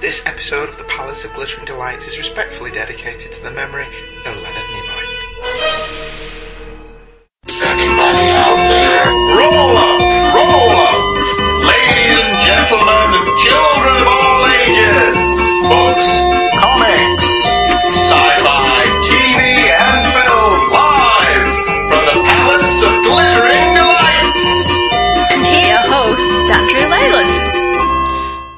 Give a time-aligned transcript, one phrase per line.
[0.00, 3.88] This episode of the Palace of Glittering Delights is respectfully dedicated to the memory
[4.26, 5.06] of Leonard Nimoy.
[7.48, 9.08] Anybody out there?
[9.40, 10.00] Roll up,
[10.36, 11.00] roll up,
[11.64, 15.16] ladies and gentlemen, and children of all ages.
[15.64, 16.08] Books,
[16.60, 17.26] comics,
[17.96, 19.40] sci-fi, TV,
[19.72, 21.48] and film, live
[21.88, 24.44] from the Palace of Glittering Delights.
[25.32, 27.64] And here, host Dandrew Leyland.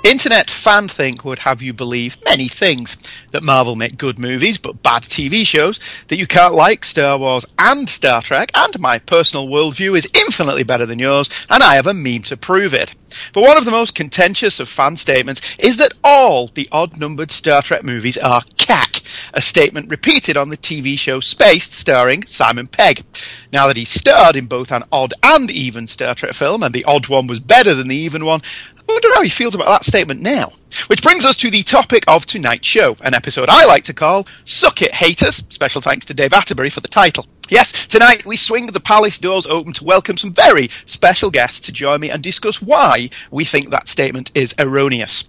[0.04, 2.96] Internet fanthink would have you believe many things.
[3.30, 7.46] That Marvel make good movies but bad TV shows, that you can't like Star Wars
[7.58, 11.86] and Star Trek, and my personal worldview is infinitely better than yours, and I have
[11.86, 12.94] a meme to prove it.
[13.32, 17.30] But one of the most contentious of fan statements is that all the odd numbered
[17.30, 19.00] Star Trek movies are cack,
[19.34, 23.04] a statement repeated on the TV show Spaced starring Simon Pegg.
[23.52, 26.84] Now that he starred in both an odd and even Star Trek film, and the
[26.84, 28.42] odd one was better than the even one,
[28.88, 30.52] I wonder how he feels about that statement now.
[30.86, 34.26] Which brings us to the topic of tonight's show, an episode I like to call
[34.44, 35.42] Suck It Haters.
[35.48, 37.26] Special thanks to Dave Atterbury for the title.
[37.50, 41.72] Yes, tonight we swing the palace doors open to welcome some very special guests to
[41.72, 45.24] join me and discuss why we think that statement is erroneous.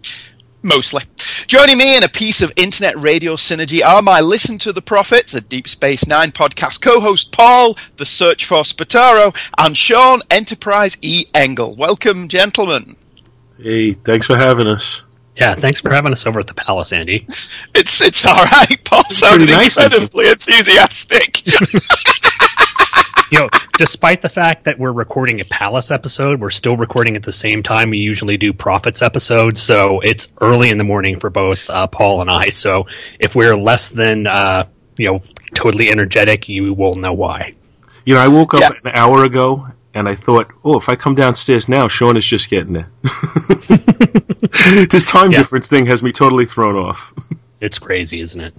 [0.61, 1.03] Mostly.
[1.47, 5.33] Joining me in a piece of internet radio synergy are my Listen to the Prophets,
[5.33, 11.25] a Deep Space Nine podcast co-host Paul, The Search for Spataro, and Sean Enterprise E.
[11.33, 11.77] Engel.
[11.77, 12.97] Welcome, gentlemen.
[13.57, 15.03] Hey, thanks for having us.
[15.39, 17.25] Yeah, thanks for having us over at the Palace, Andy.
[17.73, 18.77] It's it's all right.
[18.83, 21.41] Paul sounded nice, incredibly enthusiastic.
[23.31, 27.21] You know, despite the fact that we're recording a Palace episode, we're still recording at
[27.21, 29.61] the same time we usually do Prophets episodes.
[29.61, 32.49] So it's early in the morning for both uh, Paul and I.
[32.49, 32.87] So
[33.19, 34.65] if we're less than uh,
[34.97, 35.21] you know
[35.53, 37.53] totally energetic, you will know why.
[38.03, 38.85] You know, I woke up Yes.
[38.85, 39.67] an hour ago
[39.99, 42.89] and I thought, oh, if I come downstairs now, Sean is just getting there.
[44.89, 45.39] this time Yeah.
[45.39, 47.13] difference thing has me totally thrown off.
[47.61, 48.53] It's crazy, isn't it?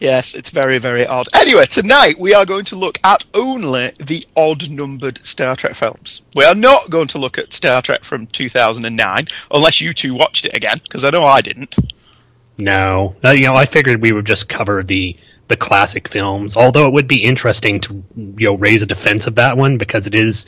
[0.00, 1.28] yes, it's very very odd.
[1.32, 6.20] Anyway, tonight we are going to look at only the odd numbered Star Trek films.
[6.34, 10.44] We are not going to look at Star Trek from 2009 unless you two watched
[10.44, 11.74] it again because I know I didn't.
[12.58, 15.16] No, uh, you know, I figured we would just cover the
[15.48, 16.56] the classic films.
[16.56, 20.06] Although it would be interesting to you know raise a defense of that one because
[20.06, 20.46] it is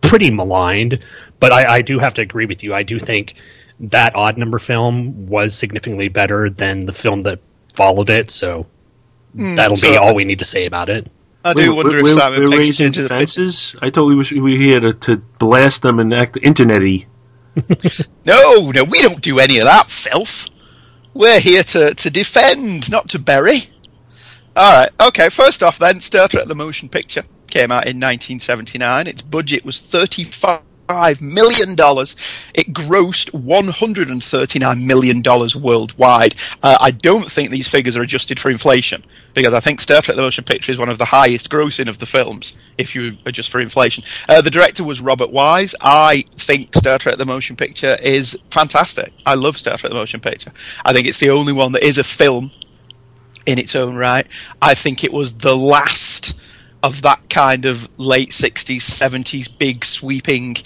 [0.00, 0.98] pretty maligned.
[1.38, 2.74] But I, I do have to agree with you.
[2.74, 3.34] I do think
[3.80, 7.40] that odd number film was significantly better than the film that
[7.72, 8.30] followed it.
[8.30, 8.66] So
[9.34, 9.54] hmm.
[9.54, 11.10] that'll be all we need to say about it.
[11.44, 13.74] I do We're- wonder if we're, Simon we're Pegg raising defenses.
[13.80, 17.06] I thought we was we were here to, to blast them and act internet-y.
[18.24, 20.48] No, no, we don't do any of that filth.
[21.12, 23.68] We're here to, to defend, not to bury.
[24.54, 29.06] Alright, okay, first off then, Star Trek the Motion Picture came out in 1979.
[29.06, 31.70] Its budget was $35 million.
[31.70, 35.22] It grossed $139 million
[35.62, 36.34] worldwide.
[36.62, 39.02] Uh, I don't think these figures are adjusted for inflation,
[39.32, 41.98] because I think Star Trek the Motion Picture is one of the highest grossing of
[41.98, 44.04] the films, if you adjust for inflation.
[44.28, 45.74] Uh, the director was Robert Wise.
[45.80, 49.14] I think Star Trek the Motion Picture is fantastic.
[49.24, 50.52] I love Star Trek the Motion Picture.
[50.84, 52.50] I think it's the only one that is a film
[53.46, 54.26] in its own right.
[54.60, 56.34] I think it was the last
[56.82, 60.56] of that kind of late 60s, 70s, big sweeping,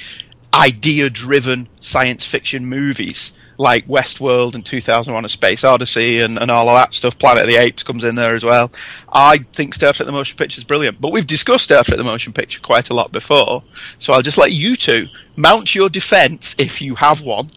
[0.54, 6.68] idea driven science fiction movies like Westworld and 2001 A Space Odyssey and, and all
[6.68, 7.18] of that stuff.
[7.18, 8.70] Planet of the Apes comes in there as well.
[9.10, 12.04] I think Star Trek the Motion Picture is brilliant, but we've discussed Star Trek the
[12.04, 13.62] Motion Picture quite a lot before,
[13.98, 17.50] so I'll just let you two mount your defense, if you have one,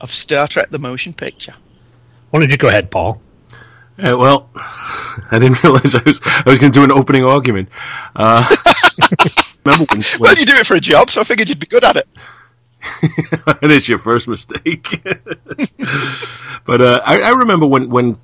[0.00, 1.54] of Star Trek the Motion Picture.
[2.30, 3.20] Why don't you go ahead, Paul?
[4.00, 7.68] Uh, well, I didn't realize I was I was going to do an opening argument.
[8.16, 8.44] Uh,
[9.64, 11.66] remember when, when Well, you do it for a job, so I figured you'd be
[11.66, 12.08] good at it.
[13.02, 15.02] and it is your first mistake.
[16.64, 18.16] but uh, I, I remember when when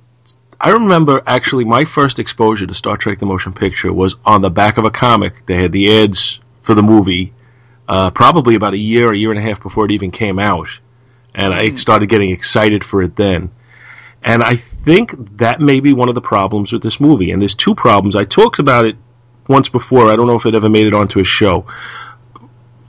[0.59, 4.49] I remember actually my first exposure to Star Trek: The Motion Picture was on the
[4.49, 5.45] back of a comic.
[5.45, 7.33] They had the ads for the movie,
[7.87, 10.69] uh, probably about a year, a year and a half before it even came out,
[11.35, 13.51] and I started getting excited for it then.
[14.23, 17.31] And I think that may be one of the problems with this movie.
[17.31, 18.15] And there's two problems.
[18.15, 18.95] I talked about it
[19.47, 20.11] once before.
[20.11, 21.65] I don't know if it ever made it onto a show,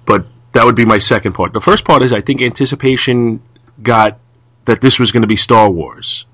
[0.07, 1.53] but that would be my second part.
[1.53, 3.43] The first part is I think anticipation
[3.83, 4.19] got
[4.65, 6.27] that this was going to be Star Wars.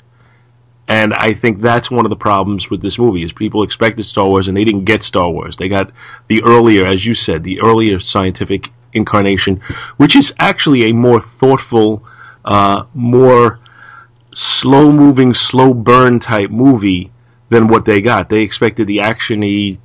[0.87, 4.27] And I think that's one of the problems with this movie is people expected Star
[4.27, 5.57] Wars and they didn't get Star Wars.
[5.57, 5.93] They got
[6.27, 9.63] the earlier, as you said, the earlier scientific incarnation,
[9.97, 12.05] which is actually a more thoughtful,
[12.45, 13.61] uh, more
[14.35, 17.11] slow moving, slow burn type movie
[17.49, 18.29] than what they got.
[18.29, 19.79] They expected the actiony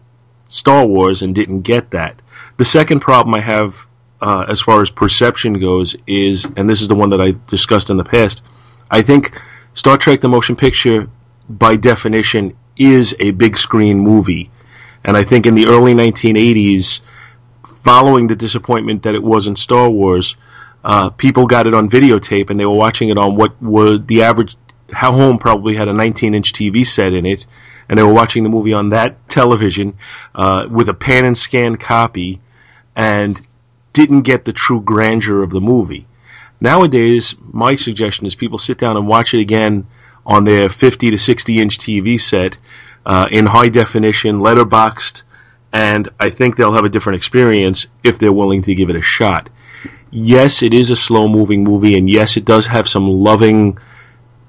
[0.48, 2.22] Star Wars and didn't get that.
[2.58, 3.88] The second problem I have
[4.22, 7.90] uh, as far as perception goes is, and this is the one that I discussed
[7.90, 8.44] in the past,
[8.92, 9.40] I think
[9.74, 11.08] Star Trek: The Motion Picture,
[11.48, 14.52] by definition, is a big screen movie,
[15.06, 17.02] and I think in the early 1980s,
[17.84, 20.36] following the disappointment that it wasn't Star Wars,
[20.84, 24.24] uh, people got it on videotape and they were watching it on what was the
[24.24, 24.56] average.
[24.92, 27.46] How home probably had a 19-inch TV set in it,
[27.88, 29.98] and they were watching the movie on that television
[30.34, 32.42] uh, with a pan and scan copy,
[32.96, 33.40] and
[33.94, 36.08] didn't get the true grandeur of the movie.
[36.60, 39.86] Nowadays, my suggestion is people sit down and watch it again
[40.26, 42.58] on their 50 to 60 inch TV set
[43.06, 45.24] uh, in high definition, letterboxed,
[45.72, 49.02] and I think they'll have a different experience if they're willing to give it a
[49.02, 49.50] shot.
[50.12, 53.78] Yes, it is a slow moving movie, and yes, it does have some loving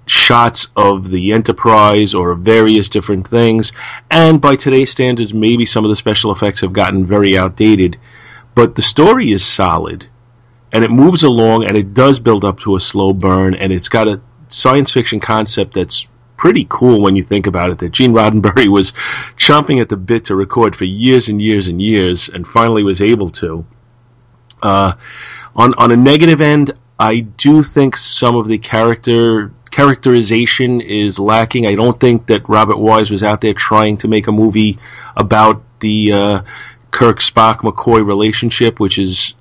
[0.06, 3.72] shots of the Enterprise or various different things,
[4.10, 7.98] and by today's standards, maybe some of the special effects have gotten very outdated,
[8.54, 10.06] but the story is solid
[10.72, 13.88] and it moves along and it does build up to a slow burn and it's
[13.88, 16.06] got a science fiction concept that's
[16.36, 18.92] pretty cool when you think about it that Gene Roddenberry was
[19.36, 23.00] chomping at the bit to record for years and years and years and finally was
[23.00, 23.64] able to.
[24.62, 24.94] Uh,
[25.54, 31.66] on on a negative end, I do think some of the character characterization is lacking.
[31.66, 34.78] I don't think that Robert Wise was out there trying to make a movie
[35.16, 36.42] about the uh,
[36.90, 39.34] Kirk Spock McCoy relationship, which is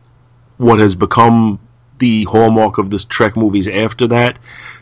[0.58, 1.60] what has become
[1.98, 4.38] the hallmark of the Trek movies after that.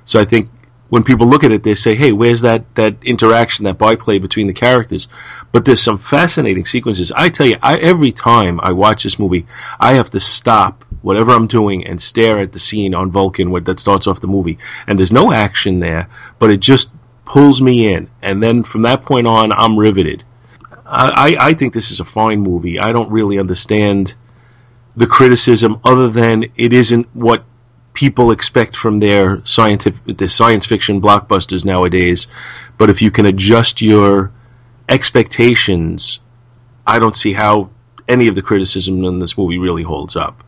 [0.05, 0.49] So I think
[0.89, 4.47] when people look at it, they say, "Hey, where's that that interaction, that byplay between
[4.47, 5.07] the characters?"
[5.51, 7.11] But there's some fascinating sequences.
[7.11, 9.47] I tell you, I, every time I watch this movie,
[9.79, 13.79] I have to stop whatever I'm doing and stare at the scene on Vulcan that
[13.79, 14.57] starts off the movie.
[14.87, 16.91] And there's no action there, but it just
[17.25, 18.09] pulls me in.
[18.21, 20.23] And then from that point on, I'm riveted.
[20.85, 22.79] I, I, I think this is a fine movie.
[22.79, 24.15] I don't really understand
[24.95, 27.43] the criticism other than it isn't what
[27.97, 32.27] people expect from their scientific their science fiction blockbusters nowadays.
[32.77, 34.31] But if you can adjust your
[34.87, 36.19] expectations,
[36.85, 37.71] I don't see how
[38.07, 40.43] any of the criticism in this movie really holds up.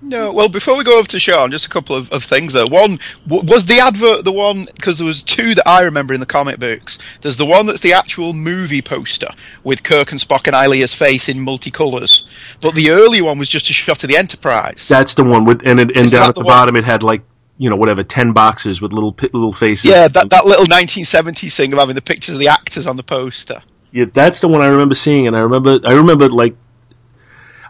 [0.00, 2.66] No, well, before we go over to Sean, just a couple of, of things there.
[2.66, 6.20] One, w- was the advert the one, because there was two that I remember in
[6.20, 6.98] the comic books.
[7.20, 9.30] There's the one that's the actual movie poster
[9.64, 12.24] with Kirk and Spock and Ilia's face in multicolours.
[12.60, 14.86] But the early one was just a shot of the Enterprise.
[14.86, 17.02] That's the one with and it, and Is down at the, the bottom it had
[17.02, 17.22] like
[17.56, 19.90] you know whatever ten boxes with little little faces.
[19.90, 23.02] yeah, that, that little 1970s thing of having the pictures of the actors on the
[23.02, 23.62] poster.
[23.90, 26.54] Yeah, that's the one I remember seeing, and I remember I remember like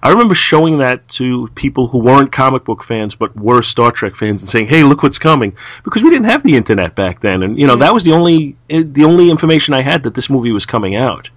[0.03, 4.15] I remember showing that to people who weren't comic book fans but were Star Trek
[4.15, 7.43] fans and saying, "Hey, look what's coming," because we didn't have the internet back then,
[7.43, 7.95] and you know that mm-hmm.
[7.95, 11.31] was the only the only information I had that this movie was coming out.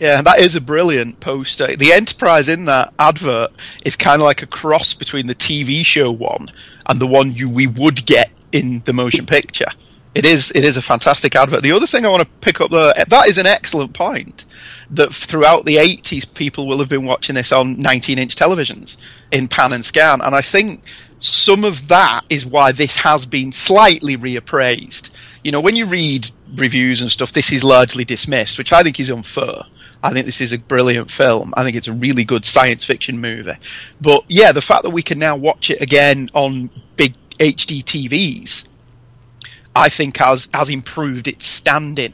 [0.00, 1.64] Yeah, that is a brilliant poster.
[1.64, 3.52] Uh, the Enterprise in that advert
[3.84, 6.48] is kind of like a cross between the TV show one
[6.86, 9.66] and the one you we would get in the motion picture.
[10.14, 11.62] It is it is a fantastic advert.
[11.62, 14.44] The other thing I want to pick up there that is an excellent point.
[14.90, 18.96] That throughout the 80s, people will have been watching this on 19-inch televisions
[19.32, 20.82] in pan and scan, and I think
[21.18, 25.10] some of that is why this has been slightly reappraised.
[25.42, 29.00] You know, when you read reviews and stuff, this is largely dismissed, which I think
[29.00, 29.62] is unfair.
[30.02, 31.54] I think this is a brilliant film.
[31.56, 33.56] I think it's a really good science fiction movie.
[34.02, 38.68] But yeah, the fact that we can now watch it again on big HD TVs,
[39.74, 42.12] I think has has improved its standing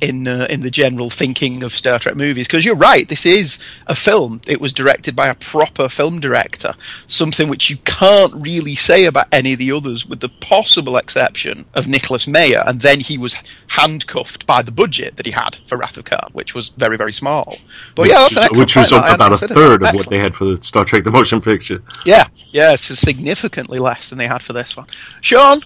[0.00, 2.46] in uh, in the general thinking of Star Trek movies.
[2.46, 4.40] Because you're right, this is a film.
[4.46, 6.74] It was directed by a proper film director,
[7.06, 11.64] something which you can't really say about any of the others, with the possible exception
[11.74, 12.62] of Nicholas Meyer.
[12.66, 13.36] And then he was
[13.68, 17.12] handcuffed by the budget that he had for Wrath of Khan, which was very very
[17.12, 17.58] small.
[17.94, 18.92] But yeah, that's an which was.
[18.96, 21.82] About a third of what they had for the Star Trek: The Motion Picture.
[22.04, 24.86] Yeah, yeah, it's significantly less than they had for this one.
[25.20, 25.62] Sean,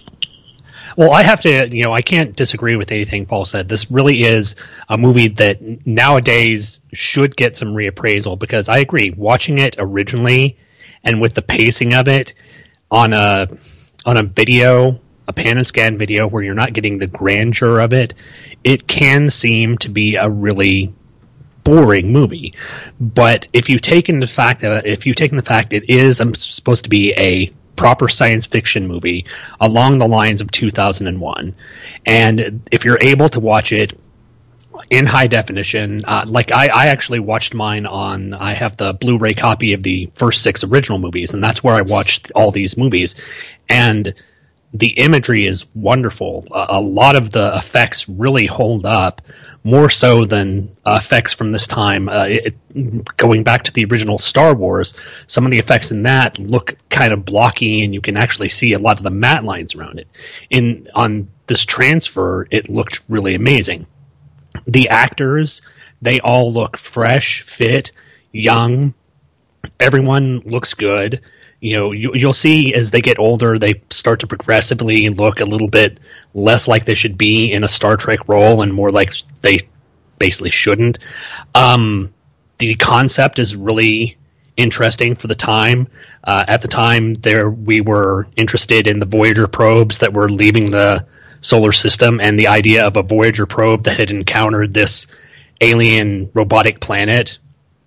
[0.97, 3.69] Well, I have to, you know, I can't disagree with anything Paul said.
[3.69, 4.55] This really is
[4.89, 9.11] a movie that nowadays should get some reappraisal because I agree.
[9.11, 10.57] Watching it originally
[11.03, 12.33] and with the pacing of it
[12.89, 13.47] on a
[14.05, 17.93] on a video, a pan and scan video where you're not getting the grandeur of
[17.93, 18.13] it,
[18.63, 20.93] it can seem to be a really
[21.63, 22.53] boring movie.
[22.99, 25.89] But if you take in the fact that if you take in the fact it
[25.89, 29.25] is um, supposed to be a proper science fiction movie
[29.59, 31.55] along the lines of 2001,
[32.05, 33.97] and if you're able to watch it
[34.89, 38.33] in high definition, uh, like I, I actually watched mine on.
[38.33, 41.81] I have the Blu-ray copy of the first six original movies, and that's where I
[41.81, 43.15] watched all these movies,
[43.69, 44.13] and
[44.73, 46.45] the imagery is wonderful.
[46.51, 49.21] A, a lot of the effects really hold up,
[49.63, 52.09] more so than uh, effects from this time.
[52.09, 54.93] Uh, it, going back to the original Star Wars,
[55.27, 58.73] some of the effects in that look kind of blocky, and you can actually see
[58.73, 60.07] a lot of the matte lines around it.
[60.49, 63.85] In on this transfer, it looked really amazing.
[64.65, 65.61] The actors,
[66.01, 67.91] they all look fresh, fit,
[68.31, 68.93] young.
[69.79, 71.21] Everyone looks good
[71.61, 75.45] you know you, you'll see as they get older they start to progressively look a
[75.45, 75.99] little bit
[76.33, 79.59] less like they should be in a star trek role and more like they
[80.19, 80.99] basically shouldn't.
[81.55, 82.13] Um,
[82.59, 84.17] the concept is really
[84.57, 85.87] interesting for the time.
[86.23, 90.71] Uh, at the time there we were interested in the voyager probes that were leaving
[90.71, 91.05] the
[91.41, 95.07] solar system and the idea of a voyager probe that had encountered this
[95.59, 97.39] alien robotic planet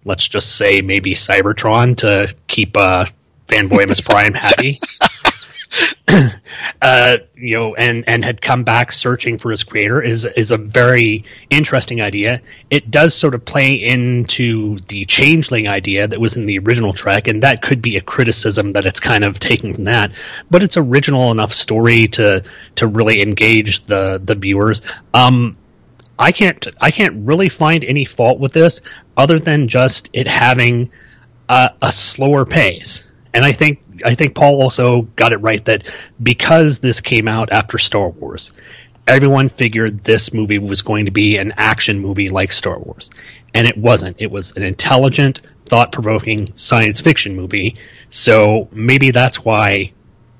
[0.04, 3.06] let's just say maybe cybertron to keep uh,
[3.48, 4.80] fanboy Miss Prime happy.
[6.82, 10.56] uh, you know, and and had come back searching for his creator is is a
[10.56, 12.42] very interesting idea.
[12.70, 17.26] It does sort of play into the changeling idea that was in the original Trek,
[17.28, 20.12] and that could be a criticism that it's kind of taking from that.
[20.50, 22.44] But it's original enough story to
[22.76, 24.82] to really engage the the viewers.
[25.12, 25.56] Um,
[26.18, 28.80] I can't I can't really find any fault with this
[29.16, 30.92] other than just it having
[31.48, 35.86] a, a slower pace and I think I think Paul also got it right that
[36.22, 38.52] because this came out after Star Wars,
[39.06, 43.10] everyone figured this movie was going to be an action movie like Star Wars,
[43.52, 44.16] and it wasn't.
[44.20, 47.76] It was an intelligent, thought-provoking science fiction movie.
[48.10, 49.92] So maybe that's why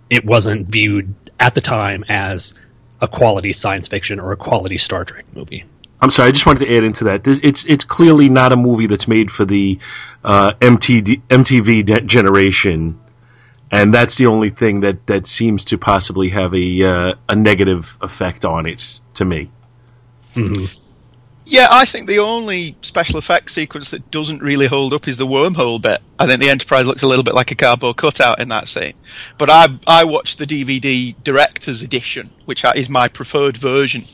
[0.08, 2.54] it wasn't viewed at the time as
[3.00, 5.64] a quality science fiction or a quality Star Trek movie.
[6.00, 7.26] I'm sorry, I just wanted to add into that.
[7.26, 9.78] It's it's clearly not a movie that's made for the
[10.22, 13.00] uh, MTD, MTV de- generation,
[13.70, 17.96] and that's the only thing that, that seems to possibly have a uh, a negative
[18.00, 19.50] effect on it to me.
[20.34, 20.66] Mm-hmm.
[21.46, 25.26] Yeah, I think the only special effects sequence that doesn't really hold up is the
[25.26, 26.00] wormhole bit.
[26.18, 28.94] I think the Enterprise looks a little bit like a cardboard cutout in that scene.
[29.36, 34.06] But I I watched the DVD director's edition, which is my preferred version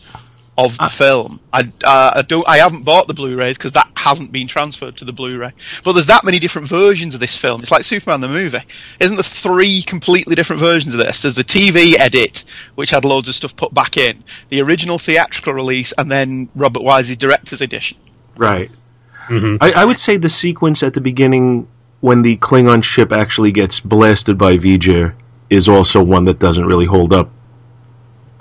[0.64, 1.40] of the film.
[1.52, 2.48] I, uh, I don't.
[2.48, 5.52] I haven't bought the Blu-rays because that hasn't been transferred to the Blu-ray.
[5.84, 7.62] But there's that many different versions of this film.
[7.62, 8.62] It's like Superman the movie.
[8.98, 11.22] Isn't there three completely different versions of this?
[11.22, 15.52] There's the TV edit, which had loads of stuff put back in, the original theatrical
[15.52, 17.96] release, and then Robert Wise's director's edition.
[18.36, 18.70] Right.
[19.28, 19.56] Mm-hmm.
[19.60, 21.68] I, I would say the sequence at the beginning
[22.00, 25.14] when the Klingon ship actually gets blasted by V'ger
[25.48, 27.30] is also one that doesn't really hold up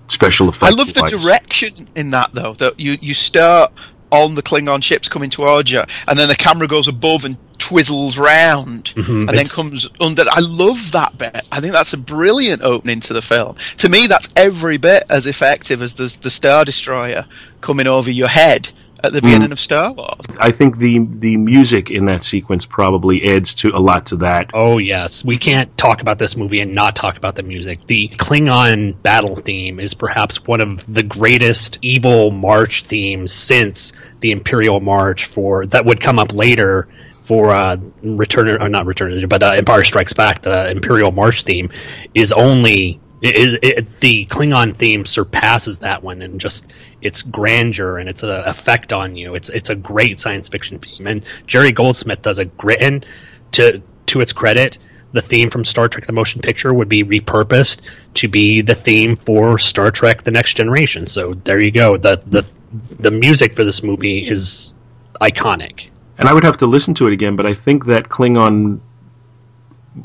[0.10, 0.72] special effects.
[0.72, 2.54] I love the direction in that though.
[2.54, 3.72] That you you start
[4.12, 8.18] on the Klingon ships coming towards you, and then the camera goes above and twizzles
[8.18, 9.30] round, mm-hmm.
[9.30, 9.54] and it's...
[9.54, 10.24] then comes under.
[10.28, 11.48] I love that bit.
[11.52, 13.56] I think that's a brilliant opening to the film.
[13.78, 17.26] To me, that's every bit as effective as the the Star Destroyer
[17.62, 18.70] coming over your head
[19.04, 19.54] at the beginning mm.
[19.54, 20.26] of Star Wars.
[20.38, 24.52] I think the the music in that sequence probably adds to a lot to that.
[24.54, 27.86] Oh yes, we can't talk about this movie and not talk about the music.
[27.88, 34.32] The Klingon battle theme is perhaps one of the greatest evil march themes since the
[34.32, 36.88] Imperial March for that would come up later
[37.22, 40.42] for uh, Return or not Return, but uh, Empire Strikes Back.
[40.42, 41.70] The Imperial March theme
[42.16, 46.66] is only it is it, the Klingon theme surpasses that one and just
[47.02, 49.36] its grandeur and its uh, effect on you.
[49.36, 52.82] It's it's a great science fiction theme, and Jerry Goldsmith does a great.
[52.82, 53.06] And
[53.54, 54.78] to to its credit,
[55.12, 57.82] the theme from Star Trek: The Motion Picture would be repurposed
[58.16, 61.06] to be the theme for Star Trek: The Next Generation.
[61.06, 61.98] So there you go.
[61.98, 64.74] the the The music for this movie is
[65.20, 65.90] iconic.
[66.18, 68.80] And I would have to listen to it again, but I think that Klingon.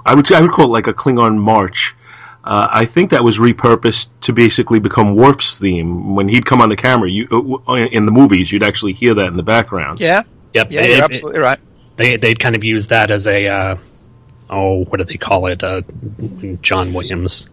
[0.05, 1.95] I would I would call it like a Klingon march
[2.45, 6.15] uh, I think that was repurposed to basically become Worf's theme.
[6.15, 9.29] When he'd come on the camera, you uh, in the movies, you'd actually hear that
[9.29, 9.99] in the background.
[9.99, 10.23] Yeah.
[10.53, 10.71] Yep.
[10.71, 11.59] Yeah, you're it, absolutely right.
[11.97, 13.77] They they'd kind of use that as a uh,
[14.51, 15.65] oh, what do they call it?
[15.65, 15.83] Uh,
[16.61, 17.49] John Williams.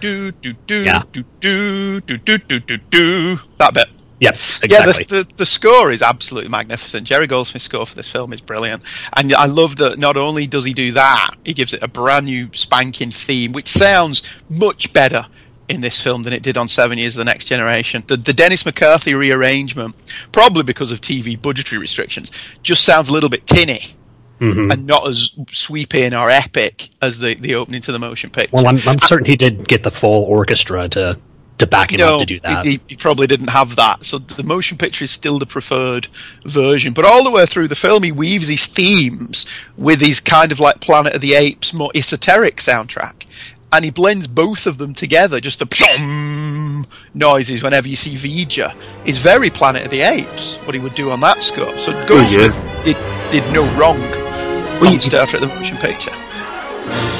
[0.00, 1.02] Do do do yeah.
[1.12, 3.88] do do do do do do do that bit.
[4.20, 4.68] Yep, exactly.
[4.68, 7.06] Yeah, the, the, the, score is absolutely magnificent.
[7.06, 8.82] Jerry Goldsmith's score for this film is brilliant.
[9.12, 12.26] And I love that not only does he do that, he gives it a brand
[12.26, 15.26] new spanking theme, which sounds much better
[15.68, 18.04] in this film than it did on Seven Years of the Next Generation.
[18.06, 19.96] The, the Dennis McCarthy rearrangement,
[20.30, 22.30] probably because of TV budgetary restrictions,
[22.62, 23.96] just sounds a little bit tinny.
[24.40, 24.72] Mm-hmm.
[24.72, 28.50] And not as sweeping or epic as the, the opening to the motion picture.
[28.52, 31.20] Well, I'm, I'm certain he did get the full orchestra to
[31.58, 32.66] to back him no, up to do that.
[32.66, 34.04] He, he, probably didn't have that.
[34.04, 36.08] So the motion picture is still the preferred
[36.44, 36.92] version.
[36.92, 39.46] But all the way through the film, he weaves his themes
[39.76, 43.26] with his kind of like Planet of the Apes, more esoteric soundtrack.
[43.72, 48.74] And he blends both of them together, just the drum noises whenever you see V'ger
[49.04, 50.56] is very Planet of the Apes.
[50.58, 51.76] What he would do on that score.
[51.78, 52.96] So Goldsmith did
[53.32, 57.13] did no wrong Well, on you- Star Trek: The Motion Picture.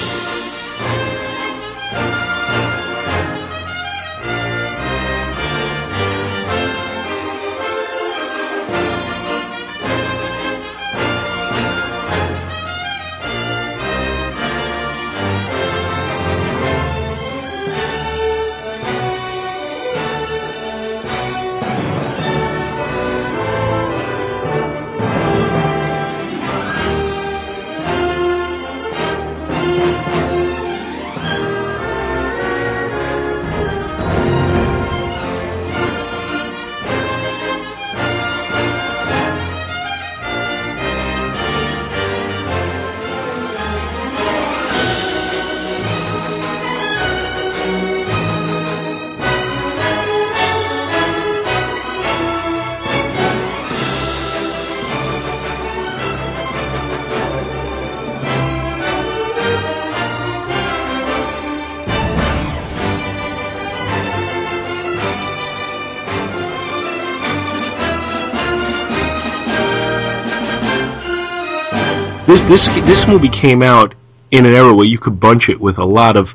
[72.34, 73.94] This this this movie came out
[74.30, 76.34] in an era where you could bunch it with a lot of,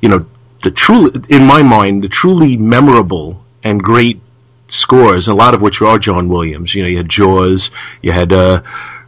[0.00, 0.24] you know,
[0.62, 4.20] the truly in my mind the truly memorable and great
[4.68, 6.74] scores, a lot of which are John Williams.
[6.74, 8.62] You know, you had Jaws, you had uh,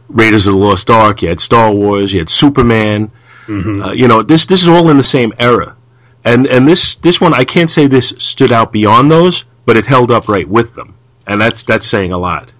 [0.09, 3.11] Raiders of the Lost Ark, you had Star Wars, you had Superman.
[3.47, 5.75] Uh, you know, this this is all in the same era,
[6.23, 9.85] and and this this one I can't say this stood out beyond those, but it
[9.85, 10.95] held up right with them,
[11.27, 12.51] and that's that's saying a lot.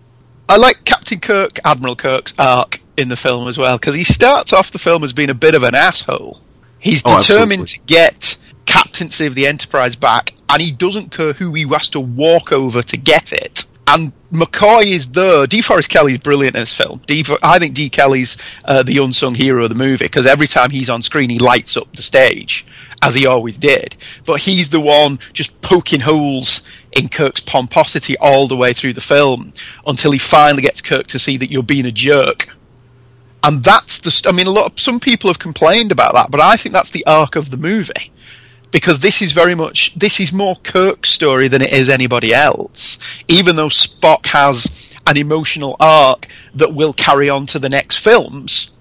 [0.48, 4.54] I like Captain Kirk, Admiral Kirk's arc in the film as well because he starts
[4.54, 6.40] off the film as being a bit of an asshole.
[6.80, 7.88] He's Oh, determined absolutely.
[7.88, 12.00] to get captaincy of the Enterprise back, and he doesn't care who he has to
[12.00, 13.66] walk over to get it.
[13.86, 15.46] And McCoy is there.
[15.46, 17.02] DeForest Kelley's brilliant in this film.
[17.06, 17.90] D, I think D.
[17.90, 21.38] Kelley's uh, the unsung hero of the movie because every time he's on screen, he
[21.40, 22.66] lights up the stage
[23.02, 23.98] as he always did.
[24.26, 29.02] But he's the one just poking holes in Kirk's pomposity all the way through the
[29.02, 29.52] film
[29.86, 32.48] until he finally gets Kirk to see that you're being a jerk.
[33.44, 34.30] And that's the.
[34.30, 34.72] I mean, a lot.
[34.72, 37.58] Of, some people have complained about that, but I think that's the arc of the
[37.58, 38.12] movie
[38.72, 42.98] because this is very much this is more Kirk's story than it is anybody else.
[43.28, 48.72] Even though Spock has an emotional arc that will carry on to the next films,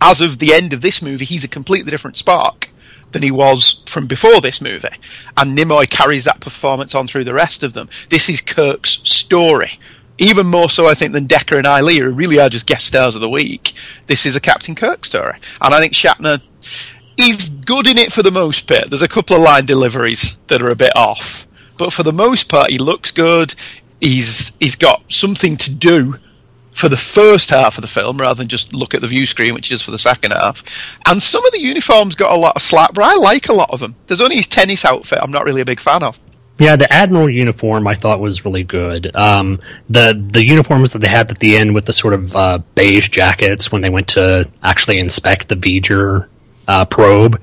[0.00, 2.68] as of the end of this movie, he's a completely different Spock
[3.12, 4.88] than he was from before this movie.
[5.36, 7.88] And Nimoy carries that performance on through the rest of them.
[8.10, 9.78] This is Kirk's story.
[10.18, 13.14] Even more so, I think, than Decker and Ilia, who really are just guest stars
[13.14, 13.72] of the week.
[14.06, 15.34] This is a Captain Kirk story.
[15.60, 16.40] And I think Shatner
[17.16, 18.90] is good in it for the most part.
[18.90, 21.46] There's a couple of line deliveries that are a bit off.
[21.76, 23.54] But for the most part, he looks good.
[24.00, 26.18] He's he's got something to do
[26.72, 29.54] for the first half of the film rather than just look at the view screen,
[29.54, 30.62] which is for the second half.
[31.06, 33.70] And some of the uniforms got a lot of slap, but I like a lot
[33.70, 33.94] of them.
[34.06, 36.18] There's only his tennis outfit I'm not really a big fan of.
[36.58, 39.14] Yeah, the admiral uniform I thought was really good.
[39.14, 42.58] Um, the the uniforms that they had at the end with the sort of uh,
[42.74, 46.28] beige jackets when they went to actually inspect the V'ger
[46.68, 47.42] uh, probe,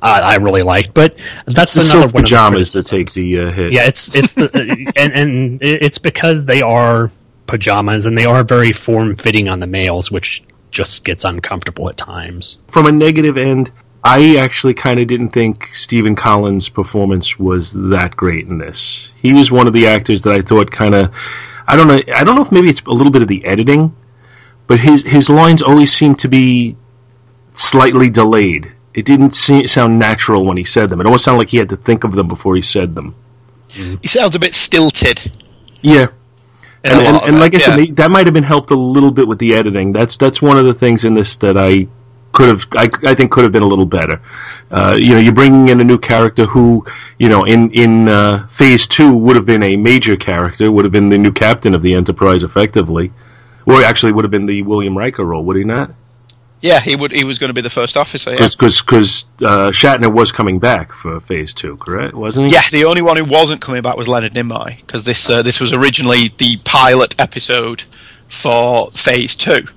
[0.00, 0.94] uh, I really liked.
[0.94, 3.72] But that's The another one of the pajamas that take the uh, hit.
[3.72, 7.10] Yeah, it's it's the and and it's because they are
[7.46, 11.96] pajamas and they are very form fitting on the males, which just gets uncomfortable at
[11.96, 12.58] times.
[12.68, 13.72] From a negative end,
[14.04, 19.10] I actually kind of didn't think Stephen Collins' performance was that great in this.
[19.16, 21.14] He was one of the actors that I thought kind of,
[21.66, 23.96] I don't know, I don't know if maybe it's a little bit of the editing,
[24.66, 26.76] but his his lines always seemed to be
[27.54, 28.72] slightly delayed.
[28.92, 31.00] It didn't seem, sound natural when he said them.
[31.00, 33.14] It almost sounded like he had to think of them before he said them.
[33.70, 33.96] Mm-hmm.
[34.02, 35.32] He sounds a bit stilted.
[35.80, 36.08] Yeah,
[36.84, 37.86] and, and, and it, like I said, yeah.
[37.86, 39.94] they- that might have been helped a little bit with the editing.
[39.94, 41.88] That's that's one of the things in this that I
[42.34, 44.20] could have, I, I think, could have been a little better.
[44.70, 46.84] Uh, you know, you're bringing in a new character who,
[47.18, 50.92] you know, in in uh, Phase Two would have been a major character, would have
[50.92, 53.12] been the new captain of the Enterprise, effectively,
[53.64, 55.90] or actually would have been the William Riker role, would he not?
[56.64, 57.12] yeah, he would.
[57.12, 58.30] He was going to be the first officer.
[58.30, 58.48] Yeah.
[58.48, 62.14] Because because uh, Shatner was coming back for Phase Two, correct?
[62.14, 62.54] Wasn't he?
[62.54, 65.60] Yeah, the only one who wasn't coming back was Leonard Nimoy because this uh, this
[65.60, 67.82] was originally the pilot episode
[68.28, 69.68] for Phase Two,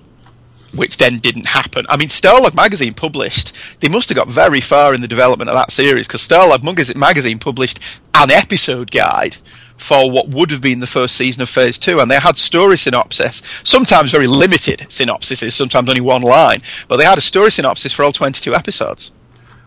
[0.77, 1.85] which then didn't happen.
[1.89, 3.53] I mean, Starlog magazine published.
[3.81, 6.63] They must have got very far in the development of that series because Starlog
[6.95, 7.79] magazine published
[8.15, 9.35] an episode guide
[9.77, 12.77] for what would have been the first season of Phase Two, and they had story
[12.77, 13.41] synopsis.
[13.63, 18.03] Sometimes very limited synopsises, sometimes only one line, but they had a story synopsis for
[18.03, 19.11] all twenty-two episodes.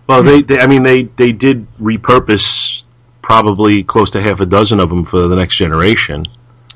[0.06, 2.82] Well, they, they I mean, they, they did repurpose
[3.22, 6.26] probably close to half a dozen of them for the next generation.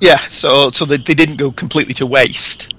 [0.00, 2.73] Yeah, so so they, they didn't go completely to waste.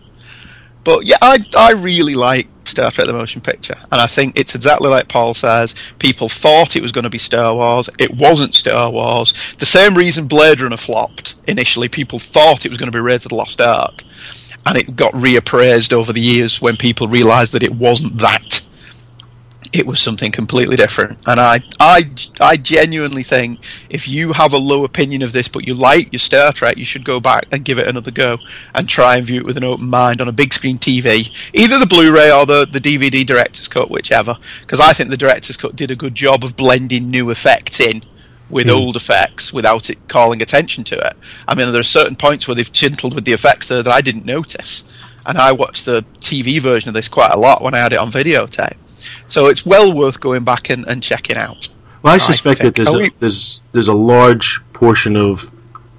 [0.86, 4.56] But yeah, I I really like Star Trek: The Motion Picture, and I think it's
[4.56, 5.76] exactly like Paul says.
[6.00, 7.90] People thought it was going to be Star Wars.
[8.00, 9.34] It wasn't Star Wars.
[9.58, 11.90] The same reason Blade Runner flopped initially.
[11.90, 14.04] People thought it was going to be Raiders of the Lost Ark,
[14.66, 18.62] and it got reappraised over the years when people realised that it wasn't that.
[19.76, 22.10] It was something completely different, and I, I,
[22.40, 23.60] I genuinely think
[23.90, 26.86] if you have a low opinion of this, but you like your Star Trek, you
[26.86, 28.38] should go back and give it another go
[28.74, 31.78] and try and view it with an open mind on a big screen TV, either
[31.78, 34.38] the Blu-ray or the the DVD director's cut, whichever.
[34.62, 38.02] Because I think the director's cut did a good job of blending new effects in
[38.50, 38.72] with hmm.
[38.72, 41.18] old effects without it calling attention to it.
[41.50, 44.00] I mean, there are certain points where they've chintled with the effects there that I
[44.00, 44.86] didn't notice,
[45.26, 48.00] and I watched the TV version of this quite a lot when I had it
[48.00, 48.78] on videotape.
[49.28, 51.68] So it's well worth going back and, and checking out.
[52.02, 55.50] Well, I suspect that there's a, we- there's there's a large portion of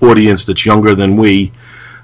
[0.01, 1.53] audience that's younger than we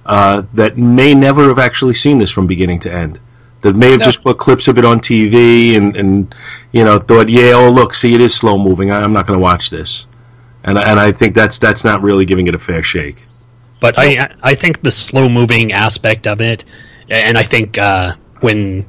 [0.04, 3.20] uh, that may never have actually seen this from beginning to end.
[3.60, 4.06] That may have No.
[4.06, 6.34] just put clips of it on TV and, and
[6.72, 8.90] you know thought, yeah, oh look, see, it is slow moving.
[8.90, 10.06] I, I'm not going to watch this,
[10.64, 13.22] and I- and I think that's that's not really giving it a fair shake.
[13.78, 16.64] But I I think the slow moving aspect of it,
[17.08, 18.84] and I think uh, when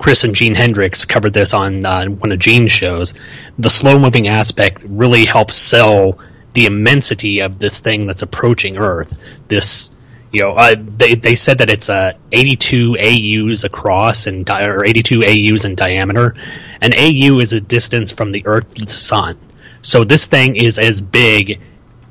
[0.00, 3.12] Chris and Gene Hendricks covered this on uh, one of Gene's shows,
[3.58, 6.18] the slow moving aspect really helps sell
[6.54, 9.20] the immensity of this thing that's approaching Earth.
[9.48, 9.90] This,
[10.32, 14.86] you know, uh, they they said that it's uh, 82 AU's across and di- or
[14.86, 16.34] 82 AU's in diameter.
[16.80, 19.38] An AU is a distance from the Earth to the Sun.
[19.82, 21.60] So this thing is as big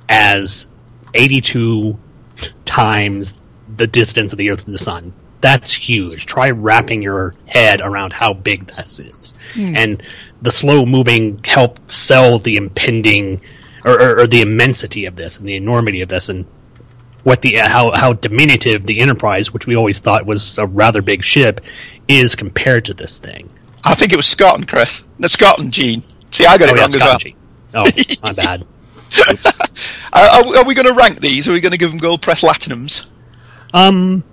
[0.08, 0.67] as
[1.15, 1.97] 82
[2.65, 3.34] times
[3.75, 5.12] the distance of the Earth to the Sun.
[5.41, 6.25] That's huge.
[6.25, 9.34] Try wrapping your head around how big this is.
[9.75, 10.04] And
[10.41, 13.41] the slow moving helped sell the impending
[13.86, 16.45] or, or, or the immensity of this and the enormity of this and
[17.23, 21.23] what the how how diminutive the Enterprise, which we always thought was a rather big
[21.23, 21.62] ship,
[22.08, 23.49] is compared to this thing.
[23.84, 25.02] I think it was Scott and Chris.
[25.17, 26.04] No, Scotland, Gene.
[26.32, 27.19] See, I got Oh it yeah, wrong as well.
[27.19, 27.36] Scotland.
[27.73, 27.91] Oh,
[28.23, 28.65] my bad.
[30.13, 31.47] Are, are, are we going to rank these?
[31.47, 33.08] Are we going to give them gold press latinums?
[33.73, 34.23] Um,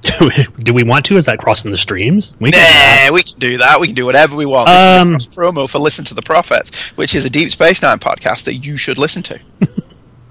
[0.62, 1.16] do we want to?
[1.16, 2.36] Is that crossing the streams?
[2.40, 3.06] We can do that.
[3.10, 3.80] Nah, we can do that.
[3.80, 4.68] We can do whatever we want.
[4.68, 7.82] Um, this is a promo for Listen to the Prophets, which is a Deep Space
[7.82, 9.40] Nine podcast that you should listen to.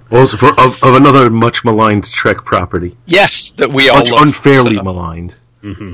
[0.10, 4.22] Also, for of, of another much maligned Trek property, Yes, that we all much love.
[4.22, 5.36] unfairly So maligned.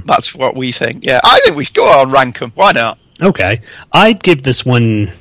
[0.06, 1.04] That's what we think.
[1.04, 2.52] Yeah, I think we should go on rank them.
[2.54, 3.00] Why not?
[3.20, 5.12] Okay, I'd give this one.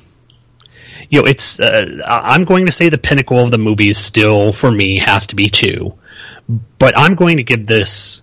[1.09, 1.59] You know, it's.
[1.59, 5.29] Uh, I- I'm going to say the pinnacle of the movie still for me has
[5.29, 5.95] to be two,
[6.79, 8.21] but I'm going to give this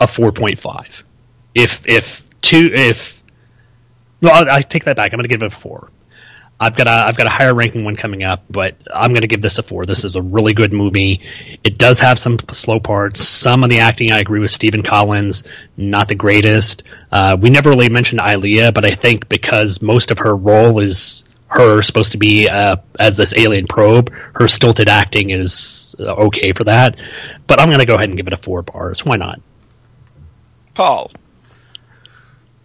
[0.00, 1.04] a four point five.
[1.54, 3.22] If if two if
[4.20, 5.12] well, I, I take that back.
[5.12, 5.90] I'm going to give it a four.
[6.58, 9.28] I've got a I've got a higher ranking one coming up, but I'm going to
[9.28, 9.84] give this a four.
[9.84, 11.20] This is a really good movie.
[11.62, 13.20] It does have some slow parts.
[13.20, 15.44] Some of the acting, I agree with Stephen Collins,
[15.76, 16.82] not the greatest.
[17.12, 21.24] Uh, we never really mentioned Ilia, but I think because most of her role is
[21.48, 26.52] her supposed to be uh, as this alien probe, her stilted acting is uh, okay
[26.52, 26.98] for that.
[27.46, 29.04] But I'm going to go ahead and give it a four bars.
[29.04, 29.40] Why not?
[30.76, 31.10] Paul.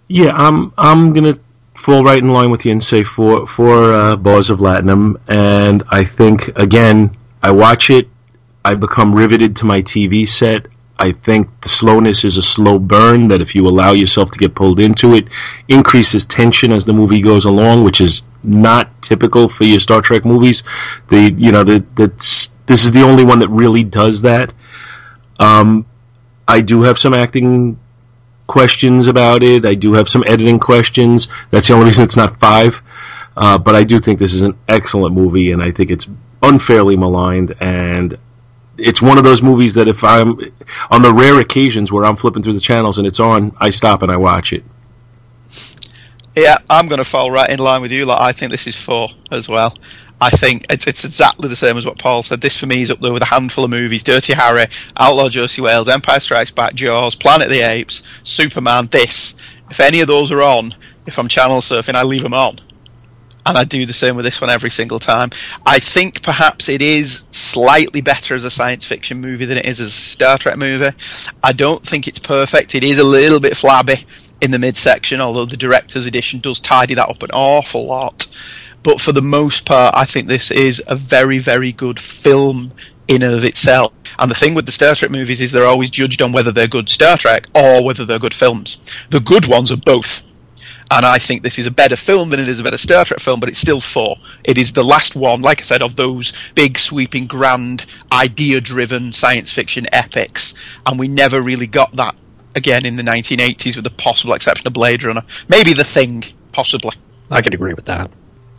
[0.10, 1.40] Yeah, I'm I'm gonna
[1.76, 5.82] fall right in line with you and say four four uh, bars of Latinum, and
[5.88, 8.10] I think again I watch it,
[8.66, 10.68] I become riveted to my TV set.
[11.00, 14.54] I think the slowness is a slow burn that if you allow yourself to get
[14.56, 15.30] pulled into it,
[15.70, 20.26] increases tension as the movie goes along, which is not typical for your Star Trek
[20.26, 20.64] movies.
[21.08, 24.52] The you know the that's this is the only one that really does that.
[25.40, 25.86] Um,
[26.46, 27.80] I do have some acting
[28.52, 29.66] questions about it.
[29.66, 31.30] I do have some editing questions.
[31.52, 32.82] That's the only reason it's not five.
[33.36, 36.06] Uh, but I do think this is an excellent movie, and I think it's
[36.44, 37.56] unfairly maligned.
[37.62, 38.18] And
[38.78, 40.38] it's one of those movies that if I'm
[40.90, 44.02] on the rare occasions where I'm flipping through the channels and it's on, I stop
[44.02, 44.66] and I watch it.
[46.36, 48.06] Yeah, I'm going to fall right in line with you.
[48.06, 49.78] Like, I think this is four as well.
[50.24, 52.42] I think it's it's exactly the same as what Paul said.
[52.42, 55.62] This for me is up there with a handful of movies: Dirty Harry, Outlaw Josey
[55.62, 58.88] Wales, Empire Strikes Back, Jaws, Planet of the Apes, Superman.
[58.92, 59.34] This,
[59.72, 60.76] if any of those are on,
[61.08, 62.60] if I'm channel surfing, I leave them on,
[63.48, 65.32] and I do the same with this one every single time.
[65.66, 69.80] I think perhaps it is slightly better as a science fiction movie than it is
[69.82, 70.96] as a Star Trek movie.
[71.44, 72.76] I don't think it's perfect.
[72.76, 74.06] It is a little bit flabby
[74.40, 78.28] in the midsection, although the director's edition does tidy that up an awful lot.
[78.84, 82.74] But for the most part, I think this is a very, very good film
[83.08, 83.94] in and of itself.
[84.18, 86.68] And the thing with the Star Trek movies is they're always judged on whether they're
[86.68, 88.78] good Star Trek or whether they're good films.
[89.10, 90.22] The good ones are both.
[90.90, 93.22] And I think this is a better film than it is a better Star Trek
[93.22, 94.18] film, but it's still four.
[94.44, 99.52] It is the last one, like I said, of those big, sweeping, grand, idea-driven science
[99.52, 100.54] fiction epics,
[100.86, 102.16] and we never really got that
[102.56, 106.98] again in the 1980s, with the possible exception of Blade Runner, maybe The Thing, possibly.
[107.30, 108.12] I could agree with that.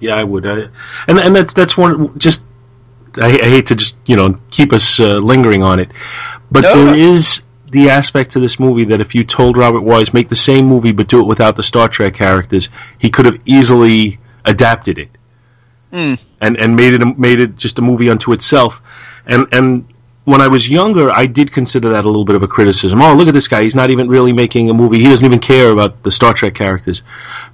[0.03, 0.45] Yeah, I would.
[0.47, 0.69] I,
[1.07, 2.45] and and that's that's one just.
[3.21, 5.91] I, I hate to just you know keep us uh, lingering on it,
[6.51, 10.13] but No, there is the aspect to this movie that if you told Robert Wise
[10.13, 13.39] make the same movie but do it without the Star Trek characters, he could have
[13.47, 15.11] easily adapted it
[15.93, 16.15] Hmm.
[16.41, 18.83] and and made it made it just a movie unto itself.
[19.27, 19.85] And and
[20.25, 23.03] when I was younger, I did consider that a little bit of a criticism.
[23.03, 24.99] Oh, look at this guy; he's not even really making a movie.
[24.99, 27.03] He doesn't even care about the Star Trek characters.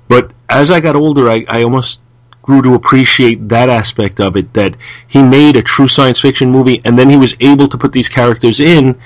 [0.06, 2.00] But as I got older, I, I almost
[2.48, 4.54] grew to appreciate that aspect of it.
[4.54, 4.74] That
[5.06, 8.08] he made a true science fiction movie, and then he was able to put these
[8.08, 8.98] characters in.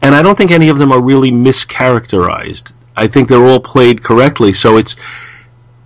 [0.00, 2.72] And I don't think any of them are really mischaracterized.
[2.96, 4.54] I think they're all played correctly.
[4.54, 4.96] So it's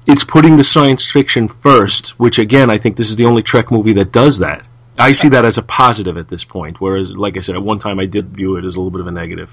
[0.06, 3.72] it's putting the science fiction first, which again, I think this is the only Trek
[3.72, 4.64] movie that does that.
[4.96, 7.80] I see that as a positive at this point, whereas, like I said, at one
[7.80, 9.50] time I did view it as a little bit of a negative.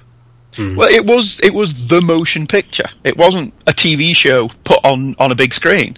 [0.55, 0.75] Hmm.
[0.75, 2.89] Well, it was it was the motion picture.
[3.03, 5.97] It wasn't a TV show put on on a big screen.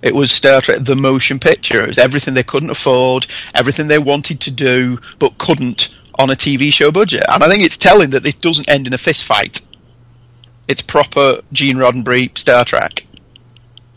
[0.00, 1.82] It was Star Trek the motion picture.
[1.82, 6.34] It was everything they couldn't afford, everything they wanted to do but couldn't on a
[6.34, 7.24] TV show budget.
[7.28, 9.60] And I think it's telling that this doesn't end in a fist fight.
[10.66, 13.06] It's proper Gene Roddenberry Star Trek.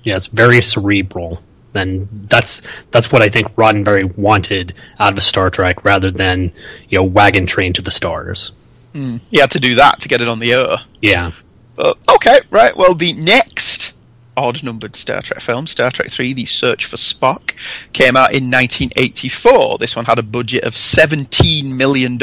[0.03, 1.43] Yeah, it's very cerebral,
[1.75, 6.51] and that's that's what I think Roddenberry wanted out of a Star Trek, rather than
[6.89, 8.53] you know wagon train to the stars.
[8.93, 9.17] Hmm.
[9.29, 10.77] He had to do that to get it on the air.
[11.01, 11.31] Yeah,
[11.75, 12.75] But, okay, right.
[12.75, 13.93] Well, the next
[14.41, 17.53] odd numbered Star Trek film, Star Trek 3 The Search for Spock,
[17.93, 19.77] came out in 1984.
[19.77, 22.19] This one had a budget of $17 million,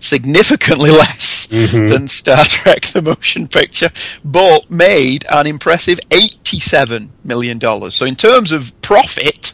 [0.00, 3.90] significantly less than Star Trek The Motion Picture,
[4.24, 7.60] but made an impressive $87 million.
[7.90, 9.52] So, in terms of profit,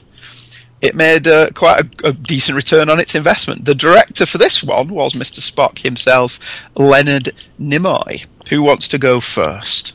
[0.81, 3.64] it made uh, quite a, a decent return on its investment.
[3.64, 5.38] The director for this one was Mr.
[5.38, 6.40] Spock himself,
[6.74, 8.26] Leonard Nimoy.
[8.48, 9.94] Who wants to go first?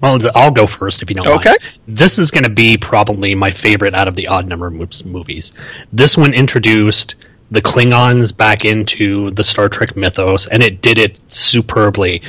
[0.00, 1.50] Well, I'll go first if you don't Okay.
[1.50, 1.58] mind.
[1.86, 5.52] This is going to be probably my favorite out of the odd number movies.
[5.92, 7.16] This one introduced
[7.50, 12.22] the Klingons back into the Star Trek mythos, and it did it superbly.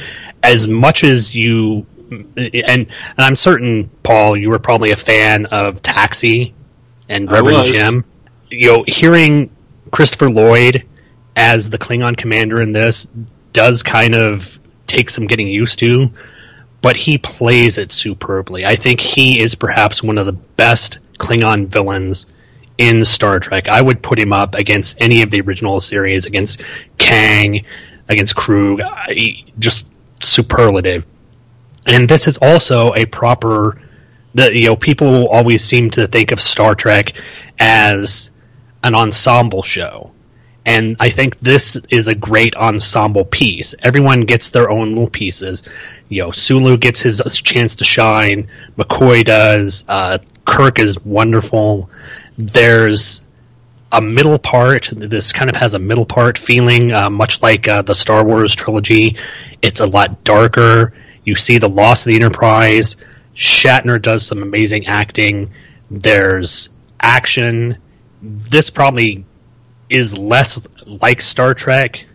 [0.44, 5.82] As much as you, and, and I'm certain, Paul, you were probably a fan of
[5.82, 6.54] Taxi
[7.08, 7.68] and Reverend.
[7.68, 8.06] Jim.
[8.50, 9.56] You know, hearing
[9.92, 10.86] Christopher Lloyd
[11.36, 13.08] as the Klingon commander in this
[13.54, 16.10] does kind of take some getting used to,
[16.82, 18.66] but he plays it superbly.
[18.66, 22.26] I think he is perhaps one of the best Klingon villains
[22.78, 23.68] in Star Trek.
[23.68, 26.64] I would put him up against any of the original series, against
[26.98, 27.66] Kang,
[28.10, 28.82] against Krug,
[29.60, 31.06] just superlative.
[31.86, 33.80] And this is also a proper
[34.34, 37.14] the you know people always seem to think of Star Trek
[37.60, 38.32] as
[38.84, 40.12] an ensemble show.
[40.66, 43.74] And I think this is a great ensemble piece.
[43.80, 45.64] Everyone gets their own little pieces.
[46.08, 48.48] You know, Sulu gets his chance to shine.
[48.78, 49.86] McCoy does.
[49.88, 51.90] Uh, Kirk is wonderful.
[52.38, 53.26] There's
[53.92, 54.90] a middle part.
[54.92, 58.54] This kind of has a middle part feeling, uh, much like uh, the Star Wars
[58.56, 59.18] trilogy.
[59.62, 60.94] It's a lot darker.
[61.26, 62.98] You see the loss of the Enterprise.
[63.36, 65.52] Shatner does some amazing acting.
[65.90, 66.70] There's
[67.00, 67.78] action.
[68.22, 69.26] This probably
[69.92, 72.06] is less like Star Trek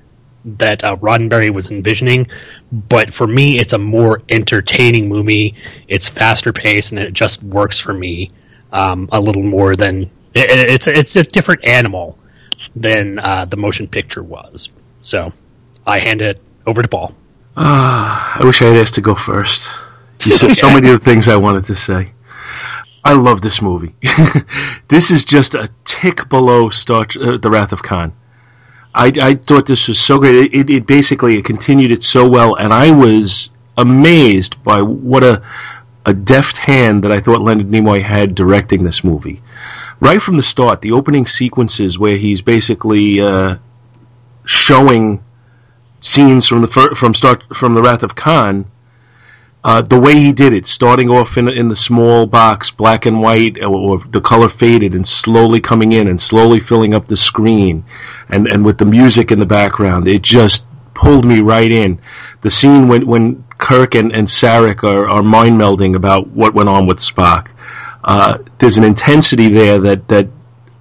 [0.45, 2.29] that uh, Roddenberry was envisioning,
[2.73, 5.57] but for me, it's a more entertaining movie.
[5.89, 8.31] It's faster paced, and it just works for me
[8.73, 12.19] um, a little more than it, it's it's a different animal
[12.75, 14.71] than uh, the motion picture was.
[15.03, 15.33] So
[15.87, 17.15] I hand it over to Paul.
[17.57, 19.69] Ah, I wish I had asked to go first.
[20.25, 22.13] You said so many of the things I wanted to say.
[23.07, 23.95] I love this movie.
[24.89, 28.13] this is just a tick below Star uh, The Wrath of Khan.
[28.93, 30.53] I, I thought this was so great.
[30.53, 35.43] It, it basically it continued it so well, and I was amazed by what a
[36.05, 39.41] a deft hand that I thought Leonard Nimoy had directing this movie.
[40.01, 43.57] Right from the start, the opening sequences where he's basically uh,
[44.45, 45.23] showing
[46.01, 48.67] scenes from the fir- from start from the Wrath of Khan.
[49.67, 53.21] Uh, the way he did it, starting off in in the small box, black and
[53.21, 57.17] white, or, or the color faded, and slowly coming in and slowly filling up the
[57.17, 57.85] screen,
[58.29, 61.99] and and with the music in the background, it just pulled me right in.
[62.43, 66.69] The scene when when Kirk and and Sarek are, are mind melding about what went
[66.69, 67.49] on with Spock.
[68.05, 70.29] Uh, there's an intensity there that that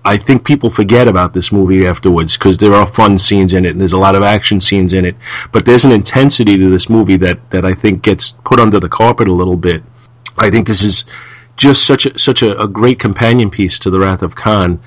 [0.05, 3.71] I think people forget about this movie afterwards because there are fun scenes in it
[3.71, 5.15] and there's a lot of action scenes in it.
[5.51, 8.87] But there's an intensity to this movie that, that I think gets put under the
[8.87, 9.83] carpet a little bit.
[10.37, 11.05] I think this is
[11.57, 14.79] just such a, such a, a great companion piece to the Wrath of Khan.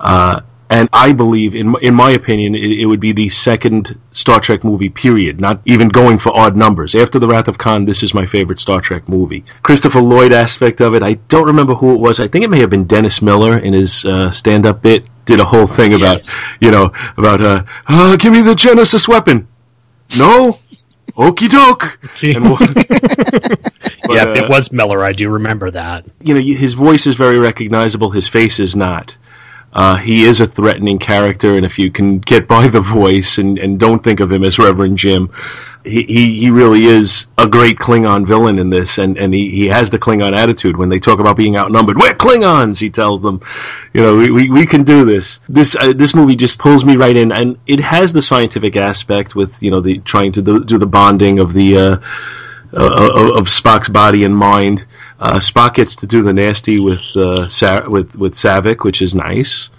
[0.00, 4.40] Uh, and I believe, in in my opinion, it, it, would be the second Star
[4.40, 4.88] Trek movie.
[4.88, 5.40] Period.
[5.40, 6.94] Not even going for odd numbers.
[6.94, 9.44] After the Wrath of Khan, this is my favorite Star Trek movie.
[9.62, 12.18] Christopher Lloyd aspect of it, I don't remember who it was.
[12.20, 15.04] I think it may have been Dennis Miller in his uh, stand-up bit.
[15.26, 16.42] Did a whole thing about Yes.
[16.60, 19.48] you know about uh, uh, give me the Genesis weapon.
[20.18, 20.56] No.
[21.16, 21.98] Okie doke.
[22.22, 22.58] We'll-
[24.16, 25.02] yeah, uh, it was Miller.
[25.04, 26.04] I do remember that.
[26.20, 28.10] you know, his voice is very recognizable.
[28.10, 29.14] His face is not.
[29.74, 33.58] Uh, he is a threatening character, and if you can get by the voice and,
[33.58, 35.32] and don't think of him as Reverend Jim,
[35.82, 39.66] he, he, he really is a great Klingon villain in this, and, and he, he
[39.66, 40.76] has the Klingon attitude.
[40.76, 43.40] When they talk about being outnumbered, we're Klingons, he tells them,
[43.92, 45.40] you know, we, we, we can do this.
[45.48, 49.34] This uh, this movie just pulls me right in, and it has the scientific aspect
[49.34, 51.76] with you know the trying to do, do the bonding of the.
[51.76, 51.96] Uh,
[52.76, 54.84] uh, of Spock's body and mind.
[55.20, 59.14] Uh, Spock gets to do the nasty with uh, Sa- with with Saavik, which is
[59.14, 59.70] nice.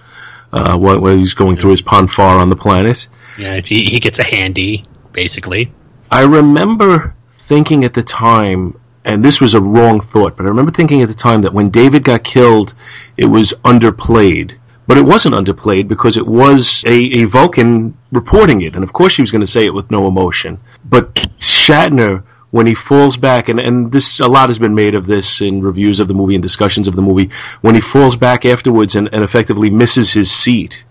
[0.54, 4.00] Uh, when, when he's going through his pon farr on the planet, Yeah, he, he
[4.00, 5.72] gets a handy, basically.
[6.10, 10.72] I remember thinking at the time, and this was a wrong thought, but I remember
[10.72, 12.74] thinking at the time that when David got killed,
[13.18, 14.58] it was underplayed.
[14.88, 19.14] But it wasn't underplayed because it was a, a Vulcan reporting it, and of course
[19.14, 20.60] she was going to say it with no emotion.
[20.86, 25.06] But Shatner, when he falls back, and, and this a lot has been made of
[25.06, 27.30] this in reviews of the movie and discussions of the movie,
[27.62, 30.86] when he falls back afterwards and, and effectively misses his seat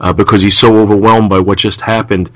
[0.00, 2.30] uh, because he's so overwhelmed by what just happened.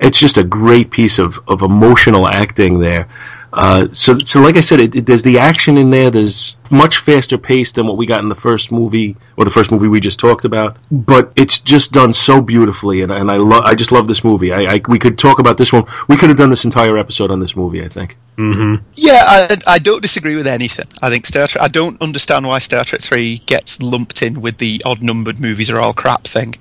[0.00, 3.08] It's just a great piece of, of emotional acting there.
[3.52, 6.10] Uh, so, so like I said, it, it, there's the action in there.
[6.10, 9.70] There's much faster pace than what we got in the first movie or the first
[9.70, 10.78] movie we just talked about.
[10.90, 13.64] But it's just done so beautifully, and, and I love.
[13.64, 14.52] I just love this movie.
[14.52, 15.84] I, I we could talk about this one.
[16.08, 17.84] We could have done this entire episode on this movie.
[17.84, 18.16] I think.
[18.38, 18.84] Mm-hmm.
[18.94, 20.86] Yeah, I, I don't disagree with anything.
[21.02, 21.62] I think Star Trek.
[21.62, 25.78] I don't understand why Star Trek Three gets lumped in with the odd-numbered movies are
[25.78, 26.54] all crap thing.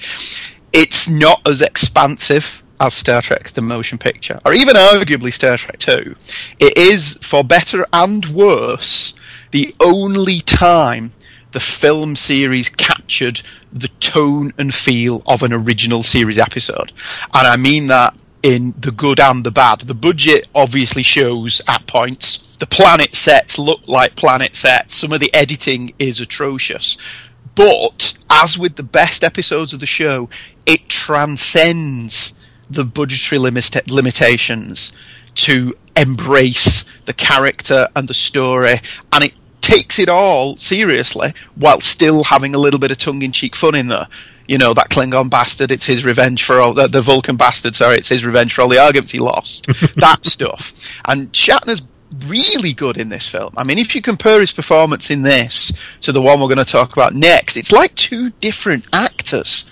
[0.73, 5.77] It's not as expansive as Star Trek the motion picture, or even arguably Star Trek
[5.77, 6.15] Two.
[6.59, 9.13] It is, for better and worse,
[9.51, 11.13] the only time
[11.51, 13.41] the film series captured
[13.71, 16.91] the tone and feel of an original series episode.
[17.33, 19.81] And I mean that in the good and the bad.
[19.81, 22.47] The budget obviously shows at points.
[22.57, 24.95] The planet sets look like planet sets.
[24.95, 26.97] Some of the editing is atrocious.
[27.53, 30.29] But, as with the best episodes of the show,
[30.65, 32.33] it transcends
[32.71, 34.93] the budgetary limit- limitations
[35.33, 38.79] to embrace the character and the story,
[39.11, 43.75] and it takes it all seriously while still having a little bit of tongue-in-cheek fun
[43.75, 44.07] in there.
[44.47, 45.71] You know that Klingon bastard.
[45.71, 47.75] It's his revenge for all the, the Vulcan bastard.
[47.75, 49.67] Sorry, it's his revenge for all the arguments he lost.
[49.97, 50.73] that stuff.
[51.05, 51.83] And Shatner's
[52.27, 53.53] really good in this film.
[53.55, 56.65] I mean, if you compare his performance in this to the one we're going to
[56.65, 59.65] talk about next, it's like two different actors.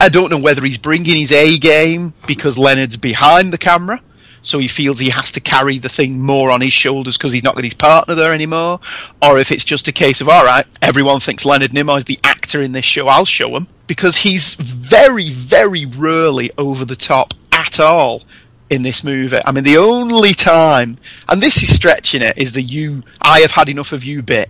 [0.00, 4.00] I don't know whether he's bringing his A game because Leonard's behind the camera,
[4.40, 7.44] so he feels he has to carry the thing more on his shoulders because he's
[7.44, 8.80] not got his partner there anymore,
[9.20, 12.18] or if it's just a case of all right, everyone thinks Leonard Nimoy is the
[12.24, 17.34] actor in this show, I'll show him because he's very, very rarely over the top
[17.52, 18.22] at all
[18.70, 19.40] in this movie.
[19.44, 20.96] I mean, the only time,
[21.28, 24.48] and this is stretching it, is the "you, I have had enough of you" bit.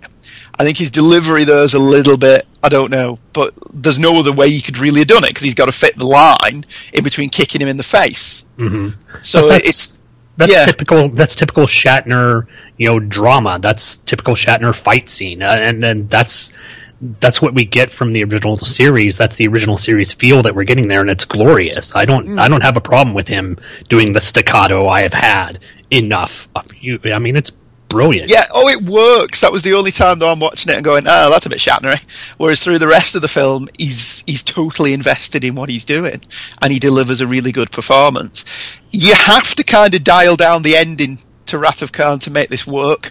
[0.58, 4.18] I think his delivery there is a little bit, I don't know, but there's no
[4.18, 6.66] other way he could really have done it because he's got to fit the line
[6.92, 8.44] in between kicking him in the face.
[8.58, 9.20] Mm-hmm.
[9.22, 10.00] So that's it's
[10.36, 10.64] that's yeah.
[10.64, 11.08] typical.
[11.08, 12.46] That's typical Shatner,
[12.76, 13.58] you know, drama.
[13.60, 16.52] That's typical Shatner fight scene, uh, and then that's
[17.00, 19.16] that's what we get from the original series.
[19.16, 21.96] That's the original series feel that we're getting there, and it's glorious.
[21.96, 25.60] I don't I don't have a problem with him doing the staccato I have had
[25.90, 26.48] enough.
[26.54, 27.52] of You, I mean, it's
[27.90, 28.30] brilliant.
[28.30, 29.40] Yeah, oh, it works.
[29.40, 31.58] That was the only time though I'm watching it and going, oh, that's a bit
[31.58, 32.02] Shatnery.
[32.38, 36.22] Whereas through the rest of the film, he's he's totally invested in what he's doing,
[36.62, 38.46] and he delivers a really good performance.
[38.90, 42.48] You have to kind of dial down the ending to Wrath of Khan to make
[42.48, 43.10] this work.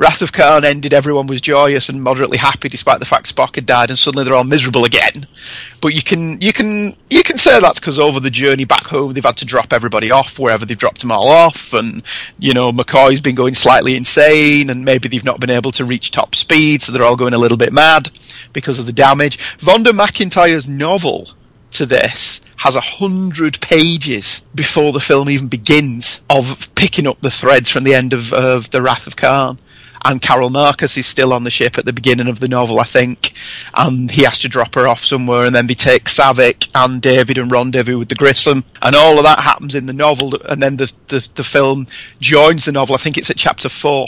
[0.00, 3.66] Wrath of Khan ended, everyone was joyous and moderately happy, despite the fact Spock had
[3.66, 5.26] died, and suddenly they're all miserable again.
[5.82, 9.12] But you can you can you can say that's because over the journey back home
[9.12, 12.02] they've had to drop everybody off wherever they've dropped them all off, and
[12.38, 16.12] you know McCoy's been going slightly insane, and maybe they've not been able to reach
[16.12, 18.10] top speed, so they're all going a little bit mad
[18.54, 19.36] because of the damage.
[19.58, 21.28] Vonda McIntyre's novel
[21.72, 27.30] to this has a hundred pages before the film even begins of picking up the
[27.30, 29.58] threads from the end of, of the Wrath of Khan
[30.04, 32.84] and Carol Marcus is still on the ship at the beginning of the novel, I
[32.84, 33.32] think,
[33.74, 37.38] and he has to drop her off somewhere, and then they take Saavik and David
[37.38, 40.76] and rendezvous with the Grissom, and all of that happens in the novel, and then
[40.76, 41.86] the, the, the film
[42.20, 42.94] joins the novel.
[42.94, 44.06] I think it's at chapter four,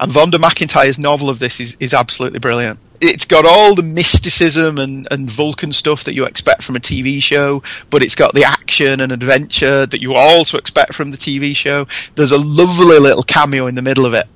[0.00, 2.78] And Vonda McIntyre's novel of this is, is absolutely brilliant.
[2.98, 7.22] It's got all the mysticism and, and Vulcan stuff that you expect from a TV
[7.22, 11.54] show, but it's got the action and adventure that you also expect from the TV
[11.54, 11.86] show.
[12.14, 14.26] There's a lovely little cameo in the middle of it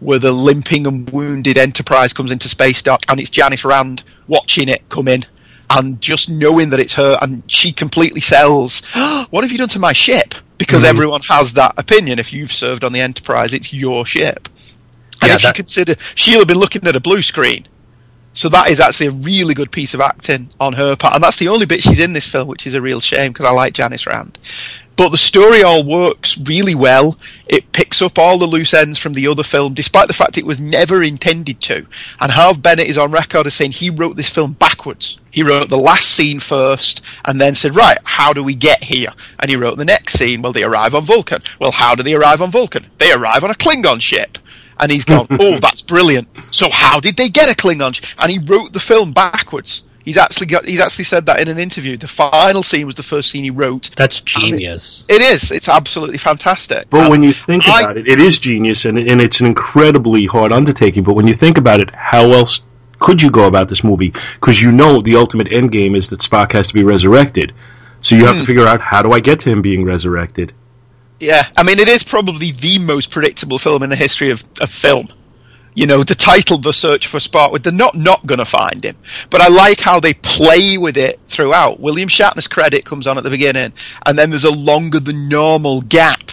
[0.00, 4.68] where the limping and wounded Enterprise comes into space dock, and it's Janice Rand watching
[4.68, 5.24] it come in,
[5.70, 8.80] and just knowing that it's her, and she completely sells.
[9.30, 10.34] what have you done to my ship?
[10.58, 10.88] Because hmm.
[10.88, 12.18] everyone has that opinion.
[12.18, 14.48] If you've served on the Enterprise, it's your ship.
[15.22, 17.66] And Yeah, if you consider she'll have been looking at a blue screen.
[18.32, 21.36] So that is actually a really good piece of acting on her part, and that's
[21.36, 23.74] the only bit she's in this film, which is a real shame because I like
[23.74, 24.38] Janice Rand.
[25.00, 27.16] But the story all works really well.
[27.48, 30.44] It picks up all the loose ends from the other film, despite the fact it
[30.44, 31.86] was never intended to.
[32.20, 35.18] And Harve Bennett is on record as saying he wrote this film backwards.
[35.30, 39.14] He wrote the last scene first, and then said, "Right, how do we get here?"
[39.38, 40.42] And he wrote the next scene.
[40.42, 41.44] Well, they arrive on Vulcan.
[41.58, 42.84] Well, how do they arrive on Vulcan?
[42.98, 44.36] They arrive on a Klingon ship.
[44.78, 47.94] And he's gone, "Oh, that's brilliant." So how did they get a Klingon?
[47.94, 49.82] sh-" And he wrote the film backwards.
[50.04, 50.64] He's actually got.
[50.64, 51.96] He's actually said that in an interview.
[51.96, 53.90] The final scene was the first scene he wrote.
[53.96, 55.04] That's genius.
[55.08, 55.50] It is.
[55.50, 56.88] It's absolutely fantastic.
[56.90, 59.46] But And when you think I- about it, it is genius and, and it's an
[59.46, 61.02] incredibly hard undertaking.
[61.04, 62.62] But when you think about it, how else
[62.98, 64.12] could you go about this movie?
[64.34, 67.52] Because you know the ultimate end game is that Spock has to be resurrected.
[68.00, 68.40] So you have Hmm.
[68.40, 70.54] to figure out how do I get to him being resurrected.
[71.18, 74.70] Yeah, I mean, it is probably the most predictable film in the history of, of
[74.70, 75.08] film.
[75.74, 78.96] You know, the title, The Search for Spock, they're not not going to find him.
[79.30, 81.78] But I like how they play with it throughout.
[81.78, 83.72] William Shatner's credit comes on at the beginning,
[84.04, 86.32] and then there's a longer than normal gap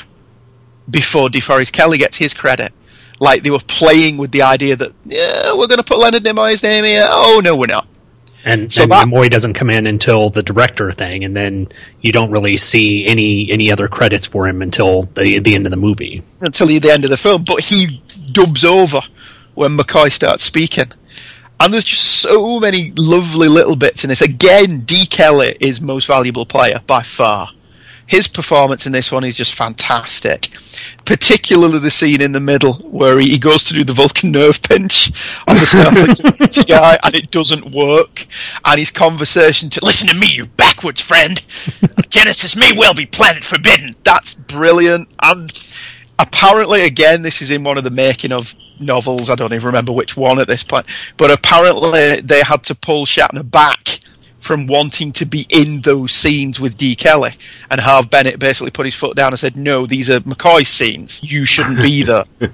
[0.90, 2.72] before DeForest Kelley gets his credit.
[3.20, 6.64] Like they were playing with the idea that, yeah, we're going to put Leonard Nimoy's
[6.64, 7.08] name here.
[7.10, 7.88] Oh, no, we're not.
[8.46, 11.68] And, So and that- Nimoy doesn't come in until the director thing, and then
[12.00, 15.72] you don't really see any any other credits for him until the the end of
[15.72, 16.24] the movie.
[16.42, 19.02] until the end of the film, but he dubs over
[19.58, 20.92] when McCoy starts speaking.
[21.60, 24.22] And there's just so many lovely little bits in this.
[24.22, 25.08] Again, D.
[25.08, 27.50] Kelley is most valuable player by far.
[28.06, 30.50] His performance in this one is just fantastic.
[31.06, 34.62] Particularly the scene in the middle where he, he goes to do the Vulcan nerve
[34.62, 35.12] pinch
[35.48, 38.28] on the Starfleet guy and it doesn't work.
[38.64, 41.42] And his conversation to listen to me, you backwards friend.
[42.10, 43.96] Genesis may well be planet forbidden.
[44.04, 45.10] That's brilliant.
[45.20, 45.52] And
[46.20, 49.30] apparently, again, this is in one of the making of novels.
[49.30, 50.86] I don't even remember which one at this point.
[51.18, 54.00] But apparently, they had to pull Shatner back
[54.40, 56.96] from wanting to be in those scenes with D.
[56.96, 57.32] Kelley.
[57.70, 61.20] And Harve Bennett basically put his foot down and said, No, these are McCoy's scenes.
[61.22, 62.24] You shouldn't be there.
[62.40, 62.52] and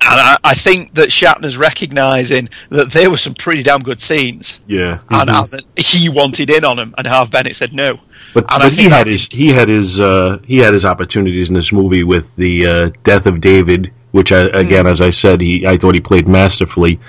[0.00, 4.60] I, I think that Shatner's recognising that there were some pretty damn good scenes.
[4.66, 4.98] Yeah.
[5.08, 5.42] And Mhm.
[5.42, 7.98] as a, he wanted in on them, and Harve Bennett said no.
[8.34, 11.72] But, but he had his he had his uh, he had his opportunities in this
[11.72, 14.88] movie with the uh, death of David, which I, again, mm-hmm.
[14.88, 17.00] as I said, he I thought he played masterfully,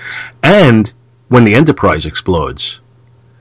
[0.42, 0.92] and
[1.28, 2.80] when the Enterprise explodes.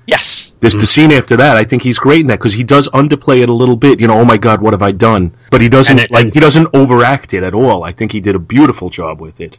[0.05, 0.53] Yes.
[0.61, 0.85] There's the mm-hmm.
[0.85, 1.57] scene after that.
[1.57, 3.99] I think he's great in that because he does underplay it a little bit.
[3.99, 5.35] You know, oh my God, what have I done?
[5.51, 7.83] But he doesn't it- like he doesn't overact it at all.
[7.83, 9.57] I think he did a beautiful job with it.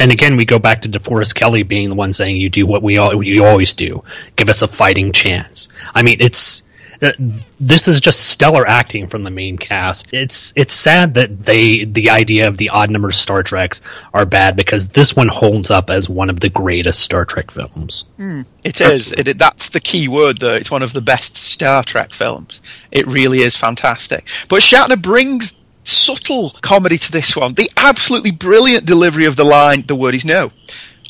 [0.00, 2.82] And again, we go back to DeForest Kelley being the one saying, "You do what
[2.82, 4.02] we all you always do.
[4.36, 6.62] Give us a fighting chance." I mean, it's
[7.00, 7.12] Uh,
[7.60, 10.08] this is just stellar acting from the main cast.
[10.12, 13.80] It's it's sad that they the idea of the odd number Star Treks
[14.12, 18.06] are bad because this one holds up as one of the greatest Star Trek films.
[18.16, 18.42] Hmm.
[18.64, 19.12] It is.
[19.12, 20.54] It, that's the key word, though.
[20.54, 22.60] It's one of the best Star Trek films.
[22.90, 24.26] It really is fantastic.
[24.48, 27.54] But Shatner brings subtle comedy to this one.
[27.54, 30.50] The absolutely brilliant delivery of the line, the word is no.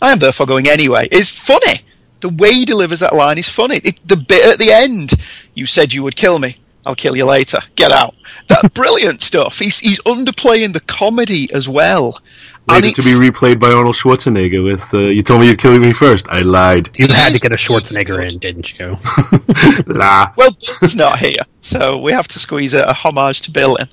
[0.01, 1.80] I am therefore going anyway, is funny.
[2.20, 3.76] The way he delivers that line is funny.
[3.76, 5.12] It, the bit at the end,
[5.59, 6.57] you said you would kill me.
[6.87, 7.59] I'll kill you later.
[7.77, 8.15] Get out.
[8.47, 9.59] That brilliant stuff.
[9.59, 12.19] He's he's underplaying the comedy as well.
[12.71, 15.79] And Later to be replayed by Arnold Schwarzenegger with uh, "You told me you'd kill
[15.79, 16.29] me first.
[16.29, 18.99] I lied." You had to get a Schwarzenegger in, didn't you?
[19.87, 20.33] La.
[20.37, 20.51] Well,
[20.81, 23.89] Bill's not here, so we have to squeeze a, a homage to Bill in.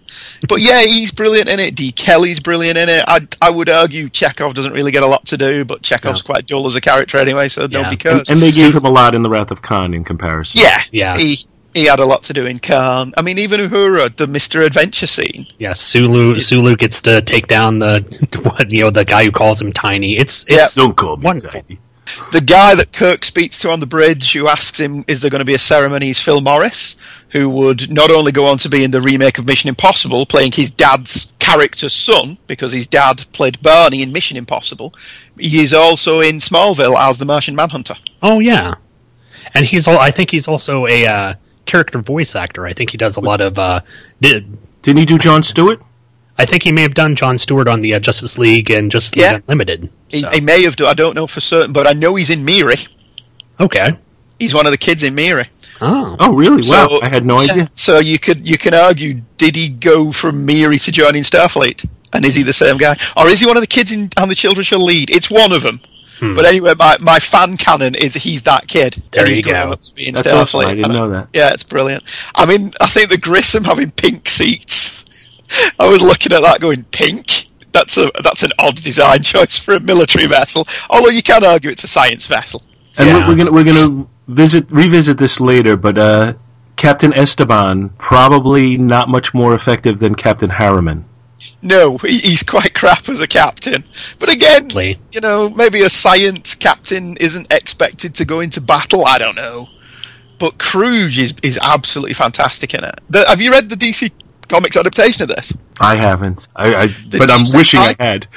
[0.50, 1.76] But yeah, he's brilliant in it.
[1.76, 1.92] D.
[1.94, 3.04] Kelley's brilliant in it.
[3.08, 6.26] I, I would argue Chekov doesn't really get a lot to do, but Chekov's Yeah.
[6.26, 7.68] quite dull as a character anyway, so Yeah.
[7.82, 8.30] nobody cares.
[8.30, 10.62] And they gave him a lot in the Wrath of Khan in comparison.
[10.62, 11.18] yeah, Yeah.
[11.18, 11.46] he
[11.76, 13.14] he had a lot to do in Khan.
[13.18, 15.46] I mean, even Uhura, the Mister Adventure scene.
[15.60, 18.04] Yeah, Sulu Sulu gets to take down the
[18.70, 20.18] you know the guy who calls him Tiny.
[20.18, 21.62] It's it's Don't call me Wonderful.
[21.62, 21.80] Tiny.
[22.32, 25.40] The guy that Kirk speaks to on the bridge, who asks him, "Is there going
[25.40, 26.96] to be a ceremony?" is Phil Morris,
[27.30, 30.54] who would not only go on to be in the remake of Mission Impossible, playing
[30.54, 34.94] his dad's character's son, because his dad played Barney in Mission Impossible.
[35.38, 37.96] He is also in Smallville as the Martian Manhunter.
[38.22, 38.76] Oh yeah,
[39.54, 39.98] and he's all.
[40.00, 41.34] I think he's also a uh,
[41.66, 42.66] character voice actor.
[42.66, 43.58] I think he does a lot of.
[43.60, 43.82] Uh,
[44.22, 45.82] did, Didn't he do John Stewart?
[46.38, 49.16] I think he may have done John Stewart on the uh, Justice League and Justice
[49.16, 49.90] League Unlimited.
[50.10, 50.88] He, so- he may have done.
[50.88, 52.76] I don't know for certain, but I know he's in Miri.
[53.60, 53.98] okay.
[54.38, 55.46] He's one of the kids in Miri.
[55.80, 56.18] Oh.
[56.20, 56.58] Oh, really?
[56.70, 57.72] Wow, So- I had no idea.
[57.76, 61.88] So you could you can argue, did he go from Miri to joining Starfleet?
[62.12, 64.30] And is he the same guy, or is he one of the kids in on
[64.30, 65.10] the Children Shall Lead?
[65.10, 65.80] It's one of them.
[66.20, 66.34] Hmm.
[66.36, 69.02] But anyway, my, my fan canon is he's that kid.
[69.12, 69.72] There and he's you go.
[69.72, 70.42] up to be in That's Starfleet.
[70.42, 70.60] awesome.
[70.62, 71.28] I didn't And know that.
[71.34, 72.04] Yeah, it's brilliant.
[72.34, 75.04] I mean, I think the Grissom having pink seats.
[75.80, 77.48] I was looking at that going pink.
[77.72, 80.66] That's a that's an odd design choice for a military vessel.
[80.90, 82.64] Although you can argue it's a science vessel.
[82.98, 83.28] And Yeah.
[83.28, 86.34] we're, we're gonna we're gonna visit revisit this later, but uh,
[86.78, 91.04] Captain Esteban probably not much more effective than Captain Harriman.
[91.62, 93.84] No, he, he's quite crap as a captain.
[94.20, 95.00] But again, Sadly.
[95.12, 99.06] you know, maybe a science captain isn't expected to go into battle.
[99.06, 99.70] I don't know.
[100.38, 103.00] But Kruge is, is absolutely fantastic in it.
[103.10, 104.12] The, have you read the DC
[104.50, 105.54] Comics adaptation of this?
[105.80, 108.28] I haven't, I, I The but I'm wishing I comic- had.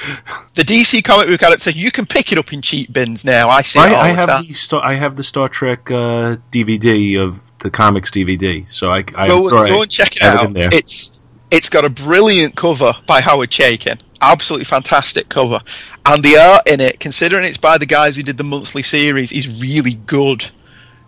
[0.55, 3.47] The DC comic book adaptation, you can pick it up in cheap bins now.
[3.49, 4.43] I see it I, all I the have time.
[4.47, 9.03] the Star, I have the Star Trek uh, DVD of the comics DVD, so I
[9.15, 10.45] I go, sorry, go and check it I have out.
[10.47, 10.69] in there.
[10.73, 11.11] it's
[11.51, 13.99] it's got a brilliant cover by Howard Chaykin.
[14.21, 15.59] Absolutely fantastic cover.
[16.05, 19.31] And the art in it, considering it's by the guys who did the monthly series,
[19.31, 20.49] is really good.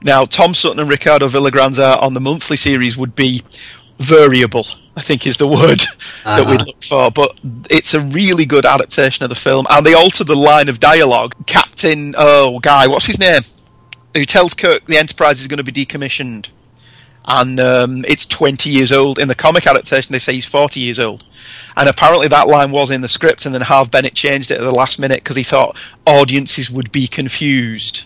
[0.04, 3.44] Now, Tom Sutton and Ricardo Villagran's art on the monthly series would be
[4.00, 4.66] variable,
[4.96, 5.82] I think is the word
[6.26, 6.66] that we'd Uh-huh.
[6.66, 7.12] look for.
[7.12, 7.38] But
[7.70, 9.68] it's a really good adaptation of the film.
[9.70, 11.36] And they alter the line of dialogue.
[11.46, 13.42] Captain, oh, guy, what's his name?
[14.16, 16.48] Who tells Kirk the Enterprise is going to be decommissioned
[17.26, 19.20] and um, it's 20 years old.
[19.20, 21.24] In the comic adaptation, they say he's 40 years old.
[21.76, 24.64] And apparently that line was in the script, and then Harv Bennett changed it at
[24.64, 28.06] the last minute because he thought audiences would be confused.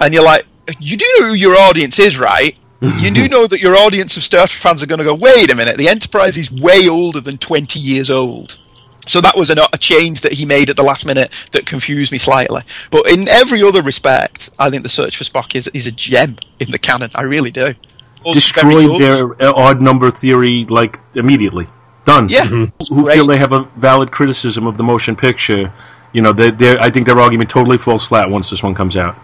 [0.00, 0.46] And you're like,
[0.78, 2.56] you do know who your audience is, right?
[2.80, 5.50] you do know that your audience of Star Trek fans are going to go, wait
[5.50, 8.58] a minute, the Enterprise is way older than 20 years old.
[9.06, 12.12] So that was a, a change that he made at the last minute that confused
[12.12, 12.62] me slightly.
[12.90, 16.38] But in every other respect, I think the Search for Spock is, is a gem
[16.58, 17.10] in the canon.
[17.14, 17.74] I really do.
[18.32, 21.66] Very destroyed their uh, odd number theory like immediately.
[22.04, 22.28] Done.
[22.28, 22.70] Yeah, Who
[23.06, 25.72] feel they have a valid criticism of the motion picture?
[26.12, 28.96] You know, they they I think their argument totally falls flat once this one comes
[28.96, 29.16] out.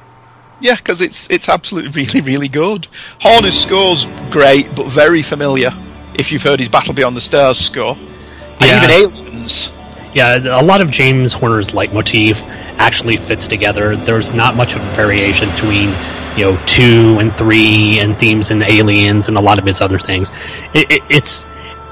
[0.61, 2.89] Yeah, because it's it's absolutely really really good.
[3.21, 5.71] Horner's score's great, but very familiar.
[6.15, 8.79] If you've heard his Battle Beyond the Stars score, and Yeah.
[8.85, 9.73] even Aliens.
[10.15, 12.43] Yeah, a lot of James Horner's leitmotif
[12.79, 13.97] actually fits together.
[13.97, 15.89] There's not much of a variation between,
[16.37, 19.99] you know, two and three and themes and aliens and a lot of his other
[19.99, 20.31] things.
[20.75, 21.47] It, it, it's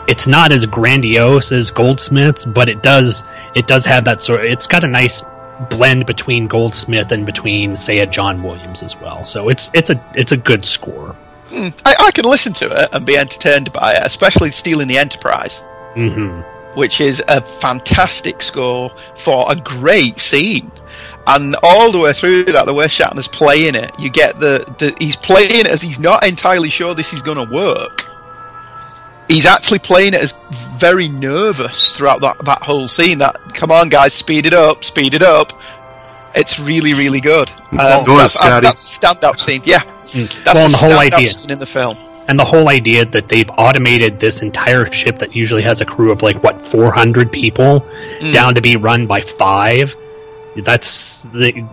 [0.07, 3.24] it's not as grandiose as Goldsmith's, but it does
[3.55, 4.41] it does have that sort.
[4.41, 4.47] of.
[4.47, 5.22] It's got a nice
[5.68, 9.24] blend between Goldsmith and between, say, a John Williams as well.
[9.24, 11.14] So it's it's a it's a good score.
[11.53, 15.62] I, I can listen to it and be entertained by it, especially Stealing the Enterprise,
[15.95, 16.43] hmm
[16.74, 20.70] which is a fantastic score for a great scene.
[21.27, 24.95] And all the way through that, the way Shatner's playing it, you get the, the
[24.99, 28.07] he's playing it as he's not entirely sure this is going to work.
[29.29, 30.35] He's actually playing it as
[30.77, 33.18] very nervous throughout that, that whole scene.
[33.18, 35.53] That come on, guys, speed it up, speed it up.
[36.35, 37.49] It's really, really good.
[37.73, 38.64] Um, Go on, that's, Scotty.
[38.66, 39.62] that's a stand-up scene.
[39.64, 40.45] Yeah, that's Mm.
[40.47, 41.97] Well, a and the whole idea- scene in the film.
[42.27, 46.11] and the whole idea that they've automated this entire ship that usually has a crew
[46.12, 47.87] of like what 400 people
[48.21, 48.33] Mm.
[48.33, 49.95] down to be run by five
[50.57, 51.66] that's the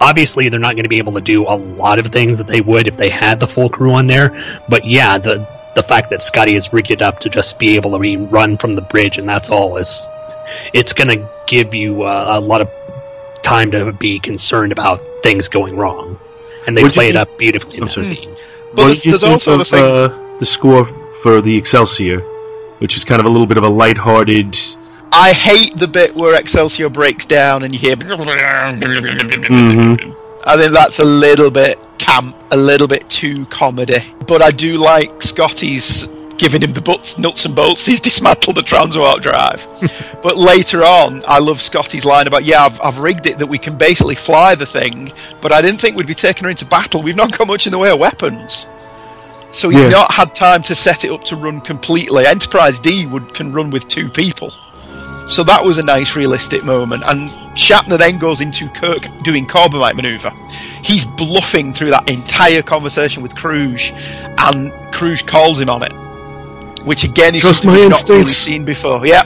[0.00, 2.60] obviously they're not going to be able to do a lot of things that they
[2.60, 4.30] would if they had the full crew on there
[4.68, 7.92] but yeah the the fact that Scotty has rigged it up to just be able
[7.92, 10.08] to be run from the bridge and that's all is
[10.72, 12.70] it's going to give you uh, a lot of
[13.42, 16.18] time to be concerned about things going wrong
[16.66, 18.16] and they What'd you play it think- up beautifully in I'm that sorry.
[18.16, 19.84] scene But What there's, there's think also the thing.
[19.84, 20.84] uh, the score
[21.22, 22.20] for the Excelsior,
[22.78, 24.56] which is kind of a little bit of a lighthearted.
[25.12, 27.96] I hate the bit where Excelsior breaks down and you hear.
[27.96, 30.14] Mhm.
[30.44, 34.02] I think that's a little bit camp, a little bit too comedy.
[34.26, 36.08] But I do like Scotty's
[36.38, 37.84] giving him the butts, nuts and bolts.
[37.84, 39.66] He's dismantled the transwarp drive.
[40.22, 43.58] but later on, I love Scotty's line about, yeah, I've, I've rigged it that we
[43.58, 47.02] can basically fly the thing, but I didn't think we'd be taking her into battle.
[47.02, 48.66] We've not got much in the way of weapons.
[49.50, 49.88] So he's Yeah.
[49.90, 52.24] not had time to set it up to run completely.
[52.26, 54.54] Enterprise D would can run with two people.
[55.30, 57.04] So that was a nice realistic moment.
[57.06, 60.30] And Shatner then goes into Kirk doing Corbomite maneuver.
[60.82, 65.92] He's bluffing through that entire conversation with Kruge, and Kruge calls him on it.
[66.84, 69.06] Which again is Trust something we've not really seen before.
[69.06, 69.22] Yeah.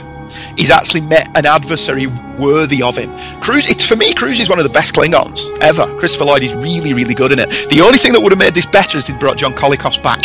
[0.57, 3.09] He's actually met an adversary worthy of him.
[3.39, 5.87] Kruge, it's for me, Kruge is one of the best Klingons ever.
[5.97, 7.49] Christopher Lloyd is really, really good in it.
[7.69, 10.21] The only thing that would have made this better is they brought John Colicos back.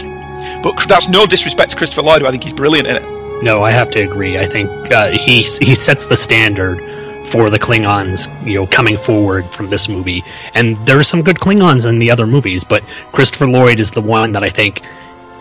[0.62, 3.19] But that's no disrespect to Christopher Lloyd, who I think he's brilliant in it.
[3.42, 4.38] No, I have to agree.
[4.38, 6.78] I think uh, he he sets the standard
[7.30, 10.24] for the Klingons, you know, coming forward from this movie.
[10.54, 12.82] And there are some good Klingons in the other movies, but
[13.12, 14.82] Christopher Lloyd is the one that I think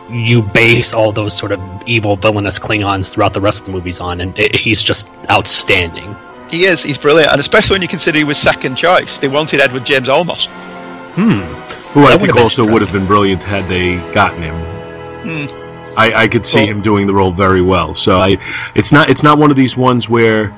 [0.09, 3.99] you base all those sort of evil, villainous Klingons throughout the rest of the movies
[3.99, 6.15] on, and it, he's just outstanding.
[6.49, 6.81] He is.
[6.81, 9.19] He's brilliant, and especially when you consider he was second choice.
[9.19, 10.47] They wanted Edward James Olmos.
[11.13, 11.41] Hmm.
[11.93, 14.55] Who I think would've also would have been brilliant had they gotten him.
[15.47, 15.58] Hmm.
[15.99, 17.93] I, I could see him doing the role very well.
[17.93, 18.37] So I,
[18.73, 20.55] it's not it's not one of these ones where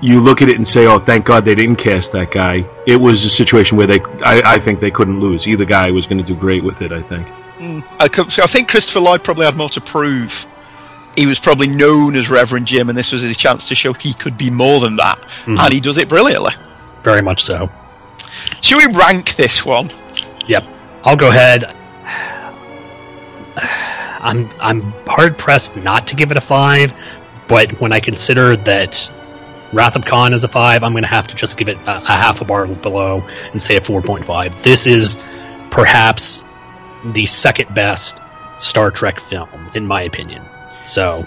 [0.00, 2.96] you look at it and say, "Oh, thank God they didn't cast that guy." It
[2.96, 5.46] was a situation where they, I, I think they couldn't lose.
[5.46, 6.90] Either guy was going to do great with it.
[6.90, 7.26] I think.
[7.58, 7.96] Mm.
[8.00, 10.46] I, co- I think Christopher Lloyd probably had more to prove.
[11.16, 14.14] He was probably known as Reverend Jim, and this was his chance to show he
[14.14, 15.58] could be more than that, mm-hmm.
[15.58, 16.54] and he does it brilliantly.
[17.02, 17.70] Very much so.
[18.60, 19.90] Should we rank this one?
[20.46, 20.64] Yep.
[21.04, 21.74] I'll go ahead.
[24.26, 26.92] I'm I'm hard pressed not to give it a five,
[27.48, 29.10] but when I consider that
[29.72, 31.98] Wrath of Khan is a five, I'm going to have to just give it a,
[31.98, 34.62] a half a bar below and say a four point five.
[34.64, 35.22] This is
[35.70, 36.44] perhaps
[37.04, 38.20] the second best
[38.58, 40.42] Star Trek film in my opinion.
[40.86, 41.24] So,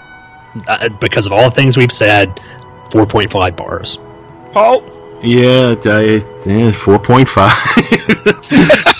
[0.66, 2.38] uh, because of all the things we've said,
[2.90, 3.98] four point five bars.
[4.52, 4.82] Paul?
[5.22, 7.56] Yeah, I, four point five.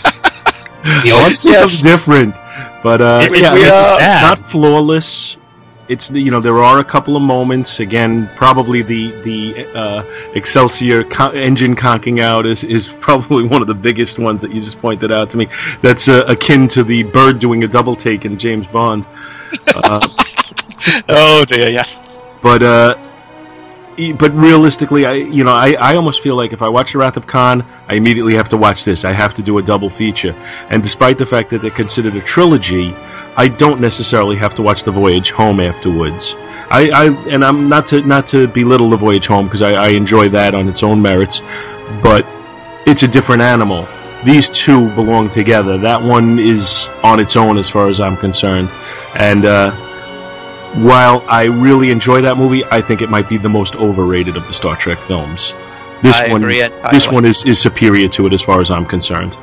[1.05, 2.35] You know, Let's something different.
[2.83, 5.37] But uh, It- yeah, it's- it's, it's it's not flawless.
[5.89, 7.81] It's you know there are a couple of moments.
[7.81, 10.05] Again, probably the the uh,
[10.35, 14.61] Excelsior co- engine conking out is, is probably one of the biggest ones that you
[14.61, 15.49] just pointed out to me.
[15.83, 19.07] That's uh, akin to the bird doing a double take in James Bond.
[21.09, 21.99] Oh dear, yes.
[22.43, 22.95] But uh,
[24.19, 27.17] but realistically, I you know I, I almost feel like if I watch The Wrath
[27.17, 29.05] of Khan, I immediately have to watch this.
[29.05, 30.35] I have to do a double feature.
[30.71, 32.95] And despite the fact that they're considered a trilogy,
[33.37, 36.35] I don't necessarily have to watch The Voyage Home afterwards.
[36.39, 39.89] I, I and I'm not to not to belittle The Voyage Home because I, I
[39.89, 41.41] enjoy that on its own merits,
[42.03, 42.27] but
[42.87, 43.87] it's a different animal.
[44.25, 45.79] These two belong together.
[45.79, 48.69] That one is on its own as far as I'm concerned,
[49.15, 49.45] and.
[49.45, 49.87] Uh,
[50.75, 54.47] while I really enjoy that movie, I think it might be the most overrated of
[54.47, 55.55] the Star Trek films.
[56.03, 59.37] This I one, this one is, is superior to it as far as I'm concerned.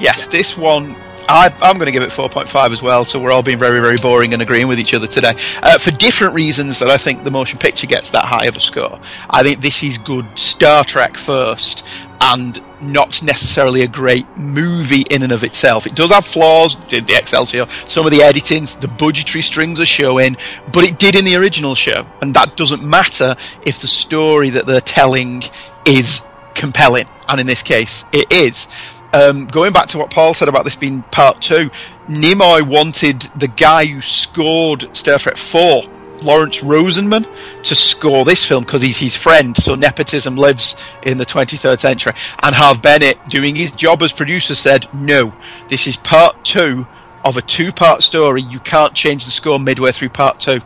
[0.00, 0.96] Yes, this one.
[1.28, 3.96] I, I'm going to give it 4.5 as well, so we're all being very, very
[3.96, 5.34] boring and agreeing with each other today.
[5.62, 8.60] Uh, for different reasons that I think the motion picture gets that high of a
[8.60, 9.00] score.
[9.30, 11.84] I think this is good Star Trek first,
[12.20, 15.86] and not necessarily a great movie in and of itself.
[15.86, 19.86] It does have flaws, did the Excelsior, some of the editing, the budgetary strings are
[19.86, 20.36] showing,
[20.72, 24.66] but it did in the original show, and that doesn't matter if the story that
[24.66, 25.42] they're telling
[25.84, 26.22] is
[26.54, 28.68] compelling, and in this case, it is.
[29.12, 31.70] Um, going back to what Paul said about this being part two,
[32.08, 35.84] Nimoy wanted the guy who scored Star Trek 4,
[36.22, 37.26] Lawrence Rosenman,
[37.64, 42.14] to score this film because he's his friend, so nepotism lives in the 23rd century.
[42.42, 45.34] And Harve Bennett, doing his job as producer, said, No,
[45.68, 46.86] this is part two
[47.24, 48.42] of a two part story.
[48.42, 50.60] You can't change the score midway through part two.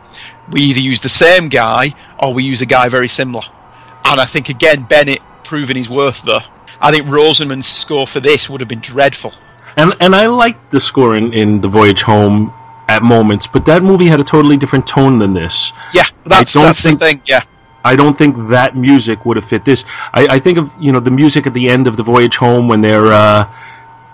[0.51, 3.43] We either use the same guy or we use a guy very similar.
[4.05, 6.43] And I think again Bennett proving his worth there.
[6.79, 9.33] I think Rosenman's score for this would have been dreadful.
[9.75, 12.53] And and I liked the score in, in The Voyage Home
[12.87, 15.73] at moments, but that movie had a totally different tone than this.
[15.93, 17.21] Yeah, that's, that's think- the thing.
[17.25, 17.43] Yeah,
[17.83, 19.85] I don't think that music would have fit this.
[20.13, 22.67] I, I think of you know the music at the end of the voyage home
[22.67, 23.47] when they're uh,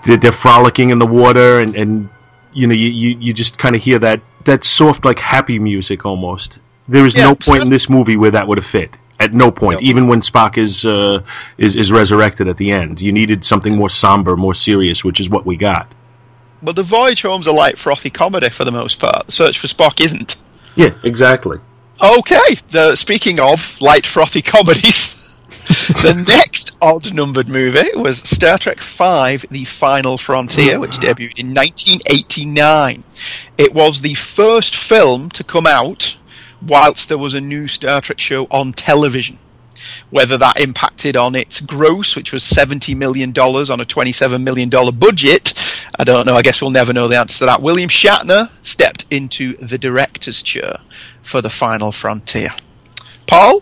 [0.05, 2.09] they're, they're frolicking in the water and, and
[2.51, 6.05] you know you, you, you just kind of hear that that soft like happy music
[6.05, 6.59] almost.
[6.87, 8.89] There is Yeah, no point in this movie where that would have fit.
[9.23, 9.87] At no point, No.
[9.89, 11.21] even when Spock is uh,
[11.57, 15.29] is is resurrected at the end, you needed something more somber, more serious, which is
[15.29, 15.87] what we got.
[16.61, 19.31] but the Voyage Home's a light frothy comedy for the most part.
[19.31, 20.35] Search for Spock isn't.
[20.75, 21.57] Yeah, exactly.
[22.01, 25.13] Okay, the, speaking of light frothy comedies,
[26.01, 31.53] the next odd numbered movie was Star Trek V The Final Frontier, which debuted in
[31.53, 33.03] 1989.
[33.57, 36.17] It was the first film to come out
[36.67, 39.39] whilst there was a new Star Trek show on television.
[40.11, 45.53] Whether that impacted on its gross, which was $70 million on a $27 million budget,
[45.99, 46.35] I don't know.
[46.35, 47.61] I guess we'll never know the answer to that.
[47.61, 50.77] William Shatner stepped into the director's chair
[51.21, 52.49] for The Final Frontier.
[53.27, 53.61] Paul,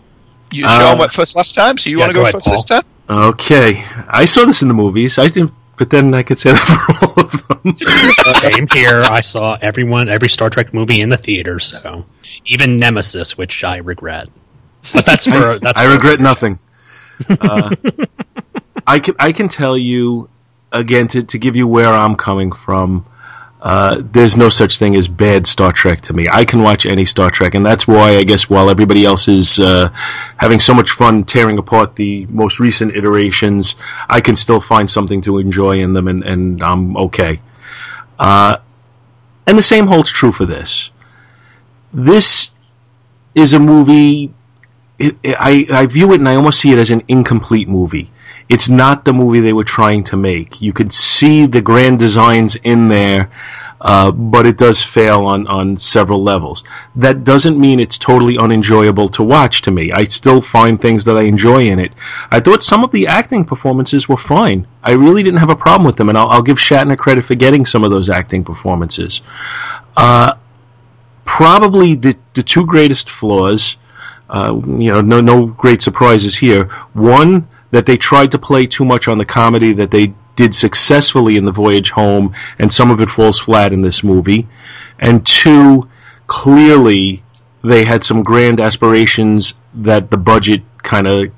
[0.52, 2.34] you Uh, Sean went first last time, so you yeah, want to go go, ahead,
[2.34, 2.82] first this time?
[3.08, 5.18] Okay, I saw this in the movies.
[5.18, 7.76] I didn't, but then I could say that for all of them.
[8.22, 9.02] Same here.
[9.02, 12.06] I saw everyone, every Star Trek movie in the theater, so
[12.46, 14.28] even Nemesis, which I regret.
[14.92, 15.78] But that's for that's.
[15.78, 16.58] I for- regret nothing.
[17.28, 17.70] Uh,
[18.84, 20.28] I can I can tell you
[20.72, 23.06] again to, to give you where I'm coming from.
[23.60, 26.28] Uh, there's no such thing as bad Star Trek to me.
[26.28, 29.60] I can watch any Star Trek, and that's why I guess while everybody else is
[29.60, 29.90] uh,
[30.36, 33.76] having so much fun tearing apart the most recent iterations,
[34.10, 37.40] I can still find something to enjoy in them, and, and I'm okay.
[38.18, 38.56] Uh,
[39.46, 40.90] and the same holds true for this.
[41.92, 42.50] This
[43.34, 44.32] is a movie.
[44.98, 48.10] It, it, I, I view it and I almost see it as an incomplete movie.
[48.48, 50.60] It's not the movie they were trying to make.
[50.60, 53.30] You could see the grand designs in there,
[53.80, 56.62] uh, but it does fail on, on several levels.
[56.96, 59.90] That doesn't mean it's totally unenjoyable to watch to me.
[59.92, 61.92] I still find things that I enjoy in it.
[62.30, 64.66] I thought some of the acting performances were fine.
[64.82, 67.34] I really didn't have a problem with them, and I'll, I'll give Shatner credit for
[67.34, 69.22] getting some of those acting performances.
[69.96, 70.34] Uh,
[71.32, 73.78] probably the, the two greatest flaws,
[74.28, 76.64] uh, you know, no, no great surprises here.
[76.92, 81.38] One, that they tried to play too much on the comedy that they did successfully
[81.38, 84.46] in The Voyage Home, and some of it falls flat in this movie.
[84.98, 85.88] And two,
[86.26, 87.22] clearly
[87.64, 91.32] they had some grand aspirations that the budget kind of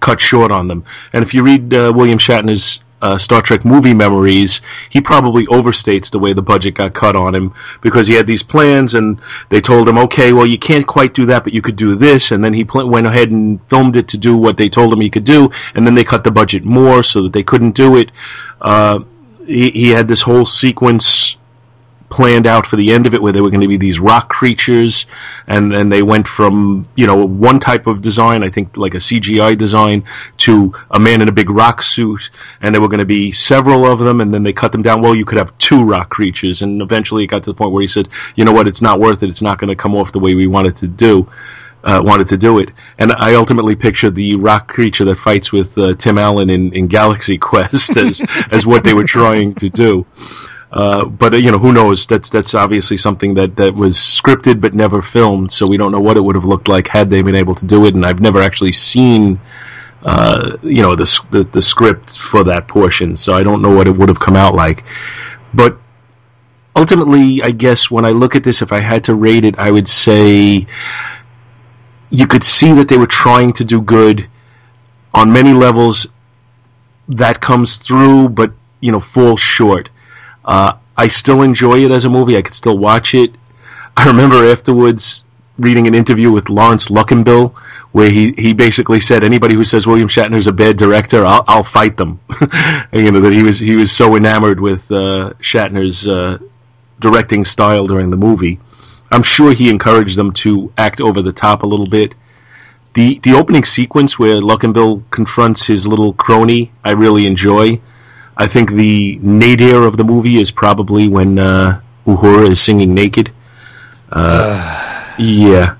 [0.00, 0.84] cut short on them.
[1.12, 6.10] And if you read uh, William Shatner's uh, Star Trek movie memories, he probably overstates
[6.10, 9.60] the way the budget got cut on him because he had these plans and they
[9.60, 12.32] told him, okay, well, you can't quite do that, but you could do this.
[12.32, 15.00] And then he pl- went ahead and filmed it to do what they told him
[15.00, 15.50] he could do.
[15.74, 18.12] And then they cut the budget more so that they couldn't do it.
[18.60, 19.00] Uh,
[19.46, 21.37] he, he had this whole sequence
[22.10, 24.28] planned out for the end of it where they were going to be these rock
[24.28, 25.06] creatures
[25.46, 28.98] and then they went from you know one type of design i think like a
[28.98, 30.04] cgi design
[30.36, 32.30] to a man in a big rock suit
[32.62, 35.02] and there were going to be several of them and then they cut them down.
[35.02, 37.82] Well you could have two rock creatures and eventually it got to the point where
[37.82, 38.68] he said you know what?
[38.68, 39.30] It's not worth it.
[39.30, 41.28] It's not going to come off the way we wanted to do
[41.84, 45.78] uh, wanted to do it, and I ultimately pictured the rock creature that fights with
[45.78, 50.04] uh, Tim Allen in, in Galaxy Quest as as what they were trying to do.
[50.70, 52.06] Uh, but uh, you know, who knows?
[52.06, 56.00] That's that's obviously something that, that was scripted but never filmed, so we don't know
[56.00, 57.94] what it would have looked like had they been able to do it.
[57.94, 59.40] And I've never actually seen,
[60.02, 63.88] uh, you know, the, the the script for that portion, so I don't know what
[63.88, 64.84] it would have come out like.
[65.54, 65.78] But
[66.76, 69.70] ultimately, I guess when I look at this, if I had to rate it, I
[69.70, 70.66] would say
[72.10, 74.28] you could see that they were trying to do good
[75.14, 76.06] on many levels.
[77.08, 79.88] That comes through, but you know, falls short.
[80.48, 82.36] Uh, I still enjoy it as a movie.
[82.36, 83.36] I could still watch it.
[83.94, 85.24] I remember afterwards
[85.58, 87.54] reading an interview with Lawrence Luckinbill
[87.92, 91.64] where he, he basically said anybody who says William Shatner's a bad director, I'll, I'll
[91.64, 92.20] fight them.
[92.92, 96.38] you know that he was he was so enamored with uh, Shatner's uh,
[96.98, 98.58] directing style during the movie.
[99.10, 102.14] I'm sure he encouraged them to act over the top a little bit.
[102.94, 107.80] The the opening sequence where Luckinbill confronts his little crony, I really enjoy.
[108.38, 113.32] I think the nadir of the movie is probably when uh, Uhura is singing naked.
[114.10, 115.76] Uh, yeah.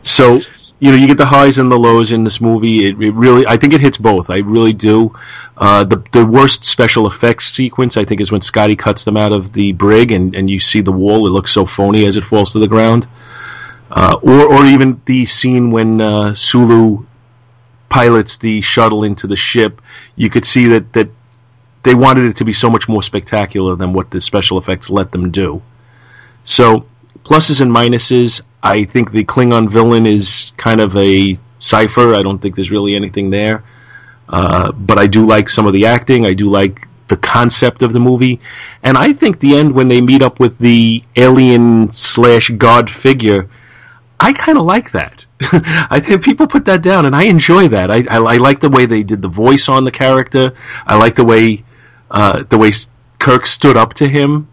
[0.00, 0.40] So
[0.80, 2.86] you know you get the highs and the lows in this movie.
[2.86, 4.30] It, it really, I think it hits both.
[4.30, 5.14] I really do.
[5.58, 9.32] Uh, the the worst special effects sequence I think is when Scotty cuts them out
[9.32, 11.26] of the brig and, and you see the wall.
[11.26, 13.06] It looks so phony as it falls to the ground.
[13.90, 17.04] Uh, or or even the scene when uh, Sulu
[17.90, 19.82] pilots the shuttle into the ship.
[20.16, 21.10] You could see that that
[21.82, 25.12] they wanted it to be so much more spectacular than what the special effects let
[25.12, 25.62] them do.
[26.44, 26.86] So,
[27.24, 28.42] pluses and minuses.
[28.62, 32.14] I think the Klingon villain is kind of a cipher.
[32.14, 33.64] I don't think there's really anything there.
[34.28, 36.26] Uh, but I do like some of the acting.
[36.26, 38.40] I do like the concept of the movie.
[38.82, 43.50] And I think the end when they meet up with the alien slash god figure,
[44.18, 45.24] I kind of like that.
[45.40, 47.90] I think people put that down, and I enjoy that.
[47.90, 50.52] I, I, I like the way they did the voice on the character.
[50.86, 51.64] I like the way
[52.10, 52.72] uh, the way
[53.18, 54.48] Kirk stood up to him.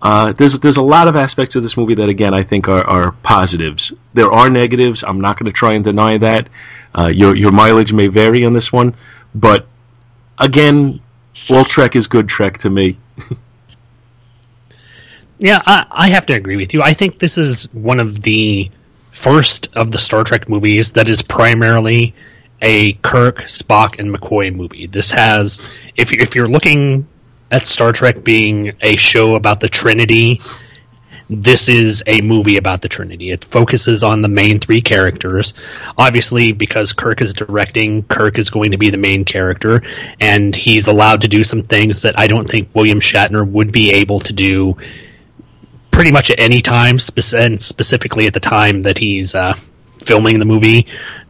[0.00, 2.84] Uh, there's there's a lot of aspects of this movie that again I think are,
[2.84, 3.92] are positives.
[4.14, 5.02] There are negatives.
[5.02, 6.48] I'm not going to try and deny that.
[6.96, 8.94] Uh, your your mileage may vary on this one,
[9.34, 9.66] but
[10.38, 11.00] again,
[11.48, 12.98] all Trek is good Trek to me.
[15.38, 16.82] Yeah, I, I have to agree with you.
[16.82, 18.70] I think this is one of the
[19.10, 22.14] first of the Star Trek movies that is primarily
[22.60, 24.86] a Kirk, Spock, and McCoy movie.
[24.86, 25.60] This has,
[25.96, 27.06] if if you're looking
[27.50, 30.40] at Star Trek being a show about the Trinity,
[31.28, 33.30] this is a movie about the Trinity.
[33.30, 35.54] It focuses on the main three characters.
[35.98, 39.82] Obviously, because Kirk is directing, Kirk is going to be the main character,
[40.20, 43.92] and he's allowed to do some things that I don't think William Shatner would be
[43.94, 44.76] able to do
[45.90, 46.98] pretty much at any time,
[47.34, 49.54] and specifically at the time that he's uh,
[50.00, 50.86] filming the movie.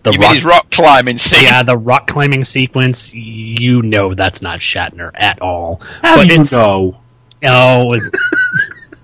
[0.07, 1.43] The You mean his rock climbing scene?
[1.45, 5.81] yeah, the rock climbing sequence, you know that's not Shatner at all.
[6.03, 7.01] How but do you it's, know?
[7.45, 7.99] Oh,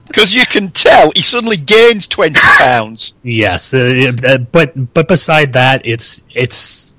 [0.07, 3.14] Because you can tell he suddenly gains 20 pounds.
[3.22, 6.96] yes, uh, uh, but but beside that, it's it's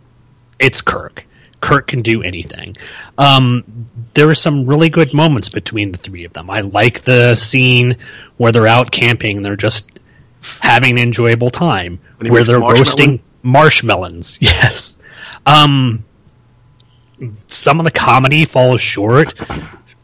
[0.60, 1.26] it's Kirk.
[1.62, 2.76] Kirk can do anything.
[3.18, 6.50] Um, there are some really good moments between the three of them.
[6.50, 7.98] I like the scene
[8.36, 9.90] where they're out camping and they're just
[10.60, 12.80] having an enjoyable time, When where they're marshmallow?
[12.80, 14.40] roasting marshmallows.
[14.42, 14.98] Yes.
[15.46, 16.06] Um,
[17.48, 19.34] some of the comedy falls short.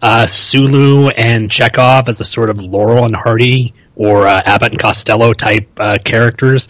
[0.02, 4.82] Uh, Sulu and Chekov as a sort of Laurel and Hardy or uh, Abbott and
[4.82, 6.70] Costello type uh, characters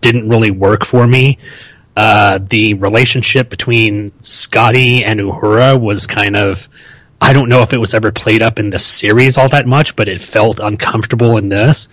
[0.00, 1.38] didn't really work for me.
[1.96, 6.68] Uh, the relationship between Scotty and Uhura was kind of.
[7.20, 9.96] I don't know if it was ever played up in the series all that much,
[9.96, 11.88] but it felt uncomfortable in this.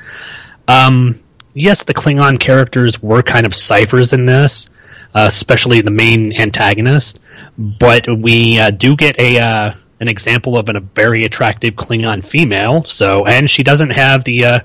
[0.68, 1.24] Um,
[1.56, 4.70] yes, the Klingon characters were kind of ciphers in this,
[5.16, 7.20] uh, especially the main antagonist.
[7.58, 12.24] But we uh, do get a uh, an example of an, a very attractive Klingon
[12.24, 12.84] female.
[12.84, 14.60] So, and she doesn't have the uh,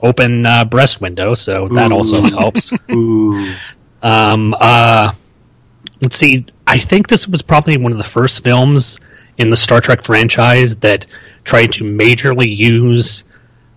[0.00, 1.94] open uh, breast window, so that Ooh.
[1.94, 2.72] also helps.
[2.90, 3.52] Ooh.
[4.00, 5.12] Um, uh,
[6.00, 6.46] let's see.
[6.66, 9.00] I think this was probably one of the first films
[9.36, 11.06] in the Star Trek franchise that
[11.44, 13.24] tried to majorly use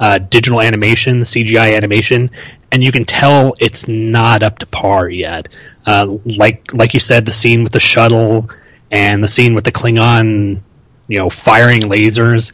[0.02, 2.32] uh, digital animation, CGI animation,
[2.72, 5.47] and you can tell it's not up to par yet.
[5.86, 8.49] Uh, like like you said, the scene with the shuttle
[8.89, 10.62] and the scene with the Klingon,
[11.08, 12.52] you know, firing lasers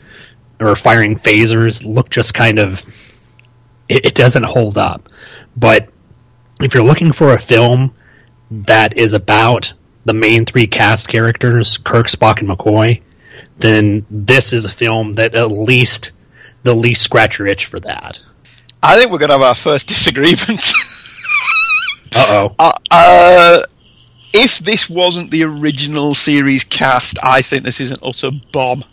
[0.59, 2.85] or firing phasers look just kind of.
[3.87, 5.07] It, it doesn't hold up,
[5.55, 5.87] but
[6.61, 7.95] if you're looking for a film
[8.51, 9.71] that is about
[10.03, 13.01] the main three cast characters, Kirk, Spock, and McCoy,
[13.57, 16.11] then this is a film that at least
[16.67, 18.19] the least scratch your itch for that.
[18.83, 20.71] I think we're going to have our first disagreement.
[22.15, 22.55] Uh oh.
[22.59, 23.63] uh, uh,
[24.33, 28.83] if this wasn't the original series cast, I think this is an utter bomb.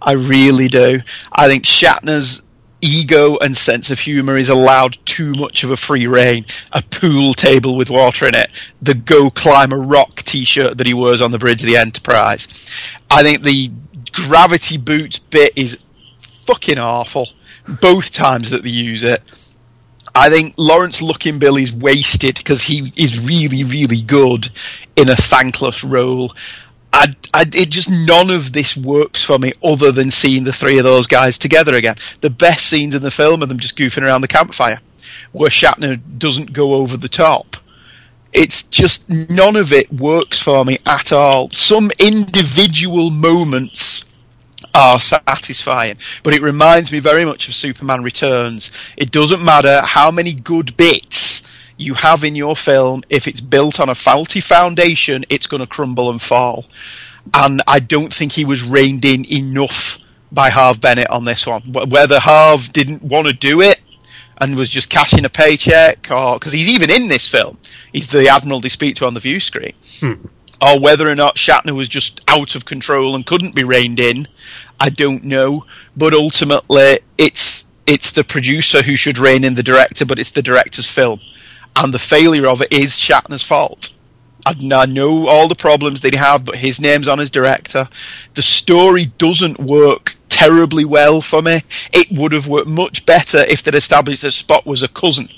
[0.00, 1.00] I really do.
[1.30, 2.42] I think Shatner's
[2.80, 6.44] ego and sense of humour is allowed too much of a free rein.
[6.72, 8.50] A pool table with water in it,
[8.82, 12.48] the "Go Climb a Rock" T-shirt that he wears on the bridge of the Enterprise.
[13.10, 13.70] I think the
[14.12, 15.78] gravity boots bit is
[16.46, 17.28] fucking awful.
[17.80, 19.22] Both times that they use it.
[20.14, 24.50] I think Lawrence Luckinbill is wasted because he is really, really good
[24.96, 26.34] in a thankless role.
[26.92, 30.78] I, I, it just none of this works for me other than seeing the three
[30.78, 31.96] of those guys together again.
[32.20, 34.80] The best scenes in the film are them just goofing around the campfire,
[35.32, 37.56] where Shatner doesn't go over the top.
[38.34, 41.50] It's just none of it works for me at all.
[41.50, 44.04] Some individual moments
[44.74, 48.72] are satisfying, but it reminds me very much of Superman Returns.
[48.96, 51.42] It doesn't matter how many good bits
[51.76, 55.66] you have in your film, if it's built on a faulty foundation, it's going to
[55.66, 56.66] crumble and fall.
[57.34, 59.98] And I don't think he was reined in enough
[60.30, 61.62] by Harve Bennett on this one.
[61.62, 63.80] Wh- Whether Harve didn't want to do it
[64.38, 67.58] and was just cashing a paycheck, or because he's even in this film,
[67.92, 70.14] he's the admiral they speak to on the view screen hmm.
[70.62, 74.28] Or whether or not Shatner was just out of control and couldn't be reined in,
[74.78, 75.66] I don't know.
[75.96, 80.42] But ultimately, it's it's the producer who should rein in the director, but it's the
[80.42, 81.20] director's film,
[81.74, 83.90] and the failure of it is Shatner's fault.
[84.44, 87.88] I know all the problems he have, but his name's on as director.
[88.34, 91.62] The story doesn't work terribly well for me.
[91.92, 95.28] It would have worked much better if they'd established that Spock was a cousin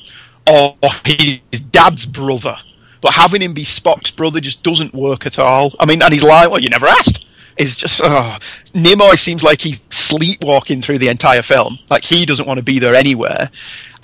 [0.47, 2.57] or his dad's brother.
[3.05, 5.73] But having him be Spock's brother just doesn't work at all.
[5.79, 7.27] I mean, and he's like, well, you never asked.
[7.59, 8.39] It's just, oh.
[8.73, 11.79] Nimoy seems like he's sleepwalking through the entire film.
[11.91, 13.51] Like he doesn't want to be there anywhere.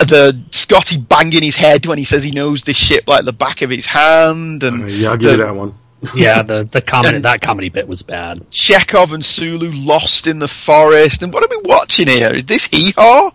[0.01, 3.62] The Scotty banging his head when he says he knows this ship like the back
[3.62, 5.74] of his hand, and Uh, yeah, I'll give the- you that one.
[6.14, 8.51] Yeah, the the comedy that comedy bit was bad.
[8.51, 11.22] Chekov and Sulu lost in the forest.
[11.22, 12.32] And what are we watching here?
[12.34, 13.30] Is this hee haw?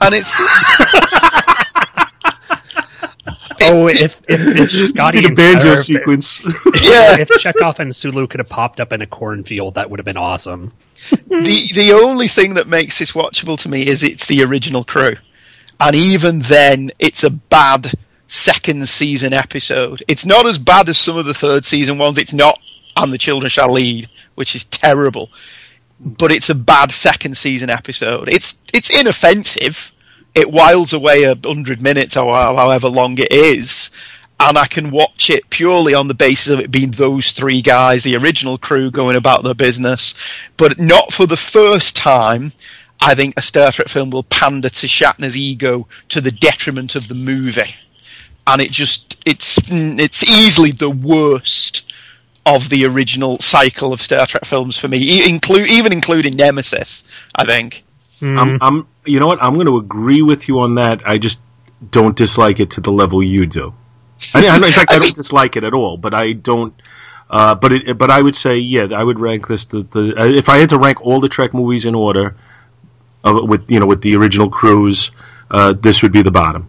[0.00, 0.30] And it's
[3.62, 6.44] Oh, if if, if Scotty did a banjo or if- sequence.
[6.44, 7.20] yeah.
[7.20, 10.16] if Chekov and Sulu could have popped up in a cornfield, that would have been
[10.16, 10.72] awesome.
[11.10, 15.16] the the only thing that makes this watchable to me is it's the original crew,
[15.80, 17.92] and even then, it's a bad
[18.26, 20.02] second season episode.
[20.08, 22.18] It's not as bad as some of the third season ones.
[22.18, 22.58] It's not,
[22.96, 25.30] and the children shall lead, which is terrible.
[26.00, 28.28] But it's a bad second season episode.
[28.28, 29.92] It's it's inoffensive.
[30.36, 33.90] It whiles away a hundred minutes or however long it is,
[34.38, 38.02] and I can watch it purely on the basis of it being those three guys,
[38.02, 40.14] the original crew, going about their business.
[40.58, 42.52] But not for the first time.
[43.00, 47.08] I think a Star Trek film will pander to Shatner's ego to the detriment of
[47.08, 47.74] the movie,
[48.46, 51.90] and it just it's it's easily the worst
[52.44, 57.04] of the original cycle of Star Trek films for me, even including Nemesis.
[57.34, 57.85] I think.
[58.22, 59.42] I'm, I'm, you know what?
[59.42, 61.06] I'm going to agree with you on that.
[61.06, 61.40] I just
[61.90, 63.74] don't dislike it to the level you do.
[64.34, 66.74] I, I, in fact, I don't dislike it at all, but I don't.
[67.28, 70.24] Uh, but it, but I would say, yeah, I would rank this the, the uh,
[70.24, 72.36] if I had to rank all the Trek movies in order,
[73.24, 75.10] uh, with you know with the original crews,
[75.50, 76.68] uh, this would be the bottom.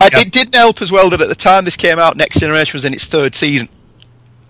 [0.00, 2.72] I, It didn't help as well that at the time this came out, Next Generation
[2.74, 3.68] was in its third season,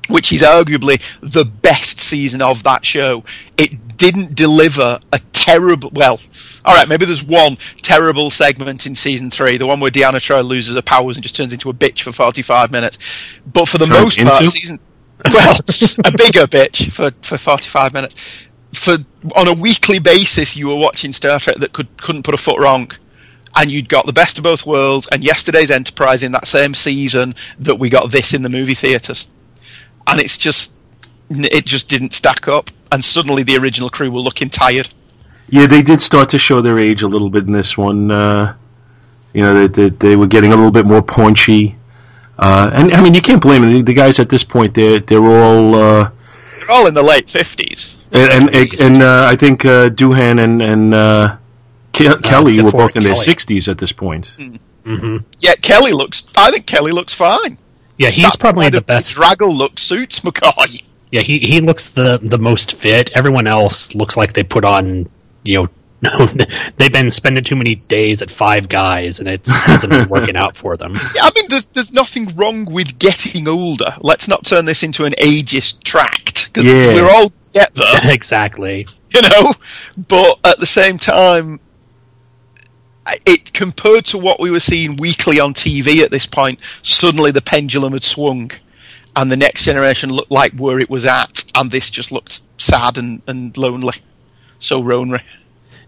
[0.09, 3.25] which is arguably the best season of that show.
[3.57, 5.91] It didn't deliver a terrible.
[5.93, 6.21] Well,
[6.65, 10.45] all right, maybe there's one terrible segment in season three, the one where Deanna Troi
[10.45, 12.99] loses her powers and just turns into a bitch for 45 minutes.
[13.47, 14.79] But for the Turns most part, season
[15.31, 15.57] well,
[16.05, 18.17] a bigger bitch for, for 45 minutes.
[18.75, 18.99] For
[19.37, 22.59] on a weekly basis, you were watching Star Trek that could couldn't put a foot
[22.59, 22.91] wrong,
[23.55, 27.35] and you'd got the best of both worlds and yesterday's Enterprise in that same season
[27.59, 29.29] that we got this in the movie theaters,
[30.07, 30.73] and it's just
[31.31, 34.89] it just didn't stack up, and suddenly the original crew were looking tired.
[35.49, 38.11] Yeah, they did start to show their age a little bit in this one.
[38.11, 38.55] Uh,
[39.35, 41.77] you know, they, they, they were getting a little bit more paunchy.
[42.39, 43.73] Uh, and I mean, you can't blame them.
[43.73, 46.11] The, the guys at this point, they're they're all uh,
[46.59, 47.97] They're all in the late 50s.
[48.13, 51.37] and and, and uh, I think uh, Doohan and and uh,
[51.93, 54.35] Ke- Kelley were both in their sixties at this point.
[54.85, 56.25] hmm Yeah, Kelley looks.
[56.37, 57.59] I think Kelley looks fine.
[58.03, 59.17] Yeah, he's That probably the best.
[59.17, 60.83] Draggle look suits McCoy.
[61.11, 63.11] Yeah, he he looks the the most fit.
[63.17, 65.07] Everyone else looks like they put on,
[65.45, 65.69] you
[66.03, 66.27] know,
[66.77, 70.57] they've been spending too many days at Five Guys, and it hasn't been working out
[70.57, 70.95] for them.
[71.15, 73.95] Yeah, I mean, there's there's nothing wrong with getting older.
[74.01, 76.95] Let's not turn this into an ageist tract because Yeah.
[76.95, 78.87] we're all get there, exactly.
[79.15, 79.53] you know.
[79.97, 81.61] But at the same time,
[83.27, 87.43] it compared to what we were seeing weekly on TV at this point, suddenly the
[87.43, 88.51] pendulum had swung,
[89.17, 92.99] and the next generation looked like where it was at, and this just looked sad
[92.99, 93.95] and, and lonely,
[94.59, 95.23] so Ronry.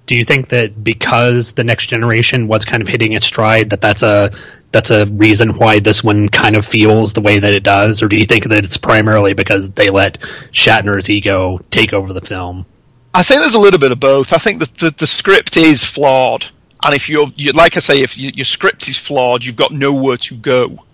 [0.06, 3.80] Do you think that because the next generation was kind of hitting its stride, that
[3.80, 4.32] that's a
[4.70, 8.08] that's a reason why this one kind of feels the way that it does, or
[8.08, 10.18] do you think that it's primarily because they let
[10.52, 12.66] Shatner's ego take over the film?
[13.14, 14.32] I think there's a little bit of both.
[14.32, 16.50] I think that the, the script is flawed,
[16.84, 19.72] and if you're, you, like I say, if you, your script is flawed, you've got
[19.72, 20.84] nowhere to go.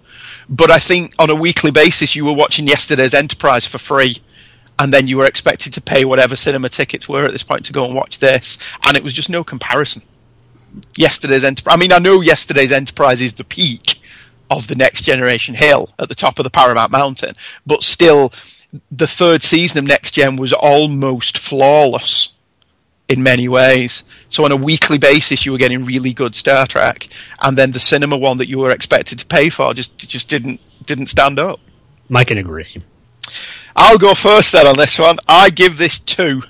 [0.48, 4.16] But I think on a weekly basis, you were watching yesterday's Enterprise for free,
[4.78, 7.72] and then you were expected to pay whatever cinema tickets were at this point to
[7.72, 10.02] go and watch this, and it was just no comparison.
[10.96, 11.74] Yesterday's Enterprise.
[11.74, 14.00] I mean, I know yesterday's Enterprise is the peak
[14.48, 17.34] of the next generation hill at the top of the Paramount Mountain,
[17.66, 18.32] but still,
[18.92, 22.32] the third season of Next Gen was almost flawless
[23.10, 24.04] in many ways.
[24.28, 27.08] So on a weekly basis, you were getting really good Star Trek,
[27.42, 30.60] and then the cinema one that you were expected to pay for just just didn't
[30.86, 31.58] didn't stand up.
[32.14, 32.82] I can agree.
[33.74, 35.18] I'll go first then on this one.
[35.28, 36.42] I give this two,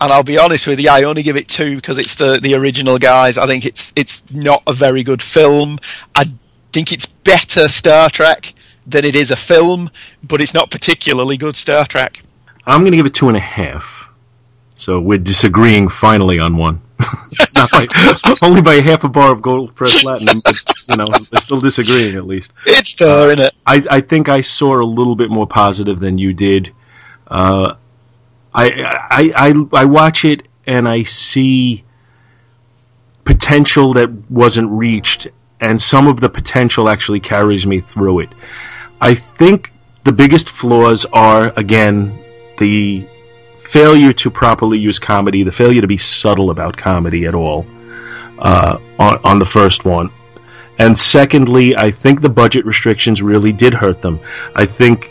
[0.00, 2.54] and I'll be honest with you, I only give it two because it's the the
[2.54, 3.38] original guys.
[3.38, 5.78] I think it's it's not a very good film.
[6.14, 6.30] I
[6.72, 8.52] think it's better Star Trek
[8.86, 9.90] than it is a film,
[10.22, 12.22] but it's not particularly good Star Trek.
[12.66, 14.05] I'm going to give it two and a half.
[14.76, 16.82] So we're disagreeing finally on one.
[17.54, 17.86] Not by,
[18.42, 20.54] only by half a bar of gold pressed platinum, but
[20.88, 22.52] you know we're still disagreeing at least.
[22.66, 23.54] It's there, isn't it?
[23.66, 26.72] I, I think I saw a little bit more positive than you did.
[27.26, 27.74] Uh,
[28.54, 31.84] I, I I I watch it and I see
[33.24, 35.28] potential that wasn't reached,
[35.60, 38.28] and some of the potential actually carries me through it.
[39.00, 39.72] I think
[40.04, 42.22] the biggest flaws are again
[42.58, 43.06] the
[43.66, 47.66] failure to properly use comedy, the failure to be subtle about comedy at all
[48.38, 50.10] uh, on, on the first one.
[50.78, 54.20] And secondly, I think the budget restrictions really did hurt them.
[54.54, 55.10] I think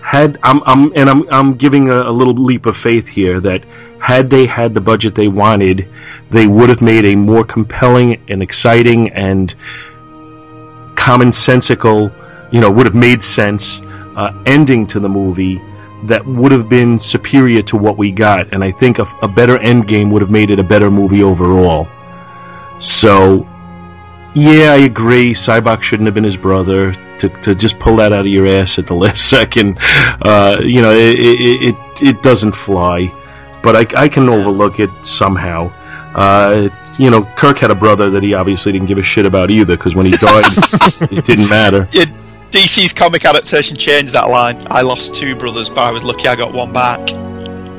[0.00, 3.64] had I'm, I'm and I'm I'm giving a, a little leap of faith here that
[4.00, 5.88] had they had the budget they wanted,
[6.30, 9.54] they would have made a more compelling and exciting and
[10.94, 12.12] commonsensical,
[12.52, 13.80] you know, would have made sense
[14.16, 15.60] uh, ending to the movie
[16.04, 18.54] that would have been superior to what we got.
[18.54, 21.22] And I think a, a better end game would have made it a better movie
[21.22, 21.88] overall.
[22.78, 23.46] So,
[24.34, 25.34] yeah, I agree.
[25.34, 26.92] Sybok shouldn't have been his brother.
[27.18, 29.78] To, to just pull that out of your ass at the last second,
[30.22, 33.12] uh, you know, it, it, it, it doesn't fly.
[33.62, 35.72] But I, I can overlook it somehow.
[36.14, 39.50] Uh, you know, Kirk had a brother that he obviously didn't give a shit about
[39.50, 40.44] either, because when he died,
[41.12, 41.88] it didn't matter.
[41.92, 42.06] Yeah,
[42.52, 44.66] DC's comic adaptation changed that line.
[44.70, 47.10] I lost two brothers, but I was lucky I got one back.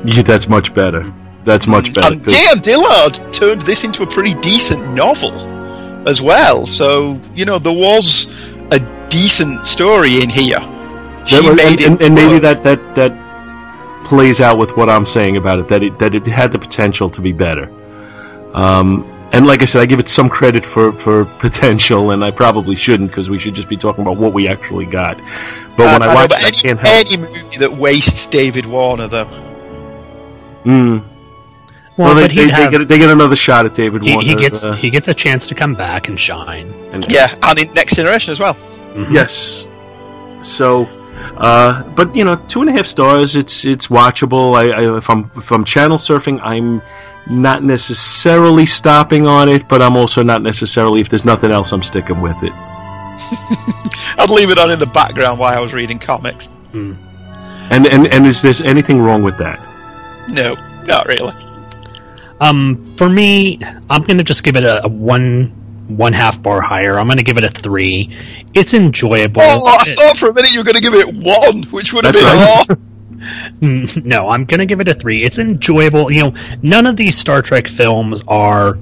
[0.04, 1.14] Yeah, that's much better.
[1.44, 2.14] That's much better.
[2.14, 5.32] And Dan Dillard turned this into a pretty decent novel
[6.08, 6.66] as well.
[6.66, 8.26] So, you know, there was
[8.72, 10.58] a decent story in here.
[11.26, 14.90] She was- made and, it and, and maybe that, that that plays out with what
[14.90, 17.70] I'm saying about it that it that it had the potential to be better.
[18.52, 19.04] Um,
[19.36, 22.76] and like I said, I give it some credit for, for potential, and I probably
[22.76, 25.16] shouldn't because we should just be talking about what we actually got.
[25.76, 27.06] But when Uh, I know, watch but it, I any, can't help.
[27.06, 29.26] any movie that wastes David Warner, though.
[30.64, 31.04] Mm.
[31.96, 34.28] Well, Well, they, they, he'd they get they get another shot at David he, Warner.
[34.28, 36.72] he gets uh, he gets a chance to come back and shine.
[36.92, 38.54] and- Yeah, and in Next Generation as well.
[38.54, 39.12] Mhm.
[39.12, 39.66] Yes.
[40.42, 40.86] So,
[41.36, 43.36] uh, but you know, two and a half stars.
[43.36, 44.56] It's it's watchable.
[44.56, 46.82] I, I if I'm if I'm channel surfing, I'm
[47.28, 51.82] not necessarily stopping on it, but I'm also not necessarily if there's nothing else, I'm
[51.82, 52.52] sticking with it.
[54.18, 56.48] I'd leave it on in the background while I was reading comics.
[56.72, 59.60] And and and is there anything wrong with that?
[60.30, 60.54] No,
[60.84, 61.32] not really.
[62.40, 65.52] Um, for me, I'm going to just give it a, a one
[65.88, 66.98] one half bar higher.
[66.98, 68.10] I'm going to give it a three.
[68.54, 69.42] It's enjoyable.
[69.44, 71.92] Oh, I It- thought for a minute you were going to give it one, which
[71.92, 72.66] would have been right.
[72.68, 72.86] awesome.
[73.60, 75.22] Mm, no, I'm to give it a three.
[75.22, 76.12] It's enjoyable.
[76.12, 78.78] You know, none of these Star Trek films are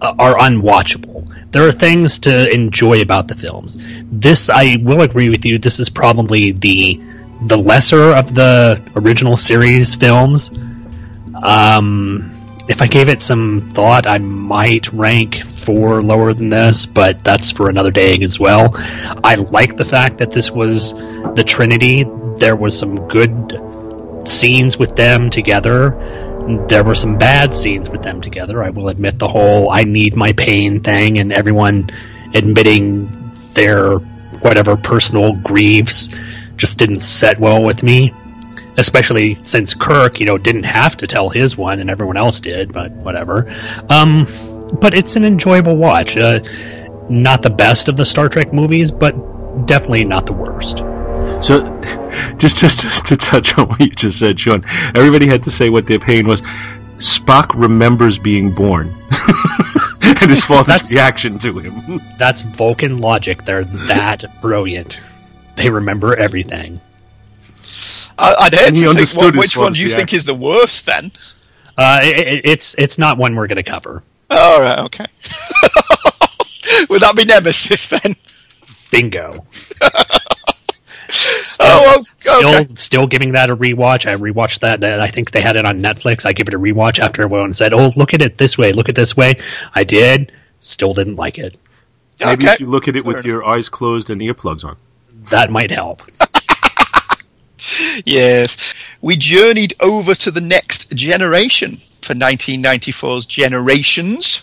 [0.00, 1.28] are unwatchable.
[1.50, 3.76] There are things to enjoy about the films.
[4.10, 5.58] This, I will agree with you.
[5.58, 7.00] This is probably the
[7.44, 10.50] the lesser of the original series films.
[11.42, 12.32] Um,
[12.68, 17.50] if I gave it some thought, I might rank four lower than this, but that's
[17.50, 18.70] for another day as well.
[19.24, 22.04] I like the fact that this was the Trinity.
[22.42, 23.56] There was some good
[24.24, 25.90] scenes with them together.
[26.66, 28.60] There were some bad scenes with them together.
[28.60, 31.90] I will admit the whole "I need my pain" thing, and everyone
[32.34, 33.06] admitting
[33.54, 33.98] their
[34.42, 36.08] whatever personal griefs
[36.56, 38.12] just didn't set well with me
[38.76, 42.72] especially since Kirk, you know, didn't have to tell his one and everyone else did,
[42.72, 43.54] but whatever.
[43.88, 44.26] Um,
[44.80, 46.16] but it's an enjoyable watch.
[46.16, 46.40] Uh,
[47.08, 49.12] not the best of the Star Trek movies, but
[49.66, 50.82] definitely not the worst.
[51.42, 51.60] So,
[52.38, 54.64] just just to, to touch on what you just said, Sean,
[54.94, 56.42] everybody had to say what their pain was.
[56.98, 58.86] Spock remembers being born,
[60.02, 62.00] and his father's That's- reaction to him.
[62.18, 63.44] That's Vulcan logic.
[63.44, 65.00] They're that brilliant.
[65.56, 66.80] They remember everything.
[68.16, 70.34] I, I'd hate And to think what, which one do you father's think is the
[70.34, 71.10] worst then?
[71.76, 74.02] Uh, it, it- it's it's not one we're going to cover.
[74.30, 75.06] All right, okay.
[76.88, 78.14] Would that be Nemesis then?
[78.90, 79.44] Bingo.
[81.60, 82.02] Oh, okay.
[82.16, 84.06] Still, still giving that a rewatch.
[84.10, 84.82] I rewatched that.
[84.82, 86.24] and I think they had it on Netflix.
[86.24, 88.72] I give it a rewatch after everyone said, "Oh, look at it this way.
[88.72, 89.34] Look at this way."
[89.74, 90.32] I did.
[90.60, 91.56] Still didn't like it.
[92.20, 92.54] Maybe Okay.
[92.54, 94.76] if you look at it with Fair your eyes closed and earplugs on.
[95.30, 96.02] That might help.
[98.04, 98.56] Yes.
[99.00, 104.42] We journeyed over to the next generation for 1994's Generations.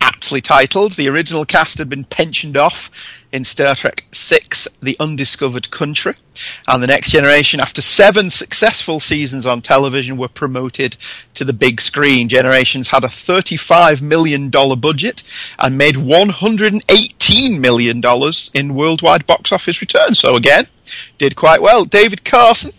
[0.00, 2.90] Aptly titled, the original cast had been pensioned off
[3.32, 6.14] in Star Trek Six: The Undiscovered Country.
[6.66, 10.96] And the next generation, after seven successful seasons on television, were promoted
[11.34, 12.28] to the big screen.
[12.28, 15.22] Generations had a $35 million budget
[15.58, 18.02] and made $118 million
[18.54, 20.18] in worldwide box office returns.
[20.18, 20.66] So again,
[21.18, 21.84] did quite well.
[21.84, 22.72] David Carson,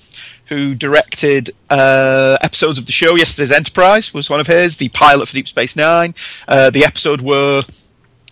[0.48, 4.78] who directed uh, episodes of the show Yesterday's Enterprise, was one of his.
[4.78, 6.16] The pilot for Deep Space Nine,
[6.48, 7.64] uh, the episode where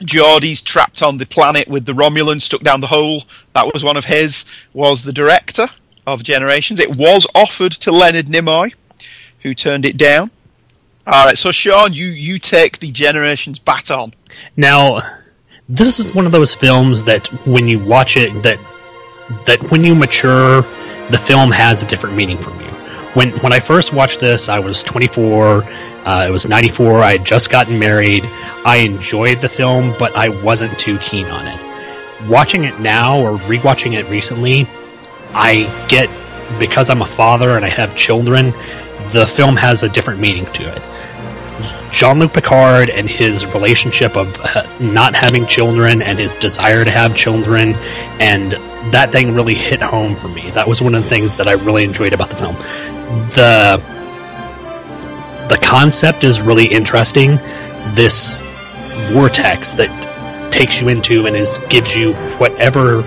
[0.02, 3.24] Geordi's trapped on the planet with the Romulans stuck down the hole.
[3.54, 4.46] That was one of his.
[4.74, 5.68] Was the director
[6.08, 6.80] of Generations.
[6.80, 8.74] It was offered to Leonard Nimoy,
[9.42, 10.32] who turned it down.
[11.06, 14.14] All right, so Sean, you you take the Generations baton.
[14.56, 15.02] Now,
[15.68, 18.60] this is one of those films that when you watch it, that
[19.46, 20.62] that when you mature,
[21.10, 22.68] the film has a different meaning from you.
[23.14, 25.64] When when I first watched this, I was 24.
[26.06, 27.00] Uh, it was 94.
[27.00, 28.24] I had just gotten married.
[28.66, 32.30] I enjoyed the film, but I wasn't too keen on it.
[32.30, 34.68] Watching it now or rewatching it recently,
[35.34, 36.10] I get
[36.60, 38.54] because I'm a father and I have children,
[39.12, 40.82] the film has a different meaning to it.
[41.92, 46.92] Jean Luc Picard and his relationship of uh, not having children and his desire to
[46.92, 47.76] have children,
[48.20, 48.54] and
[48.94, 50.50] that thing really hit home for me.
[50.52, 52.56] That was one of the things that I really enjoyed about the film.
[53.36, 54.01] The
[55.52, 57.36] the concept is really interesting.
[57.94, 58.40] This
[59.12, 59.92] vortex that
[60.50, 63.02] takes you into and is gives you whatever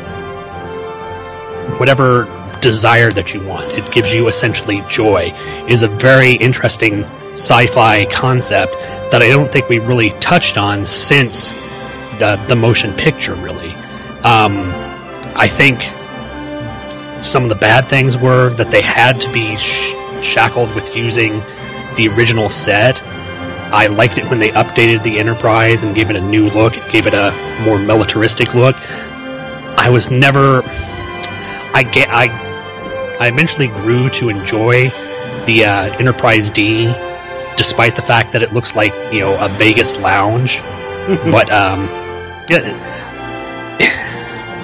[1.78, 2.28] whatever
[2.60, 3.64] desire that you want.
[3.78, 5.32] It gives you essentially joy.
[5.68, 8.72] Is a very interesting sci-fi concept
[9.10, 11.48] that I don't think we really touched on since
[12.18, 13.34] the, the motion picture.
[13.36, 13.72] Really,
[14.22, 14.70] um,
[15.34, 15.80] I think
[17.24, 21.42] some of the bad things were that they had to be sh- shackled with using
[21.96, 23.02] the original set.
[23.72, 27.06] I liked it when they updated the Enterprise and gave it a new look, gave
[27.06, 27.32] it a
[27.64, 28.76] more militaristic look.
[29.76, 30.62] I was never
[31.74, 32.28] I get I
[33.20, 34.90] I eventually grew to enjoy
[35.46, 36.86] the uh, Enterprise D,
[37.56, 40.60] despite the fact that it looks like you know a Vegas lounge.
[41.30, 41.84] but um,
[42.48, 42.60] yeah,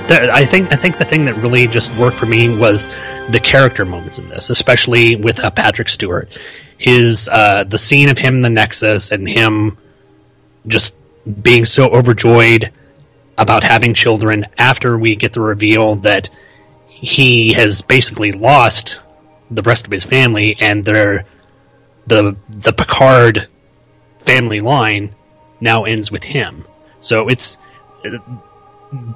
[0.09, 2.89] the, I think I think the thing that really just worked for me was
[3.29, 6.29] the character moments in this, especially with uh, Patrick Stewart.
[6.81, 9.77] His uh, the scene of him in the Nexus and him
[10.67, 10.97] just
[11.43, 12.73] being so overjoyed
[13.37, 16.31] about having children after we get the reveal that
[16.89, 18.99] he has basically lost
[19.51, 21.27] the rest of his family and their
[22.07, 23.47] the the Picard
[24.21, 25.15] family line
[25.61, 26.65] now ends with him.
[27.01, 27.59] So it's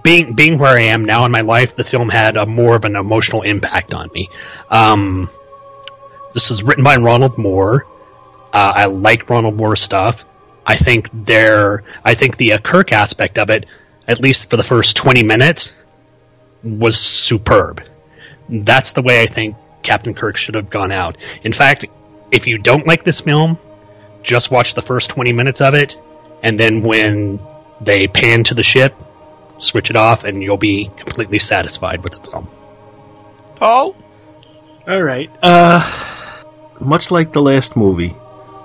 [0.02, 1.76] being being where I am now in my life.
[1.76, 4.28] The film had a more of an emotional impact on me.
[4.70, 5.30] Um,
[6.34, 7.86] this is written by Ronald Moore.
[8.52, 10.24] Uh, I like Ronald Moore stuff.
[10.66, 11.84] I think there.
[12.04, 13.66] I think the uh, Kirk aspect of it,
[14.06, 15.74] at least for the first twenty minutes,
[16.62, 17.82] was superb.
[18.48, 21.16] That's the way I think Captain Kirk should have gone out.
[21.42, 21.86] In fact,
[22.30, 23.58] if you don't like this film,
[24.22, 25.98] just watch the first 20 minutes of it,
[26.42, 27.38] and then when
[27.80, 28.94] they pan to the ship,
[29.58, 32.48] switch it off, and you'll be completely satisfied with the film.
[33.56, 33.94] Paul?
[34.86, 35.30] All right.
[35.42, 35.80] Uh,
[36.80, 38.16] much like the last movie,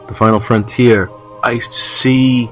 [0.08, 1.10] The Final Frontier,
[1.44, 2.50] I see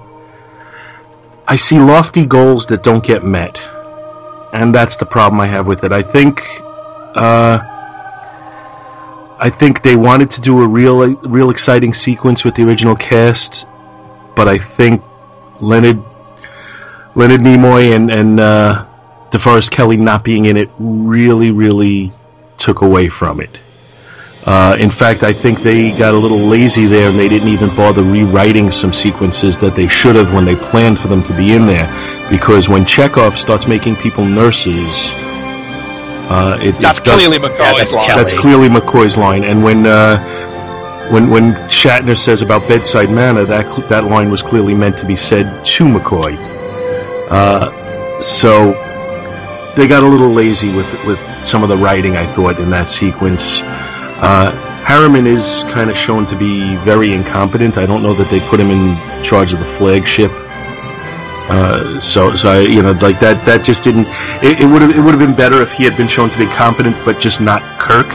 [1.47, 3.57] I see lofty goals that don't get met.
[4.53, 5.91] And that's the problem I have with it.
[5.91, 6.41] I think
[7.15, 7.59] uh,
[9.39, 13.67] I think they wanted to do a real real exciting sequence with the original cast,
[14.35, 15.03] but I think
[15.59, 16.01] Leonard
[17.15, 18.85] Leonard Nimoy and and uh,
[19.31, 22.11] DeForest Kelley not being in it really really
[22.57, 23.59] took away from it.
[24.47, 27.67] Uh, in fact, I think they got a little lazy there and they didn't even
[27.75, 31.51] bother rewriting some sequences that they should have when they planned for them to be
[31.53, 31.85] in there.
[32.29, 35.09] Because when Chekov starts making people nurses,
[36.29, 38.07] uh, it, That's it clearly McCoy's Yeah, that's line.
[38.07, 38.21] Kelley.
[38.23, 39.43] that's clearly McCoy's line.
[39.43, 40.17] And when uh,
[41.11, 45.17] when when Shatner says about bedside manner, that that line was clearly meant to be
[45.17, 46.37] said to McCoy.
[47.29, 48.71] Uh, so
[49.75, 52.15] they got a little lazy with with some of the writing.
[52.15, 53.61] I thought in that sequence.
[54.19, 54.52] Uh,
[54.84, 57.77] Harriman is kind of shown to be very incompetent.
[57.77, 60.31] I don't know that they put him in charge of the flagship.
[61.49, 63.45] Uh, so, so I, you know, like that.
[63.45, 64.07] That just didn't.
[64.44, 64.91] It would have.
[64.91, 67.39] It would have been better if he had been shown to be competent, but just
[67.39, 68.07] not Kirk,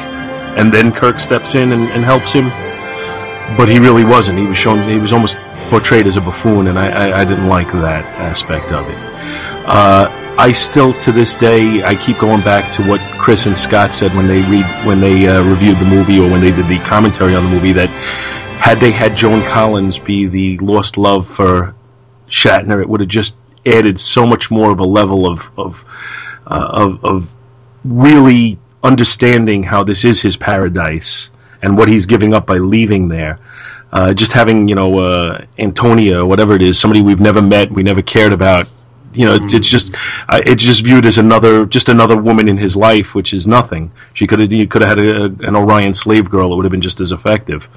[0.58, 2.48] and then Kirk steps in and, and helps him.
[3.56, 4.38] But he really wasn't.
[4.38, 4.86] He was shown.
[4.88, 5.38] He was almost
[5.70, 8.98] portrayed as a buffoon, and I, I, I didn't like that aspect of it.
[9.66, 10.08] Uh,
[10.38, 14.12] I still, to this day, I keep going back to what Chris and Scott said
[14.14, 17.36] when they read when they uh, reviewed the movie or when they did the commentary
[17.36, 17.88] on the movie that
[18.58, 21.72] had they had Joan Collins be the lost love for
[22.28, 25.84] Shatner, it would have just added so much more of a level of of
[26.48, 27.30] uh, of, of
[27.84, 31.30] really understanding how this is his paradise
[31.62, 33.38] and what he's giving up by leaving there.
[33.92, 37.70] Uh, just having you know uh, Antonia or whatever it is, somebody we've never met,
[37.70, 38.66] we never cared about.
[39.14, 39.94] You know, it's, it's just
[40.28, 43.90] uh, it's just viewed as another just another woman in his life, which is nothing.
[44.14, 46.72] She could have you could have had a, an Orion slave girl; it would have
[46.72, 47.68] been just as effective.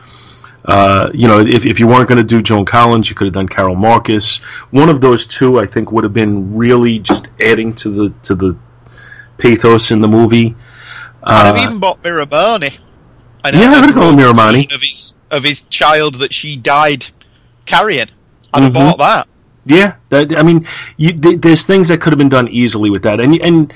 [0.64, 3.34] Uh, you know, if, if you weren't going to do Joan Collins, you could have
[3.36, 4.38] done Carol Marcus.
[4.72, 8.34] One of those two, I think, would have been really just adding to the to
[8.36, 8.57] the
[9.38, 10.56] pathos in the movie.
[11.28, 12.78] Have Uh, even bought Miramanee.
[13.44, 14.74] I Yeah, I a would've gone Miramanee.
[14.74, 17.06] Of his, of his child that she died
[17.66, 18.07] carrying.
[18.53, 18.98] I'd have Mhm.
[18.98, 19.28] bought that.
[19.66, 20.68] Yeah, that, I mean,
[20.98, 23.74] you, th- there's things that could have been done easily with that, and and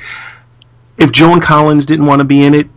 [0.98, 2.68] if Joan Collins didn't want to be in it,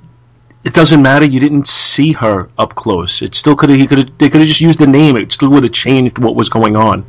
[0.64, 1.26] it doesn't matter.
[1.26, 3.20] You didn't see her up close.
[3.20, 3.78] It still could have.
[3.78, 4.18] He could have.
[4.18, 5.16] They could have just used the name.
[5.16, 7.04] It still would have changed what was going on.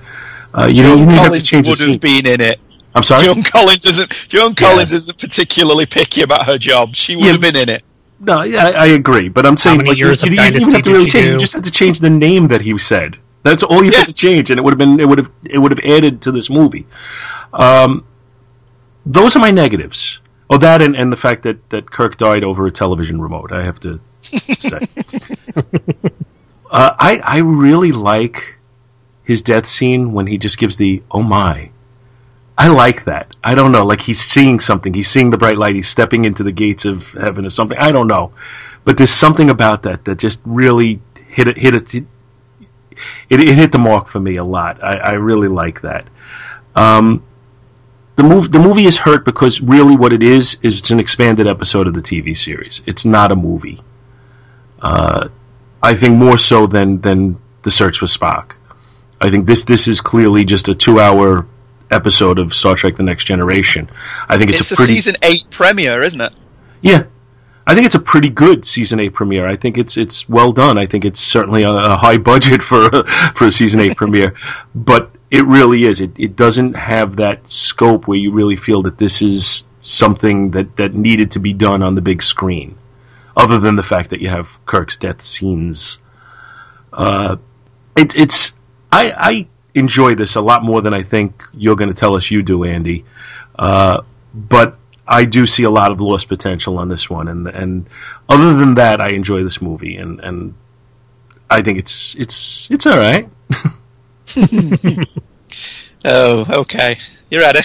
[0.53, 1.91] Uh, you know, you Joan have to Collins change the would scene.
[1.91, 2.59] have been in it.
[2.95, 3.25] I'm sorry.
[3.25, 4.11] Joan Collins isn't.
[4.27, 5.03] Joan Collins Yes.
[5.03, 6.95] isn't particularly picky about her job.
[6.95, 7.31] She would Yeah.
[7.33, 7.83] have been in it.
[8.19, 10.73] No, yeah, I, I agree, but I'm saying like, years you, of you, didn't even
[10.73, 11.33] have to really did you change.
[11.33, 13.17] You just had to change the name that he said.
[13.43, 13.99] That's all you Yeah.
[13.99, 14.99] had to change, and it would have been.
[14.99, 15.31] It would have.
[15.45, 16.87] It would have added to this movie.
[17.53, 18.05] Um,
[19.05, 20.19] those are my negatives.
[20.49, 23.51] Oh, that and, and the fact that, that Kirk died over a television remote.
[23.51, 24.79] I have to say.
[26.71, 28.55] uh, I I really like
[29.23, 31.69] his death scene when he just gives the oh my.
[32.57, 33.35] I like that.
[33.43, 34.93] I don't know, like he's seeing something.
[34.93, 35.75] He's seeing the bright light.
[35.75, 37.77] He's stepping into the gates of heaven or something.
[37.77, 38.31] I don't know,
[38.85, 41.57] but there's something about that that just really hit it.
[41.57, 42.05] Hit it.
[43.29, 44.83] It, it hit the mark for me a lot.
[44.83, 46.07] I, I really like that.
[46.75, 47.23] Um,
[48.15, 51.47] the move the movie is hurt because really what it is is it's an expanded
[51.47, 52.81] episode of the TV series.
[52.85, 53.81] It's not a movie.
[54.79, 55.29] Uh,
[55.81, 58.53] I think more so than than the Search for Spock.
[59.19, 61.47] I think this this is clearly just a two hour
[61.89, 63.89] episode of Star Trek: The Next Generation.
[64.27, 66.33] I think it's, It's, a the pretty season eight premiere, isn't it?
[66.81, 67.03] yeah
[67.65, 69.47] I think it's a pretty good season eight premiere.
[69.47, 70.77] I think it's it's well done.
[70.77, 73.03] I think it's certainly a, a high budget for a,
[73.33, 74.35] for a season eight premiere,
[74.75, 76.01] but it really is.
[76.01, 80.75] It it doesn't have that scope where you really feel that this is something that
[80.77, 82.77] that needed to be done on the big screen,
[83.35, 85.99] other than the fact that you have Kirk's death scenes.
[86.91, 87.37] Uh,
[87.95, 88.53] it, it's
[88.91, 92.29] I I enjoy this a lot more than I think you're going to tell us
[92.29, 93.05] you do, Andy.
[93.57, 94.01] Uh,
[94.33, 94.77] but
[95.07, 97.89] I do see a lot of lost potential on this one, and and
[98.29, 100.53] other than that, I enjoy this movie, and and
[101.49, 103.29] I think it's it's it's all right.
[106.05, 106.99] Oh, okay.
[107.29, 107.61] You ready?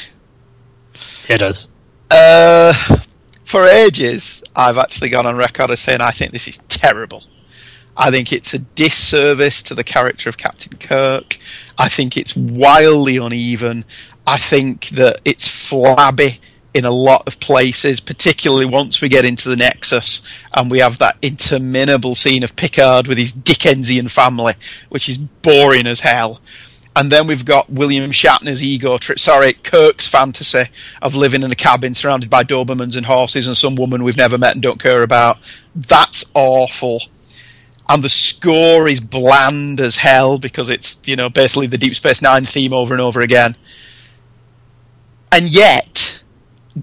[1.28, 1.72] It does.
[2.10, 2.72] Uh,
[3.44, 7.24] for ages, I've actually gone on record as saying I think this is terrible.
[7.96, 11.36] I think it's a disservice to the character of Captain Kirk.
[11.76, 13.84] I think it's wildly uneven.
[14.24, 16.40] I think that it's flabby
[16.74, 20.22] in a lot of places, particularly once we get into the Nexus
[20.52, 24.54] and we have that interminable scene of Picard with his Dickensian family,
[24.88, 26.40] which is boring as hell.
[26.94, 30.64] And then we've got William Shatner's ego trip, sorry, Kirk's fantasy
[31.00, 34.36] of living in a cabin surrounded by Dobermans and horses and some woman we've never
[34.36, 35.38] met and don't care about.
[35.76, 37.00] That's awful.
[37.88, 42.20] And the score is bland as hell because it's, you know, basically the Deep Space
[42.20, 43.56] Nine theme over and over again.
[45.30, 46.17] And yet,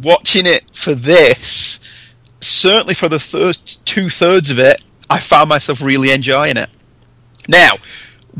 [0.01, 1.80] watching it for this,
[2.41, 6.69] certainly for the first two thirds of it, I found myself really enjoying it.
[7.47, 7.73] Now,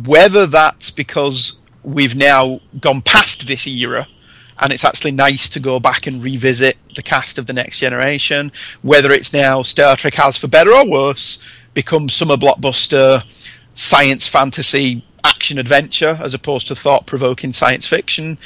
[0.04, 4.08] whether that's because we've now gone past this era
[4.60, 8.52] and it's actually nice to go back and revisit the cast of the next generation,
[8.82, 11.40] whether it's now Star Trek has, for better or worse,
[11.74, 13.24] become summer blockbuster,
[13.74, 18.38] science fantasy, action adventure as opposed to thought provoking science fiction.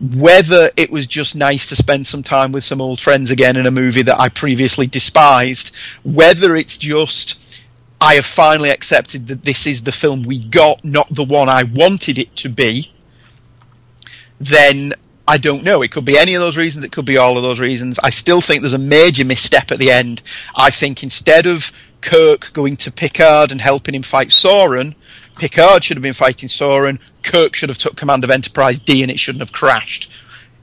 [0.00, 3.66] Whether it was just nice to spend some time with some old friends again in
[3.66, 5.72] a movie that I previously despised,
[6.02, 7.62] whether it's just
[8.00, 11.64] I have finally accepted that this is the film we got, not the one I
[11.64, 12.90] wanted it to be,
[14.40, 14.94] then
[15.28, 15.82] I don't know.
[15.82, 17.98] It could be any of those reasons, it could be all of those reasons.
[18.02, 20.22] I still think there's a major misstep at the end.
[20.56, 24.94] I think instead of Kirk going to Picard and helping him fight Soran,
[25.40, 29.10] Picard should have been fighting Soran, Kirk should have took command of Enterprise D and
[29.10, 30.10] it shouldn't have crashed.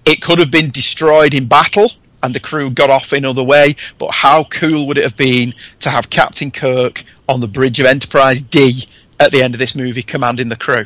[0.05, 1.91] It could have been destroyed in battle
[2.21, 5.55] and the crew got off in another way, but how cool would it have been
[5.79, 8.87] to have Captain Kirk on the bridge of Enterprise D
[9.19, 10.85] at the end of this movie commanding the crew?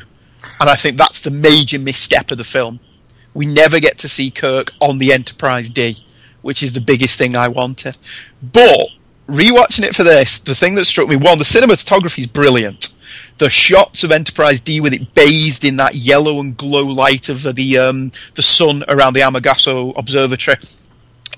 [0.58, 2.80] And I think that's the major misstep of the film.
[3.34, 5.98] We never get to see Kirk on the Enterprise D,
[6.40, 7.98] which is the biggest thing I wanted.
[8.42, 8.86] But
[9.28, 12.91] rewatching it for this, the thing that struck me one, the cinematography is brilliant.
[13.42, 17.42] The shots of Enterprise D with it bathed in that yellow and glow light of
[17.42, 20.58] the um, the sun around the Amargosa Observatory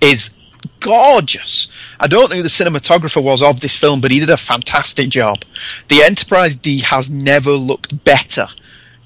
[0.03, 0.35] is
[0.81, 1.69] gorgeous.
[1.99, 5.09] I don't know who the cinematographer was of this film, but he did a fantastic
[5.09, 5.47] job.
[5.89, 8.49] The Enterprise D has never looked better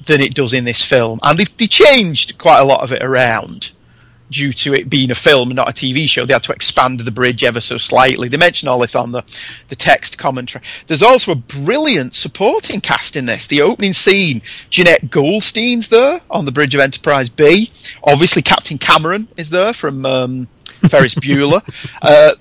[0.06, 3.00] than it does in this film, and they, they changed quite a lot of it
[3.00, 3.70] around
[4.30, 6.26] due to it being a film, not a TV show.
[6.26, 8.28] They had to expand the bridge ever so slightly.
[8.28, 9.24] They mention all this on the,
[9.68, 10.64] the text commentary.
[10.86, 13.46] There's also a brilliant supporting cast in this.
[13.46, 17.70] The opening scene, Jenette Goldstein's there on the bridge of Enterprise B.
[18.02, 20.48] Obviously, Captain Cameron is there from um,
[20.88, 21.62] Ferris Bueller.
[22.02, 22.34] Uh,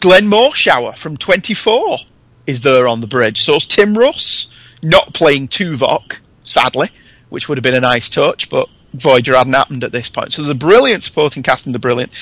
[0.00, 1.98] Glenn Morshower from 24
[2.46, 3.42] is there on the bridge.
[3.42, 4.48] So it's Tim Russ,
[4.82, 6.90] not playing Tuvok, sadly,
[7.28, 8.68] which would have been a nice touch, but
[9.00, 10.32] Voyager hadn't happened at this point.
[10.32, 12.12] So there's a brilliant supporting cast and the brilliant.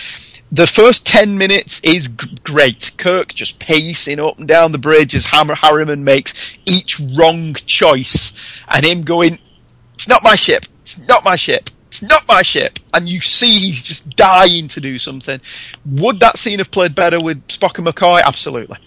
[0.52, 2.92] The first 10 minutes is g- great.
[2.96, 6.34] Kirk just pacing up and down the bridge as Hammer Harriman makes
[6.64, 8.32] each wrong choice
[8.68, 9.38] and him going,
[9.94, 10.64] it's not my ship.
[10.80, 11.70] It's not my ship.
[11.88, 12.78] It's not my ship.
[12.94, 15.40] And you see he's just dying to do something.
[15.86, 18.22] Would that scene have played better with Spock and McCoy?
[18.22, 18.78] Absolutely.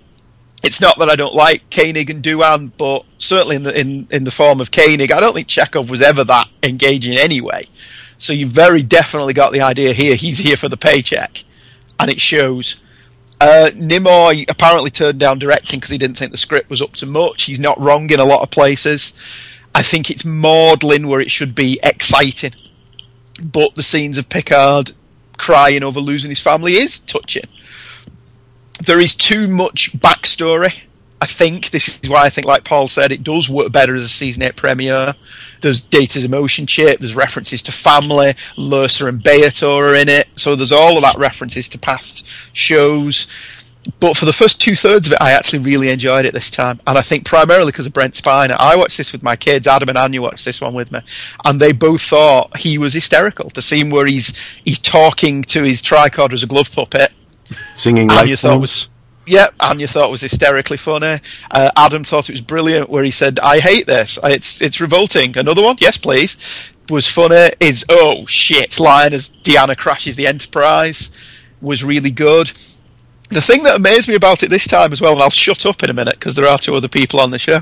[0.62, 4.24] It's not that I don't like Koenig and Doohan, but certainly in the in, in
[4.24, 7.66] the form of Koenig, I don't think Chekov was ever that engaging anyway.
[8.18, 10.16] So you very definitely got the idea here.
[10.16, 11.44] He's here for the paycheck,
[12.00, 12.76] and it shows.
[13.42, 17.06] Uh, Nimoy apparently turned down directing because he didn't think the script was up to
[17.06, 17.44] much.
[17.44, 19.14] He's not wrong in a lot of places.
[19.74, 22.52] I think it's maudlin where it should be exciting,
[23.42, 24.92] but the scenes of Picard
[25.38, 27.46] crying over losing his family is touching
[28.82, 30.74] there is too much backstory.
[31.22, 34.04] I think this is why I think, like Paul said, it does work better as
[34.04, 35.14] a season eight premiere.
[35.60, 37.00] There's Data's emotion chip.
[37.00, 38.36] There's references to family.
[38.58, 43.28] Lursa and B'Etor are in it, so there's all of that references to past shows.
[44.00, 46.80] But for the first two thirds of it, I actually really enjoyed it this time,
[46.86, 48.56] and I think primarily because of Brent Spiner.
[48.58, 49.68] I watched this with my kids.
[49.68, 51.00] Adam and Anya watched this one with me,
[51.44, 53.50] and they both thought he was hysterical.
[53.52, 57.12] To see him where he's he's talking to his tricorder as a glove puppet,
[57.74, 58.28] Singing And like
[58.60, 58.90] was
[59.26, 61.20] Yeah, Anya thought it was hysterically funny.
[61.52, 64.18] Uh, Adam thought it was brilliant, where he said, "I hate this.
[64.24, 66.38] It's it's revolting." Another one, yes, please,
[66.90, 67.52] was funny.
[67.60, 71.12] Is oh shit line as Deanna crashes the Enterprise
[71.62, 72.52] was really good.
[73.30, 75.84] The thing that amazed me about it this time as well, and I'll shut up
[75.84, 77.62] in a minute because there are two other people on the show,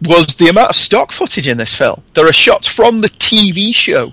[0.00, 2.02] was the amount of stock footage in this film.
[2.14, 4.12] There are shots from the TV show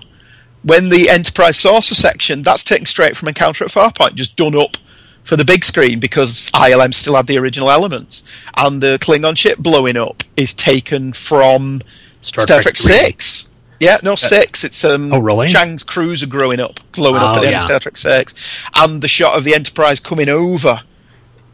[0.62, 4.76] when the Enterprise Saucer section, that's taken straight from Encounter at Farpoint, just done up
[5.24, 8.22] for the big screen because ILM still had the original elements.
[8.56, 11.82] And the Klingon ship blowing up is taken from
[12.20, 13.48] Star, Star, Trek Trek 6.
[13.78, 14.64] Yeah, no, 6.
[14.64, 15.48] It's um, Oh, really?
[15.48, 17.58] Chang's cruiser growing up, glowing up Oh, at the end yeah.
[17.58, 18.34] of Star Trek 6.
[18.76, 20.82] And the shot of the Enterprise coming over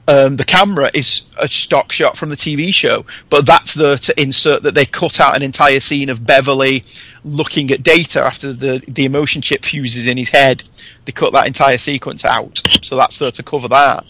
[0.08, 4.20] um, the camera is a stock shot from the TV show, but that's there to
[4.20, 6.84] insert that they cut out an entire scene of Beverly
[7.24, 10.62] looking at data after the the emotion chip fuses in his head.
[11.04, 14.04] They cut that entire sequence out, so that's there to cover that.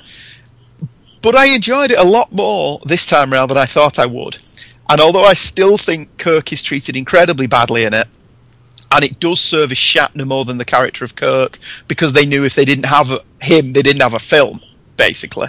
[1.22, 4.38] But I enjoyed it a lot more this time around than I thought I would.
[4.88, 8.06] And although I still think Kirk is treated incredibly badly in it,
[8.92, 11.58] and it does service Shatner more than the character of Kirk
[11.88, 13.10] because they knew if they didn't have
[13.40, 14.60] him, they didn't have a film,
[14.96, 15.48] basically.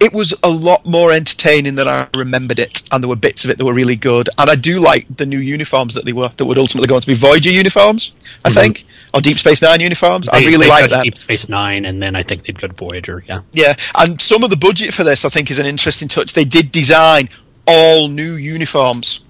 [0.00, 3.50] It was a lot more entertaining than I remembered it, and there were bits of
[3.50, 4.30] it that were really good.
[4.38, 7.02] And I do like the new uniforms that they were that would ultimately go on
[7.02, 8.12] to be Voyager uniforms,
[8.44, 8.58] I mm-hmm.
[8.58, 10.28] think, or Deep Space Nine uniforms.
[10.28, 11.02] I really they like them.
[11.02, 13.22] Deep Space Nine, and then I think they'd go to Voyager.
[13.28, 13.42] Yeah.
[13.52, 16.32] Yeah, and some of the budget for this, I think, is an interesting touch.
[16.32, 17.28] They did design
[17.66, 19.20] all new uniforms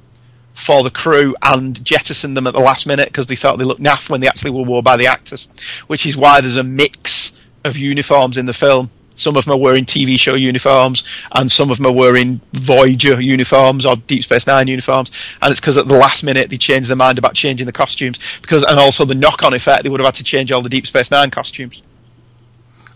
[0.54, 3.82] for the crew and jettison them at the last minute because they thought they looked
[3.82, 5.48] naff when they actually were worn by the actors,
[5.86, 8.90] which is why there's a mix of uniforms in the film.
[9.20, 13.20] Some of them are wearing TV show uniforms, and some of them are wearing Voyager
[13.20, 15.10] uniforms or Deep Space Nine uniforms.
[15.42, 18.18] And it's because at the last minute they changed their mind about changing the costumes
[18.42, 20.86] because, and also the knock-on effect, they would have had to change all the Deep
[20.86, 21.82] Space Nine costumes.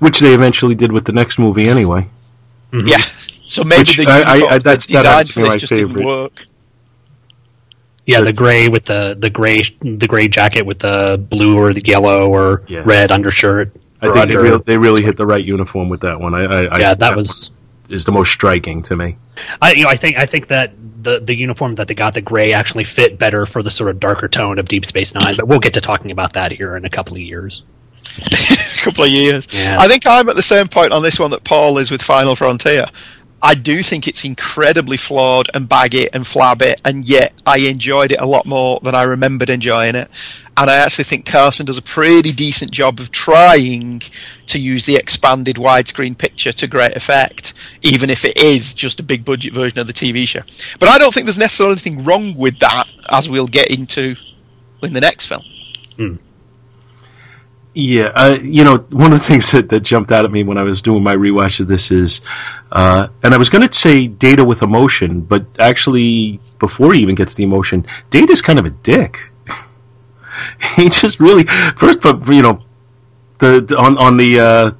[0.01, 2.09] Which they eventually did with the next movie anyway.
[2.73, 2.89] Mm-hmm.
[2.89, 3.03] Yeah.
[3.47, 5.41] So maybe Which the I- I- uniforms I- that's- that that designed happens to for
[5.41, 6.07] this my just didn't favorite.
[6.07, 6.47] work.
[8.07, 11.83] Yeah, the gray with the the gray the gray jacket with the blue or the
[11.85, 12.83] yellow or Yeah.
[12.85, 13.75] red undershirt.
[14.11, 16.35] I think they, under- real, they really hit the right uniform with that one.
[16.35, 17.51] I, I, I Yeah, that was.
[17.89, 19.17] is the most striking to me.
[19.61, 20.73] I you know I think I think that
[21.03, 24.01] the the uniform that they got the gray actually fit better for the sort of
[24.01, 25.37] darker tone of Deep Space Nine.
[25.37, 27.65] But we'll get to talking about that here in a couple of years.
[28.21, 28.37] a
[28.83, 29.49] couple of years.
[29.53, 29.81] Yes.
[29.81, 32.37] I think I'm at the same point on this one that Paul is with Final
[32.37, 32.87] Frontier.
[33.45, 38.19] I do think it's incredibly flawed and baggy and flabby, and yet I enjoyed it
[38.19, 40.11] a lot more than I remembered enjoying it.
[40.57, 44.01] And I actually think Carson does a pretty decent job of trying
[44.47, 47.53] to use the expanded widescreen picture to great effect,
[47.83, 50.41] even if it is just a big budget version of the TV show.
[50.81, 54.17] But I don't think there's necessarily anything wrong with that, as we'll get into
[54.83, 55.43] in the next film.
[55.97, 56.17] Hmm.
[57.77, 60.59] Yeah, uh, you know, one of the things that, that jumped out at me when
[60.59, 62.21] I was doing my rewatch of this is,
[62.71, 67.15] uh, and I was going to say Data with emotion, but actually, before he even
[67.17, 69.19] gets the emotion, Data's kind of a dick.
[70.77, 71.45] he just really
[71.77, 72.63] first, but you know,
[73.39, 74.71] the, the on on the uh,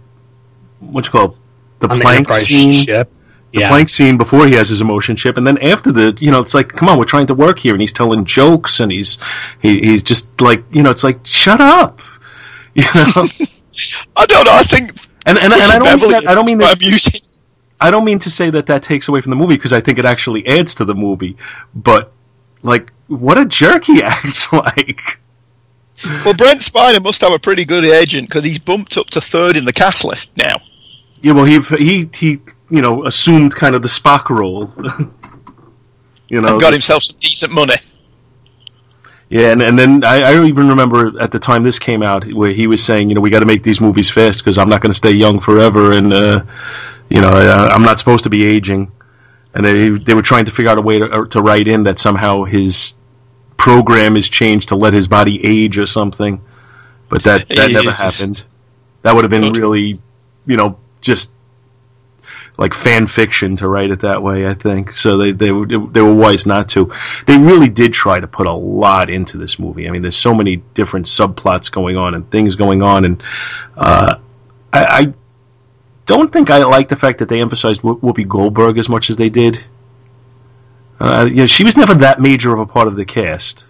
[0.81, 1.37] what you call it?
[1.81, 2.73] the On plank Enterprise scene.
[2.75, 3.11] ship.
[3.53, 3.69] the Yeah.
[3.69, 6.55] plank scene before he has his emotion chip, and then after the, you know, it's
[6.55, 9.19] like, come on, we're trying to work here, and he's telling jokes, and he's
[9.61, 12.01] he, he's just like, you know, it's like, shut up,
[12.85, 13.27] you know.
[14.17, 14.53] I don't know.
[14.53, 14.91] I think
[15.27, 17.21] and and, and I don't mean that, I don't mean that, amusing.
[17.81, 19.99] I don't mean to say that that takes away from the movie because I think
[19.99, 21.37] it actually adds to the movie,
[21.75, 22.13] but
[22.63, 25.19] like, what a jerk he acts like.
[26.25, 29.57] Well, Brent Spiner must have a pretty good agent because he's bumped up to third
[29.57, 30.57] in the cast list now.
[31.23, 32.41] Yeah, well, he he he,
[32.71, 34.73] you know, assumed kind of the Spock role.
[36.29, 37.77] you know, and got himself some decent money.
[39.35, 42.53] Yeah, and, and then I, I even remember at the time this came out where
[42.53, 44.81] he was saying, you know, we got to make these movies fast because I'm not
[44.81, 46.45] going to stay young forever, and uh,
[47.11, 48.93] you know, I, I'm not supposed to be aging.
[49.53, 51.99] And they they were trying to figure out a way to to write in that
[51.99, 52.95] somehow his
[53.57, 56.41] program is changed to let his body age or something,
[57.09, 58.41] but that that never happened.
[59.03, 60.01] That would have been really,
[60.47, 61.33] you know, just
[62.57, 64.47] like fan fiction to write it that way.
[64.47, 65.17] I think so.
[65.17, 66.93] They they they were wise not to.
[67.27, 69.89] They really did try to put a lot into this movie.
[69.89, 73.23] I mean, there's so many different subplots going on and things going on, and
[73.77, 74.17] uh,
[74.73, 75.15] I, I
[76.07, 79.17] don't think I like the fact that they emphasized Wh- Whoopi Goldberg as much as
[79.17, 79.65] they did.
[81.01, 83.67] Uh, you know, she was never that major of a part of the cast.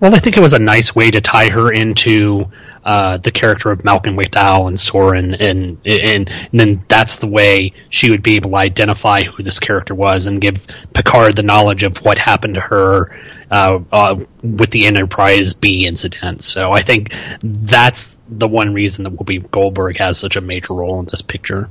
[0.00, 2.50] Well, I think it was a nice way to tie her into
[2.84, 7.72] uh, the character of Malcolm McDowell and Soran, and, and and then that's the way
[7.88, 11.82] she would be able to identify who this character was and give Picard the knowledge
[11.82, 13.18] of what happened to her
[13.50, 16.44] uh, uh, with the Enterprise B incident.
[16.44, 17.12] So I think
[17.42, 21.68] that's the one reason that Whoopi Goldberg has such a major role in this picture.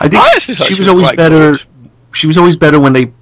[0.00, 1.52] I think I she she was was always better.
[1.52, 1.62] good.
[2.12, 3.12] She was always better when they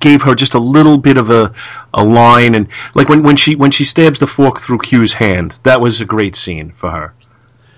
[0.00, 1.52] gave her just a little bit of a
[1.92, 5.58] a line, and like when, when she when she stabs the fork through Q's hand,
[5.62, 7.14] that was a great scene for her.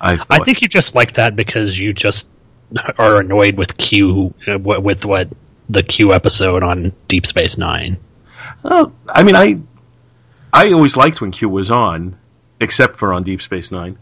[0.00, 2.28] I I think you just like that because you just
[2.98, 5.28] are annoyed with Q uh, with what
[5.68, 7.98] the Q episode on Deep Space Nine.
[8.64, 9.60] Oh, I mean, I
[10.52, 12.16] I always liked when Q was on,
[12.60, 13.98] except for on Deep Space Nine.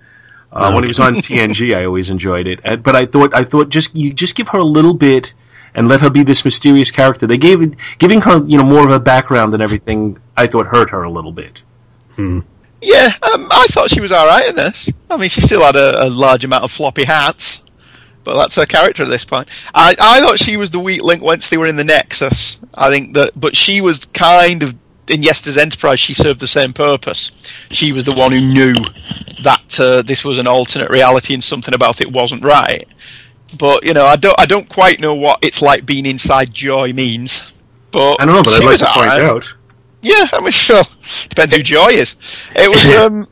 [0.52, 0.74] Uh, Oh.
[0.74, 2.60] When he was on TNG, I always enjoyed it.
[2.82, 5.34] But I thought I thought just you just give her a little bit
[5.76, 7.26] and let her be this mysterious character.
[7.28, 10.18] They gave giving her you know more of a background and everything.
[10.36, 11.62] I thought hurt her a little bit.
[12.80, 14.90] Yeah, um, I thought she was all right in this.
[15.10, 17.62] I mean, she still had a, a large amount of floppy hats,
[18.24, 19.48] but that's her character at this point.
[19.74, 22.58] I, I thought she was the weak link once they were in the Nexus.
[22.74, 24.74] I think that, but she was kind of
[25.08, 26.00] in Yester's Enterprise.
[26.00, 27.30] She served the same purpose.
[27.70, 28.74] She was the one who knew
[29.42, 32.86] that uh, this was an alternate reality and something about it wasn't right.
[33.58, 36.92] But you know, I don't, I don't quite know what it's like being inside Joy
[36.92, 37.52] means.
[37.92, 39.22] But I don't know, but I'd like to find alright.
[39.22, 39.54] out.
[40.02, 40.82] Yeah, I mean, sure.
[41.28, 42.16] depends who Joy is.
[42.54, 43.26] It was um,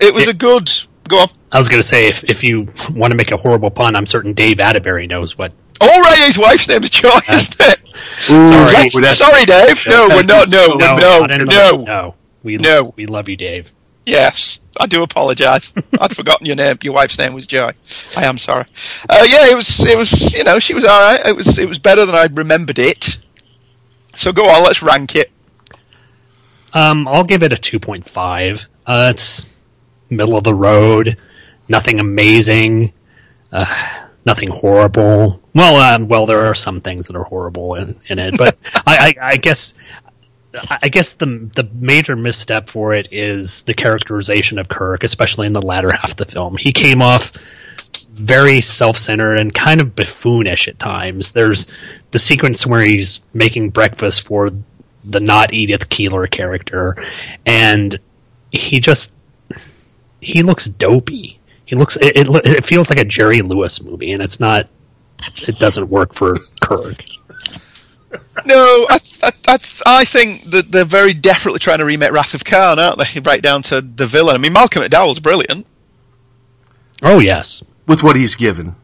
[0.00, 0.70] it was a good.
[1.08, 1.28] Go on.
[1.52, 4.06] I was going to say if if you want to make a horrible pun, I'm
[4.06, 5.52] certain Dave Atterbury knows what.
[5.80, 7.78] All right, his wife's name is Joy, isn't it?
[8.30, 8.90] Ooh, Sorry.
[9.08, 9.82] Sorry, Dave.
[9.88, 10.48] No, we're not.
[10.52, 11.76] No, No, no, no, no.
[11.84, 12.14] no.
[12.42, 12.92] We No.
[12.96, 13.72] we love you, Dave.
[14.06, 15.72] Yes, I do apologise.
[16.00, 16.78] I'd forgotten your name.
[16.82, 17.70] Your wife's name was Joy.
[18.16, 18.64] I am sorry.
[19.08, 19.80] Uh, yeah, it was.
[19.80, 20.32] It was.
[20.32, 21.26] You know, she was all right.
[21.26, 21.58] It was.
[21.58, 23.18] It was better than I remembered it.
[24.16, 24.62] So go on.
[24.64, 25.30] Let's rank it.
[26.72, 28.66] Um, I'll give it a 2.5.
[28.86, 29.46] Uh, it's
[30.08, 31.16] middle of the road.
[31.68, 32.92] Nothing amazing.
[33.52, 35.40] Uh, nothing horrible.
[35.54, 38.56] Well, um, well, there are some things that are horrible in, in it, but
[38.86, 39.74] I, I, I guess.
[40.52, 45.52] I guess the the major misstep for it is the characterization of Kirk, especially in
[45.52, 46.56] the latter half of the film.
[46.56, 47.32] He came off
[48.12, 51.32] very self-centered and kind of buffoonish at times.
[51.32, 51.68] There's
[52.10, 54.50] the sequence where he's making breakfast for
[55.04, 56.96] the not Edith Keeler character,
[57.46, 57.98] and
[58.50, 59.14] he just
[60.20, 61.38] he looks dopey.
[61.64, 64.68] He looks it, it, it feels like a Jerry Lewis movie, and it's not.
[65.46, 67.04] It doesn't work for Kirk.
[68.44, 72.44] No, I, I, I, I think that they're very desperately trying to remake Wrath of
[72.44, 73.20] Khan, aren't they?
[73.20, 74.34] Right down to the villain.
[74.34, 75.66] I mean, Malcolm McDowell's brilliant.
[77.02, 78.74] Oh yes, with what he's given.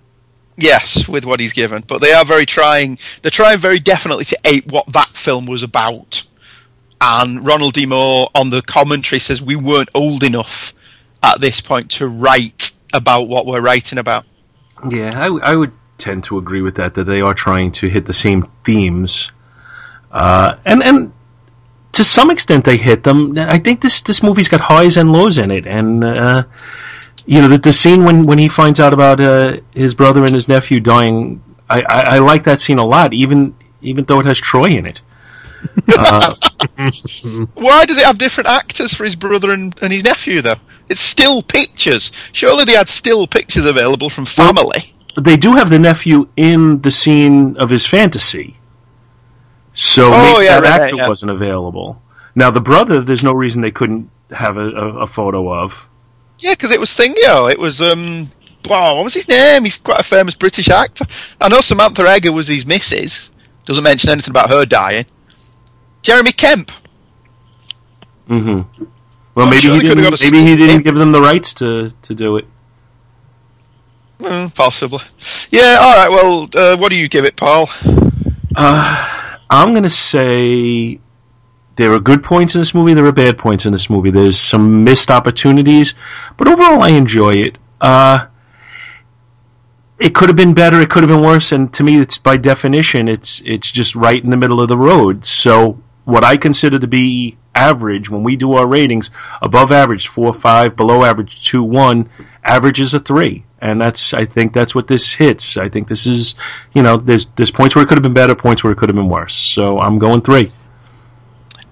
[0.56, 2.98] Yes, with what he's given, but they are very trying.
[3.20, 6.22] They're trying very definitely to ape what that film was about.
[6.98, 7.84] And Ronald D.
[7.84, 10.72] Moore on the commentary says we weren't old enough
[11.22, 14.24] at this point to write about what we're writing about.
[14.88, 16.94] Yeah, I, w- I would tend to agree with that.
[16.94, 19.32] That they are trying to hit the same themes,
[20.10, 21.12] uh, and and
[21.92, 23.38] to some extent they hit them.
[23.38, 26.44] I think this this movie's got highs and lows in it, and uh,
[27.26, 30.34] you know the, the scene when, when he finds out about uh, his brother and
[30.34, 31.42] his nephew dying.
[31.68, 34.86] I, I, I like that scene a lot, even even though it has Troi in
[34.86, 35.00] it.
[35.96, 36.34] Uh,
[37.54, 40.56] Why does it have different actors for his brother and, and his nephew, though?
[40.88, 42.12] It's still pictures.
[42.32, 44.94] Surely they had still pictures available from family.
[45.18, 48.56] They do have the nephew in the scene of his fantasy.
[49.72, 51.08] So Oh, yeah, that right, actor yeah.
[51.08, 52.00] wasn't available.
[52.34, 55.88] Now the brother, there's no reason they couldn't have a, a, a photo of.
[56.38, 57.50] Yeah, because it was Thingio.
[57.50, 58.30] It was um.
[58.66, 59.64] Wow, what was his name?
[59.64, 61.04] He's quite a famous British actor.
[61.40, 63.30] I know Samantha Eggar was his missus.
[63.64, 65.06] Doesn't mention anything about her dying.
[66.02, 66.72] Jeremy Kemp.
[68.28, 68.84] Mm-hmm.
[69.34, 70.20] Well, I'm maybe sure he didn't.
[70.20, 72.46] Maybe he didn't give them the rights to to do it.
[74.20, 75.00] Mm, possibly.
[75.50, 75.76] Yeah.
[75.80, 76.10] All right.
[76.10, 77.68] Well, uh, what do you give it, Paul?
[78.54, 80.98] Uh, I'm gonna say
[81.76, 82.94] there are good points in this movie.
[82.94, 84.10] There are bad points in this movie.
[84.10, 85.94] There's some missed opportunities,
[86.36, 87.58] but overall, I enjoy it.
[87.80, 88.26] Uh,
[89.98, 90.80] it could have been better.
[90.80, 91.52] It could have been worse.
[91.52, 94.76] And to me, it's by definition, it's it's just right in the middle of the
[94.78, 95.26] road.
[95.26, 99.10] So what I consider to be average when we do our ratings,
[99.42, 102.08] above average four five, below average two one,
[102.42, 103.44] average is a three.
[103.66, 105.56] And that's I think that's what this hits.
[105.56, 106.36] I think this is
[106.72, 108.88] you know there's there's points where it could have been better, points where it could
[108.88, 109.34] have been worse.
[109.34, 110.52] So I'm going three.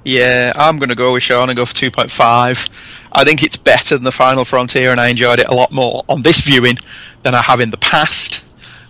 [0.04, 2.68] Yeah, I'm going to go with Sean and go for 2.5.
[3.10, 6.04] I think it's better than The Final Frontier, and I enjoyed it a lot more
[6.10, 6.76] on this viewing
[7.22, 8.42] than I have in the past.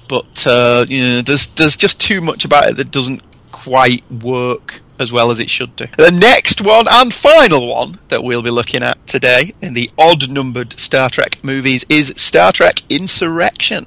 [0.08, 3.22] But uh, you know, there's there's just too much about it that doesn't
[3.52, 5.86] quite work as well as it should do.
[5.96, 10.78] The next one and final one that we'll be looking at today in the odd-numbered
[10.78, 13.86] Star Trek movies is Star Trek Insurrection,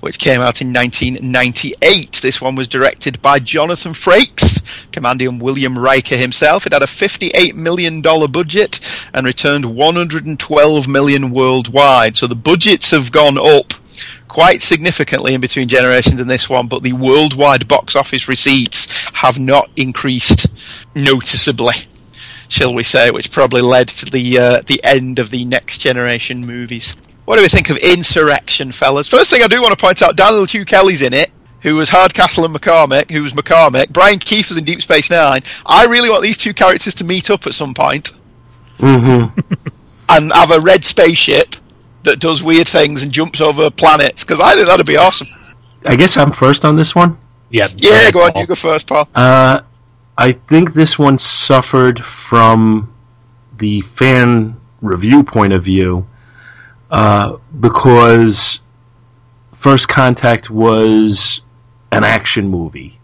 [0.00, 2.20] which came out in 1998.
[2.22, 4.62] This one was directed by Jonathan Frakes,
[4.92, 6.66] commanding William Riker himself.
[6.66, 8.80] It had a $58 million budget
[9.12, 12.16] and returned 112 million worldwide.
[12.16, 13.74] So the budgets have gone up
[14.36, 19.38] quite significantly in between generations and this one, but the worldwide box office receipts have
[19.38, 20.46] not increased
[20.94, 21.72] noticeably,
[22.50, 26.44] shall we say, which probably led to the uh, the end of the next generation
[26.44, 26.94] movies.
[27.24, 29.08] What do we think of Insurrection, fellas?
[29.08, 31.30] First thing I do want to point out, Daniel Hugh Kelly's in it,
[31.62, 33.88] who was Hardcastle and McCormick, who was McCormick.
[33.88, 35.44] Brian Keith was in Deep Space Nine.
[35.64, 38.12] I really want these two characters to meet up at some point
[38.78, 39.40] Mm-hmm.
[40.10, 41.56] and have a red spaceship
[42.06, 45.28] that does weird things and jumps over planets, because I think that'd be awesome.
[45.84, 47.18] I guess I'm first on this one.
[47.50, 49.08] Yeah, Yeah, go on, you go first, Paul.
[49.14, 49.60] Uh,
[50.18, 52.92] I think this one suffered from
[53.56, 56.06] the fan review point of view
[56.90, 58.60] uh, because
[59.54, 61.42] First Contact was
[61.92, 62.98] an action movie,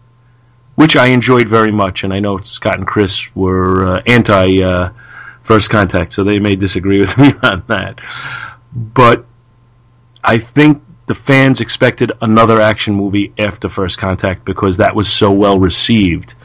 [0.75, 4.89] which I enjoyed very much, and I know Scott and Chris were uh, anti uh,
[5.43, 7.99] First Contact, so they may disagree with me on that.
[8.75, 9.25] But
[10.23, 15.31] I think the fans expected another action movie after First Contact because that was so
[15.31, 16.35] well received.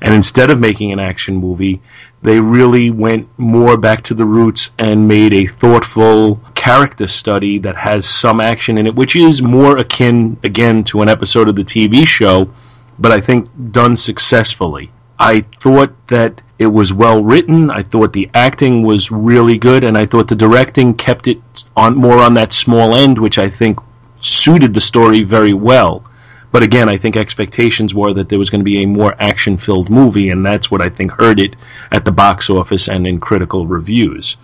[0.00, 1.80] And instead of making an action movie,
[2.22, 7.76] they really went more back to the roots and made a thoughtful character study that
[7.76, 11.64] has some action in it, which is more akin, again, to an episode of the
[11.64, 12.50] TV show,
[12.98, 14.90] but I think done successfully.
[15.18, 17.70] I thought that it was well written.
[17.70, 21.40] I thought the acting was really good, and I thought the directing kept it
[21.76, 23.78] on more on that small end, which I think
[24.20, 26.04] suited the story very well.
[26.52, 29.58] But again, I think expectations were that there was going to be a more action
[29.58, 31.56] filled movie, and that's what I think hurt it
[31.92, 34.38] at the box office and in critical reviews.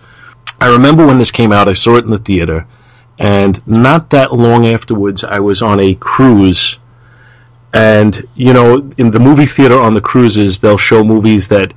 [0.59, 2.67] I remember when this came out, I saw it in the theater,
[3.17, 6.77] and not that long afterwards, I was on a cruise.
[7.73, 11.73] And, you know, in the movie theater on the cruises, they'll show movies that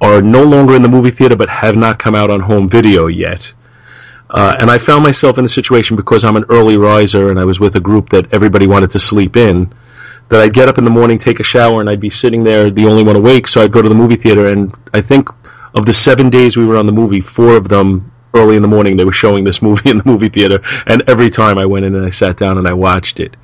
[0.00, 3.06] are no longer in the movie theater but have not come out on home video
[3.06, 3.52] yet.
[4.30, 7.44] Uh, and I found myself in a situation because I'm an early riser and I
[7.44, 9.72] was with a group that everybody wanted to sleep in.
[10.28, 12.70] That I'd get up in the morning, take a shower, and I'd be sitting there,
[12.70, 13.48] the only one awake.
[13.48, 15.28] So I'd go to the movie theater, and I think
[15.74, 18.68] of the seven days we were on the movie, four of them early in the
[18.68, 21.84] morning they were showing this movie in the movie theater, and every time I went
[21.84, 23.36] in and I sat down and I watched it.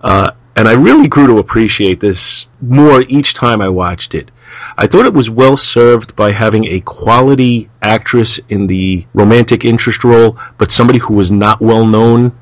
[0.00, 4.30] Uh, and I really grew to appreciate this more each time I watched it.
[4.76, 10.04] I thought it was well served by having a quality actress in the romantic interest
[10.04, 12.32] role, but somebody who was not well known,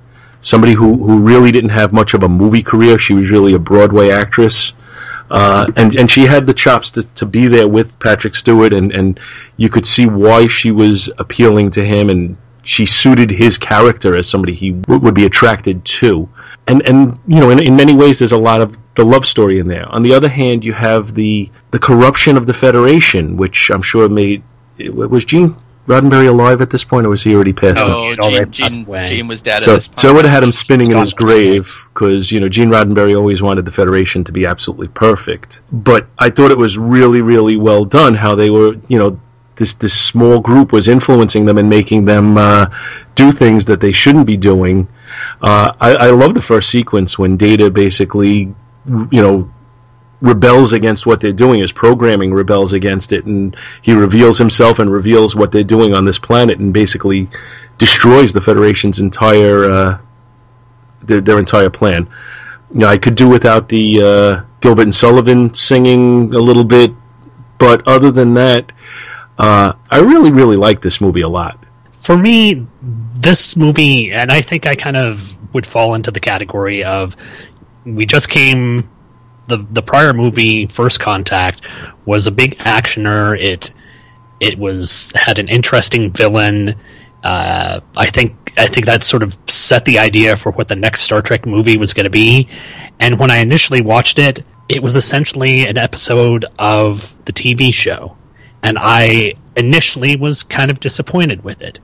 [0.40, 2.98] somebody who, who really didn't have much of a movie career.
[2.98, 4.74] She was really a Broadway actress.
[5.30, 8.92] Uh, and, and she had the chops to, to be there with Patrick Stewart, and,
[8.92, 9.20] and
[9.56, 14.28] you could see why she was appealing to him, and she suited his character as
[14.28, 16.28] somebody he w- would be attracted to.
[16.66, 19.58] And, and you know, in, in many ways, there's a lot of the love story
[19.58, 19.86] in there.
[19.88, 24.08] On the other hand, you have the, the corruption of the Federation, which I'm sure
[24.08, 24.42] made.
[24.78, 25.56] Was Gene
[25.86, 27.90] Roddenberry alive at this point, or was he already passed on?
[27.90, 30.00] Oh, Gene Gene, Gene, was dead So, at this point.
[30.00, 33.16] so I would have had him spinning in his grave because you know Gene Roddenberry
[33.16, 35.62] always wanted the Federation to be absolutely perfect.
[35.72, 39.20] But I thought it was really, really well done how they were, you know,
[39.56, 42.66] this this small group was influencing them and making them uh,
[43.14, 44.88] do things that they shouldn't be doing.
[45.42, 48.54] Uh, I, I love the first sequence when Data basically,
[48.86, 49.50] you know,
[50.20, 51.60] rebels against what they're doing.
[51.60, 56.04] His programming rebels against it, and he reveals himself and reveals what they're doing on
[56.04, 57.28] this planet, and basically
[57.78, 59.98] destroys the Federation's entire uh,
[61.02, 62.08] their, their entire plan.
[62.72, 66.92] You know, I could do without the uh, Gilbert and Sullivan singing a little bit,
[67.58, 68.72] but other than that,
[69.38, 71.64] uh, I really, really like this movie a lot.
[71.98, 72.66] For me,
[73.16, 77.16] this movie, and I think I kind of would fall into the category of
[77.84, 78.88] we just came.
[79.46, 81.62] The the prior movie, First Contact,
[82.04, 83.38] was a big actioner.
[83.38, 83.72] It
[84.40, 86.76] it was had an interesting villain.
[87.22, 91.02] Uh, I think I think that sort of set the idea for what the next
[91.02, 92.48] Star Trek movie was going to be.
[92.98, 98.16] And when I initially watched it, it was essentially an episode of the TV show,
[98.62, 101.80] and I initially was kind of disappointed with it.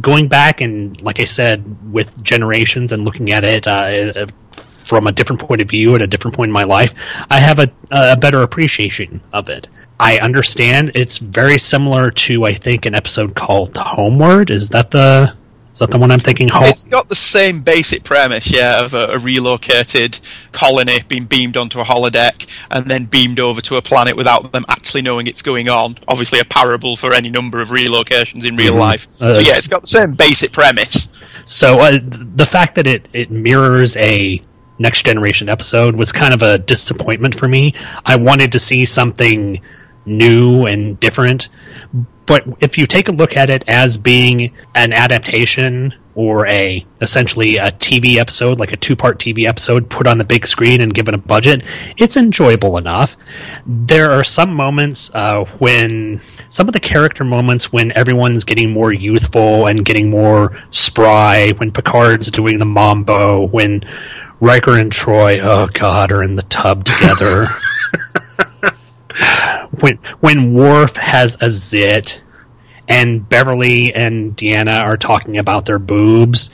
[0.00, 4.26] Going back and, like I said, with Generations and looking at it uh,
[4.86, 6.94] from a different point of view at a different point in my life,
[7.30, 9.68] I have a, a better appreciation of it.
[9.98, 14.50] I understand it's very similar to I think an episode called Homeward.
[14.50, 15.34] Is that the
[15.72, 16.48] is that the one I'm thinking?
[16.48, 20.18] Home- It's got the same basic premise, yeah, of a, a relocated
[20.52, 24.64] colony being beamed onto a holodeck and then beamed over to a planet without them
[24.68, 25.98] actually knowing it's going on.
[26.06, 29.08] Obviously, a parable for any number of relocations in real life.
[29.20, 31.08] Uh, so yeah, it's- it's got the same basic premise.
[31.44, 34.42] So uh, the fact that it, it mirrors a
[34.78, 37.74] next generation episode was kind of a disappointment for me.
[38.04, 39.60] I wanted to see something
[40.06, 41.48] new and different,
[42.26, 47.56] but if you take a look at it as being an adaptation or a essentially
[47.56, 50.94] a TV episode, like a two part TV episode put on the big screen and
[50.94, 51.62] given a budget,
[51.96, 53.16] it's enjoyable enough.
[53.66, 58.92] There are some moments uh, when some of the character moments when everyone's getting more
[58.92, 63.84] youthful and getting more spry, when Picard's doing the mambo, when
[64.40, 67.48] Riker and Troi, oh god, are in the tub together.
[69.80, 72.22] when when Worf has a zit
[72.88, 76.50] and Beverly and Deanna are talking about their boobs,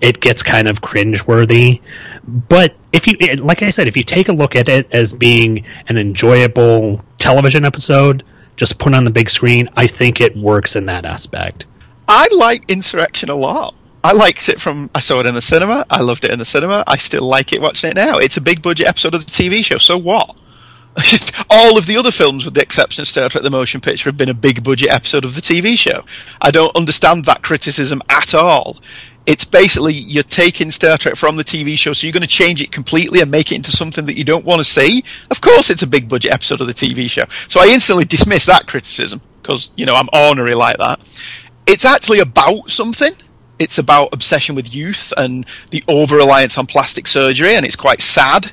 [0.00, 1.80] it gets kind of cringeworthy.
[2.26, 5.66] But if you, like I said, if you take a look at it as being
[5.88, 8.24] an enjoyable television episode,
[8.56, 11.66] just put on the big screen, I think it works in that aspect.
[12.08, 13.74] I like Insurrection a lot.
[14.02, 15.84] I liked it from I saw it in the cinema.
[15.90, 16.84] I loved it in the cinema.
[16.86, 18.18] I still like it watching it now.
[18.18, 19.78] It's a big budget episode of the TV show.
[19.78, 20.36] So what?
[21.50, 24.16] All of the other films, with the exception of Star Trek: The Motion Picture, have
[24.16, 26.04] been a big budget episode of the TV show.
[26.40, 28.78] I don't understand that criticism at all.
[29.26, 32.60] It's basically you're taking Star Trek from the TV show, so you're going to change
[32.62, 35.04] it completely and make it into something that you don't want to see.
[35.30, 37.24] Of course, it's a big budget episode of the TV show.
[37.48, 41.00] So I instantly dismiss that criticism because you know I'm ornery like that.
[41.66, 43.12] It's actually about something
[43.60, 48.00] it's about obsession with youth and the over reliance on plastic surgery, and it's quite
[48.00, 48.50] sad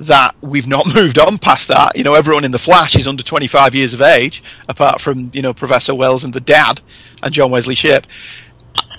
[0.00, 1.96] that we've not moved on past that.
[1.96, 5.42] You know, everyone in the Flash is under 25 years of age, apart from you
[5.42, 6.80] know Professor Wells and the dad
[7.22, 8.06] and John Wesley Shipp.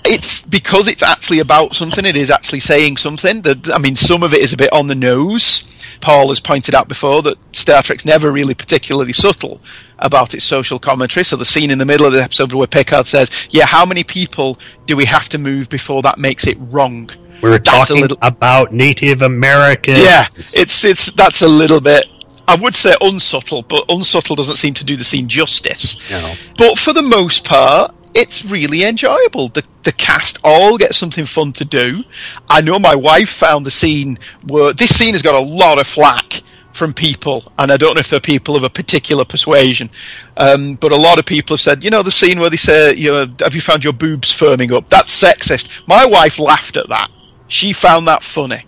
[0.03, 2.05] It's because it's actually about something.
[2.05, 3.41] It is actually saying something.
[3.43, 5.63] That I mean, some of it is a bit on the nose.
[6.01, 9.61] Paul has pointed out before that Star Trek's never really particularly subtle
[10.01, 11.23] about its social commentary.
[11.23, 14.03] So the scene in the middle of the episode where Picard says, "Yeah, how many
[14.03, 17.09] people do we have to move before that makes it wrong?"
[17.41, 19.99] We're That's a talking little- about Native Americans.
[19.99, 22.05] Yeah, it's it's that's a little bit.
[22.47, 25.95] I would say unsubtle, but unsubtle doesn't seem to do the scene justice.
[26.09, 26.33] No.
[26.57, 29.49] But for the most part, it's really enjoyable.
[29.49, 32.03] The the cast all get something fun to do.
[32.49, 35.87] I know my wife found the scene where this scene has got a lot of
[35.87, 36.41] flack
[36.81, 39.91] from people, and I don't know if they're people of a particular persuasion,
[40.35, 42.95] um, but a lot of people have said, you know, the scene where they say,
[42.95, 44.89] you know, have you found your boobs firming up?
[44.89, 45.69] That's sexist.
[45.85, 47.11] My wife laughed at that.
[47.47, 48.65] She found that funny.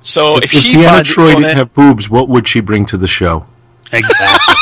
[0.00, 2.60] So if, If, she Deanna finds it Troi funny, didn't have boobs, what would she
[2.60, 3.44] bring to the show?
[3.92, 4.54] Exactly.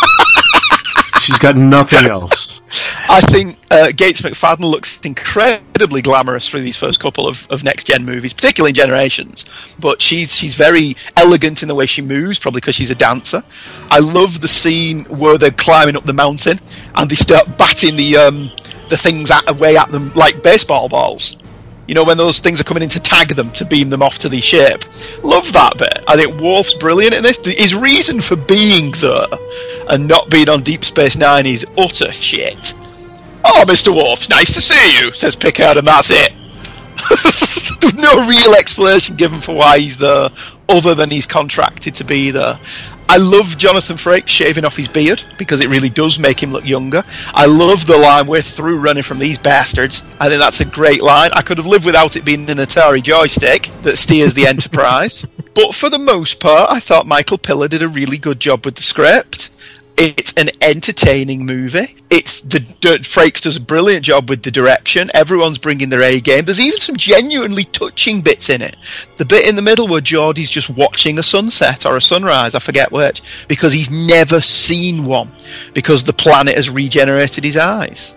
[1.28, 2.62] She's got nothing else.
[3.10, 7.84] I think uh, Gates McFadden looks incredibly glamorous through these first couple of, of next
[7.84, 9.44] gen movies, particularly in Generations.
[9.78, 13.44] But she's she's very elegant in the way she moves, probably because she's a dancer.
[13.90, 16.60] I love the scene where they're climbing up the mountain
[16.94, 18.50] and they start batting the um,
[18.88, 21.36] the things at, away at them like baseball balls.
[21.88, 24.18] You know, when those things are coming in to tag them to beam them off
[24.18, 24.84] to the ship.
[25.24, 26.04] Love that bit.
[26.06, 27.38] I think Worf's brilliant in this.
[27.42, 29.26] His reason for being there
[29.88, 32.74] and not being on Deep Space Nine is utter shit.
[33.42, 33.94] Oh, Mr.
[33.94, 36.32] Worf, nice to see you, says Picard, and that's it.
[37.94, 40.30] No real explanation given for why he's there,
[40.68, 42.58] other than he's contracted to be there.
[43.10, 46.66] I love Jonathan Frakes shaving off his beard because it really does make him look
[46.66, 47.02] younger.
[47.32, 51.02] I love the line "We're through running from these bastards." I think that's a great
[51.02, 51.30] line.
[51.32, 55.24] I could have lived without it being an Atari joystick that steers the Enterprise.
[55.54, 58.74] but for the most part, I thought Michael Piller did a really good job with
[58.74, 59.50] the script.
[60.00, 61.96] It's an entertaining movie.
[62.08, 65.10] It's the Frakes does a brilliant job with the direction.
[65.12, 66.44] Everyone's bringing their A game.
[66.44, 68.76] There's even some genuinely touching bits in it.
[69.16, 72.60] The bit in the middle where Geordi's just watching a sunset or a sunrise, I
[72.60, 75.32] forget which, because he's never seen one
[75.74, 78.14] because the planet has regenerated his eyes.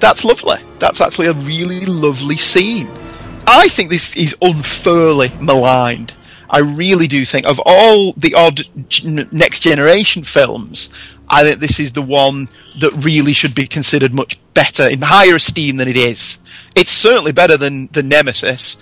[0.00, 0.58] That's lovely.
[0.78, 2.90] That's actually a really lovely scene.
[3.46, 6.12] I think this is unfairly maligned.
[6.54, 8.60] I really do think of all the odd
[9.32, 10.88] next generation films,
[11.28, 12.48] I think this is the one
[12.78, 16.38] that really should be considered much better in higher esteem than it is.
[16.76, 18.76] It's certainly better than than Nemesis.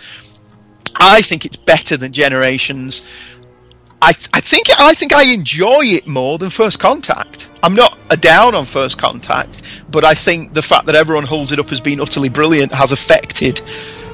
[1.00, 3.00] I think it's better than Generations.
[4.02, 7.48] I, I think I think I enjoy it more than First Contact.
[7.62, 11.52] I'm not a down on First Contact, but I think the fact that everyone holds
[11.52, 13.62] it up as being utterly brilliant has affected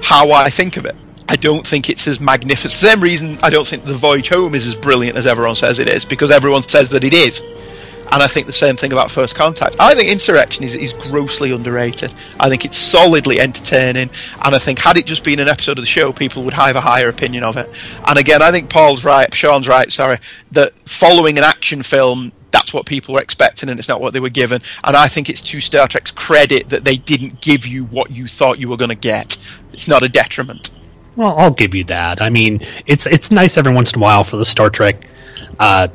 [0.00, 0.94] how I think of it.
[1.28, 2.80] I don't think it's as magnificent.
[2.80, 5.78] The same reason I don't think The Voyage Home is as brilliant as everyone says
[5.78, 7.42] it is, because everyone says that it is.
[8.10, 9.76] And I think the same thing about First Contact.
[9.78, 12.14] I think Insurrection is, is grossly underrated.
[12.40, 14.08] I think it's solidly entertaining,
[14.42, 16.76] and I think had it just been an episode of the show, people would have
[16.76, 17.68] a higher opinion of it.
[18.06, 20.20] And again, I think Paul's right, Sean's right, sorry,
[20.52, 24.20] that following an action film, that's what people were expecting, and it's not what they
[24.20, 24.62] were given.
[24.82, 28.26] And I think it's to Star Trek's credit that they didn't give you what you
[28.26, 29.36] thought you were going to get.
[29.74, 30.70] It's not a detriment.
[31.18, 32.22] Well, I'll give you that.
[32.22, 35.04] I mean, it's it's nice every once in a while for the Star Trek
[35.58, 35.88] uh,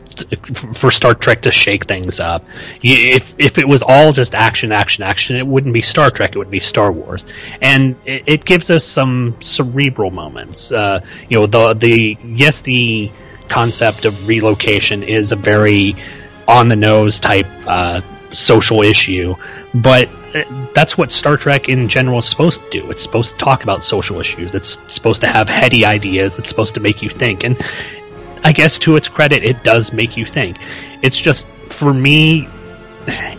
[0.74, 2.44] for Star Trek to shake things up.
[2.82, 6.32] If if it was all just action, action, action, it wouldn't be Star Trek.
[6.36, 7.26] It would be Star Wars,
[7.62, 10.74] and it, it gives us some cerebral moments.
[10.74, 13.10] Uh, you know, the the yes, the
[13.48, 15.96] concept of relocation is a very
[16.50, 18.02] on the nose type uh,
[18.34, 19.36] social issue,
[19.74, 20.44] but uh,
[20.74, 22.92] that's what Star Trek in general is supposed to do.
[22.92, 24.56] It's supposed to talk about social issues.
[24.56, 26.40] It's supposed to have heady ideas.
[26.40, 27.44] It's supposed to make you think.
[27.44, 27.62] And
[28.44, 30.58] I guess to its credit, it does make you think.
[31.02, 32.48] It's just for me,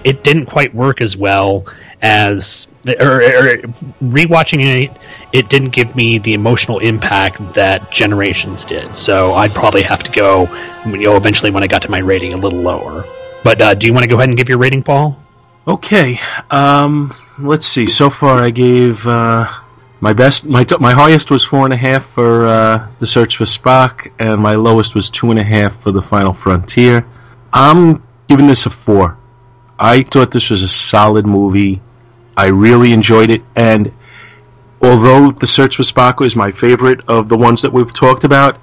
[0.04, 1.66] it didn't quite work as well
[2.00, 3.56] as or, or
[4.02, 4.96] rewatching it.
[5.32, 8.94] It didn't give me the emotional impact that Generations did.
[8.94, 10.42] So I'd probably have to go,
[10.86, 13.04] you know, eventually when I got to my rating a little lower.
[13.44, 15.22] But uh, do you want to go ahead and give your rating, Paul?
[15.68, 16.18] Okay,
[16.50, 17.86] um, let's see.
[17.86, 19.52] So far, I gave uh,
[20.00, 20.46] my best.
[20.46, 24.40] My my highest was four and a half for uh, the Search for Spock, and
[24.40, 27.06] my lowest was two and a half for the Final Frontier.
[27.52, 29.18] I'm giving this a four.
[29.78, 31.82] I thought this was a solid movie.
[32.36, 33.92] I really enjoyed it, and
[34.80, 38.58] although the Search for Spock was my favorite of the ones that we've talked about,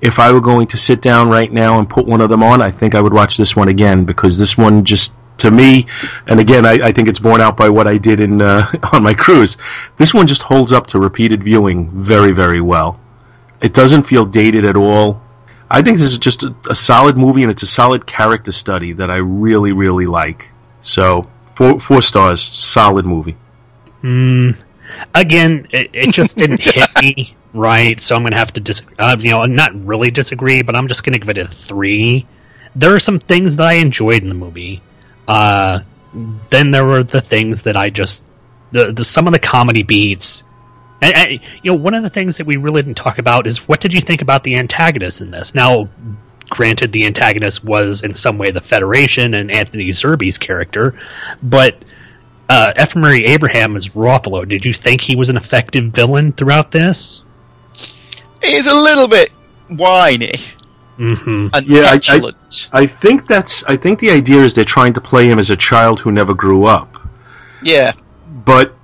[0.00, 2.60] if I were going to sit down right now and put one of them on,
[2.60, 5.86] I think I would watch this one again because this one just to me,
[6.26, 9.02] and again, I, I think it's borne out by what I did in uh, on
[9.02, 9.56] my cruise.
[9.96, 13.00] This one just holds up to repeated viewing very, very well.
[13.60, 15.22] It doesn't feel dated at all.
[15.70, 18.92] I think this is just a, a solid movie, and it's a solid character study
[18.94, 20.50] that I really, really like.
[20.80, 23.36] So, four four stars, solid movie.
[24.02, 24.56] Mm,
[25.14, 28.96] again, it, it just didn't hit me right, so I'm going to have to disagree.
[28.98, 32.26] Uh, you know, not really disagree, but I'm just going to give it a three.
[32.74, 34.82] There are some things that I enjoyed in the movie.
[35.26, 35.80] Uh,
[36.50, 38.24] then there were the things that I just
[38.72, 40.44] the, the some of the comedy beats.
[41.00, 43.68] And, and, you know, one of the things that we really didn't talk about is
[43.68, 45.54] what did you think about the antagonist in this?
[45.54, 45.88] Now,
[46.48, 50.98] granted, the antagonist was in some way the Federation and Anthony Zerbe's character,
[51.42, 51.76] but
[52.48, 54.46] uh, Abraham as Rothalo.
[54.48, 57.22] Did you think he was an effective villain throughout this?
[58.42, 59.30] He's a little bit
[59.68, 60.34] whiny
[60.98, 61.48] Mm-hmm.
[61.52, 62.32] and Yeah, I- I-
[62.82, 63.62] I think that's.
[63.66, 66.32] I think the idea is they're trying to play him as a child who never
[66.32, 66.96] grew up.
[67.62, 67.92] yeah,
[68.46, 68.74] but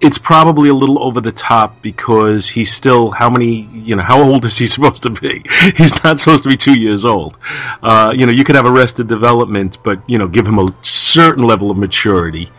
[0.00, 4.22] it's probably a little over the top because he's still how many you know how
[4.22, 5.44] old is he supposed to be
[5.76, 7.36] he's not supposed to be two years old
[7.82, 11.44] uh, you know you could have arrested development but you know give him a certain
[11.44, 12.50] level of maturity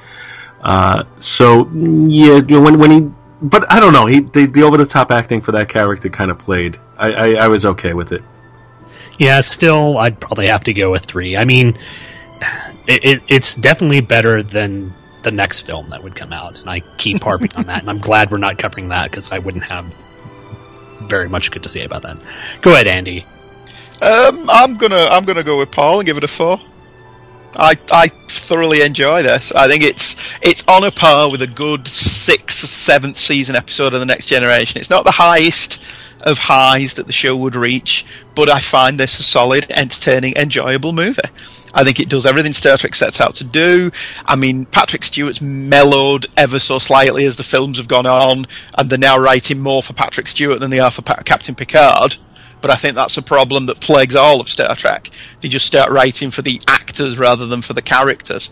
[0.61, 3.11] uh, so yeah you know, when, when he
[3.41, 6.31] but I don't know he the, the over the top acting for that character kind
[6.31, 8.23] of played I, I, I was okay with it
[9.19, 11.37] Yeah, still, I'd probably have to go with three.
[11.37, 11.77] I mean,
[12.87, 14.93] it, it, it's definitely better than
[15.23, 17.81] the next film that would come out, and I keep harping on that.
[17.81, 19.85] And I'm glad we're not covering that because I wouldn't have
[21.01, 22.17] very much good to say about that.
[22.61, 23.25] Go ahead, Andy.
[24.01, 26.59] um, I'm gonna I'm gonna go with Paul and give it a four.
[27.55, 29.51] I I thoroughly enjoy this.
[29.51, 33.99] I think it's it's on a par with a good sixth, seventh season episode of
[33.99, 34.79] the Next Generation.
[34.79, 35.83] It's not the highest
[36.21, 38.05] of highs that the show would reach,
[38.35, 41.21] but I find this a solid, entertaining, enjoyable movie.
[41.73, 43.91] I think it does everything Star Trek sets out to do.
[44.25, 48.45] I mean, Patrick Stewart's mellowed ever so slightly as the films have gone on,
[48.77, 52.17] and they're now writing more for Patrick Stewart than they are for pa- Captain Picard.
[52.61, 55.09] But I think that's a problem that plagues all of Star Trek.
[55.41, 58.51] They just start writing for the actors rather than for the characters.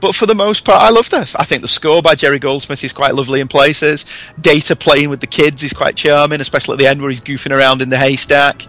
[0.00, 1.34] But for the most part, I love this.
[1.34, 4.06] I think the score by Jerry Goldsmith is quite lovely in places.
[4.40, 7.54] Data playing with the kids is quite charming, especially at the end where he's goofing
[7.54, 8.66] around in the haystack.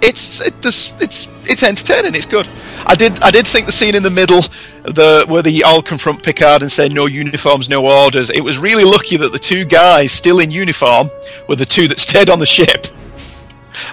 [0.00, 2.14] It's it's it's it's entertaining.
[2.14, 2.48] It's good.
[2.84, 4.42] I did I did think the scene in the middle,
[4.82, 8.30] the where they all confront Picard and say no uniforms, no orders.
[8.30, 11.08] It was really lucky that the two guys still in uniform
[11.48, 12.88] were the two that stayed on the ship.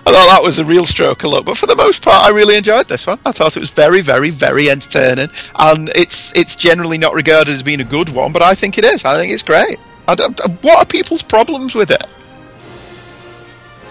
[0.09, 1.45] I thought that was a real stroke of luck.
[1.45, 3.19] But for the most part, I really enjoyed this one.
[3.25, 7.61] I thought it was very, very, very entertaining, and it's it's generally not regarded as
[7.61, 9.05] being a good one, but I think it is.
[9.05, 9.77] I think it's great.
[10.07, 12.11] I don't- what are people's problems with it?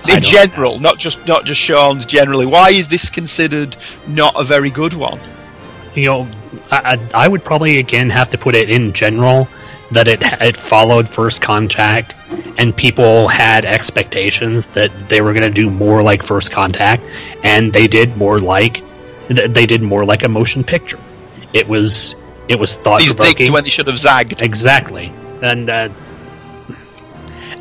[0.08, 2.04] In general, not just not just Sean's.
[2.06, 3.76] Generally, why is this considered
[4.06, 5.20] not a very good one?
[5.94, 6.28] You know,
[6.70, 9.48] I I would probably again have to put it in general
[9.93, 12.15] that it it followed First Contact,
[12.59, 17.02] and people had expectations that they were going to do more like First Contact,
[17.43, 18.82] and they did more like
[19.28, 20.98] they did more like a motion picture.
[21.52, 22.16] It was
[22.48, 23.52] it was thought provoking.
[23.52, 24.43] when they should have zagged.
[24.43, 25.12] Exactly,
[25.43, 25.89] and uh,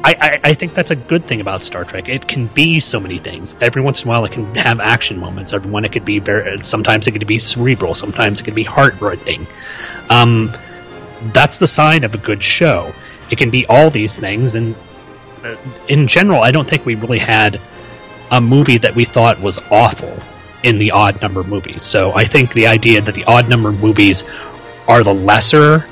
[0.03, 2.07] I, I I think that's a good thing about Star Trek.
[2.09, 3.55] It can be so many things.
[3.61, 5.53] Every once in a while, it can have action moments.
[5.53, 6.59] Every one, it could be very.
[6.59, 7.95] Sometimes it could be cerebral.
[7.95, 9.47] Sometimes it could be heartbreaking.
[10.09, 10.51] Um,
[11.33, 12.93] that's the sign of a good show.
[13.29, 14.75] It can be all these things, and
[15.43, 15.55] uh,
[15.87, 17.59] in general, I don't think we really had
[18.31, 20.17] a movie that we thought was awful.
[20.63, 21.83] in the odd number movies.
[21.83, 24.23] So I think the idea that the odd number movies
[24.87, 25.85] are the lesser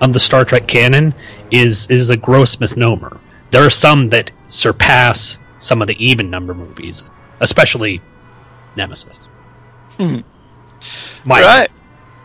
[0.00, 1.14] of the Star Trek canon
[1.50, 3.18] is is a gross misnomer.
[3.50, 7.10] There are some that surpass some of the even number movies,
[7.40, 8.02] especially
[8.76, 9.26] Nemesis.
[11.24, 11.68] My Right.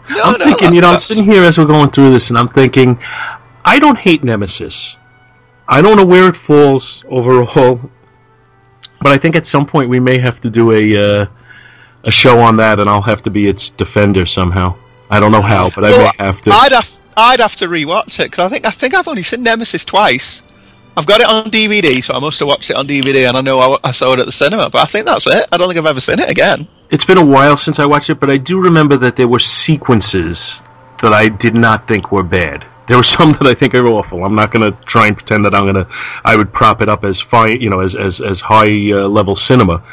[0.10, 2.38] No, I'm no, thinking, you know, I'm sitting here as we're going through this, and
[2.38, 3.00] I'm thinking,
[3.64, 4.98] I don't hate Nemesis.
[5.68, 7.80] I don't know where it falls overall,
[9.02, 11.26] but I think at some point we may have to do a uh,
[12.04, 14.76] a show on that, and I'll have to be its defender somehow.
[15.10, 16.52] I don't know how, but I Well, may have to.
[16.52, 19.44] I'd have I'd have to rewatch it because I think I think I've only seen
[19.44, 20.42] Nemesis twice.
[20.98, 23.42] I've got it on DVD, so I must have watched it on DVD, and I
[23.42, 24.70] know I, I saw it at the cinema.
[24.70, 25.46] But I think that's it.
[25.52, 26.68] I don't think I've ever seen it again.
[26.90, 29.40] It's been a while since I watched it, but I do remember that there were
[29.40, 30.62] sequences
[31.02, 32.66] that I did not think were bad.
[32.88, 34.24] There were some that I think are awful.
[34.24, 35.88] I'm not going to try and pretend that I'm going to.
[36.24, 39.36] I would prop it up as fine, you know, as as as high uh, level
[39.36, 39.84] cinema,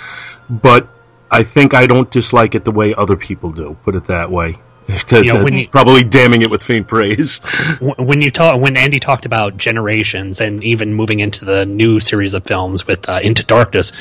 [0.49, 0.89] but
[1.31, 3.77] I think I don't dislike it the way other people do.
[3.83, 4.59] Put it that way.
[5.11, 7.39] You know, when you- probably damning it with faint praise.
[7.81, 12.35] When you talk when Andy talked about generations and even moving into the new series
[12.35, 13.93] of films with uh, Into Darkness,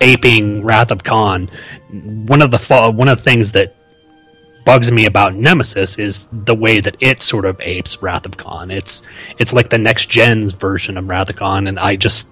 [0.00, 1.50] aping Wrath of Khan,
[1.90, 3.74] one of the fa- one of the things that
[4.64, 8.70] bugs me about Nemesis is the way that it sort of apes Wrath of Khan.
[8.70, 9.02] It's
[9.38, 12.28] it's like the next gen's version of Wrath of Khan, and I just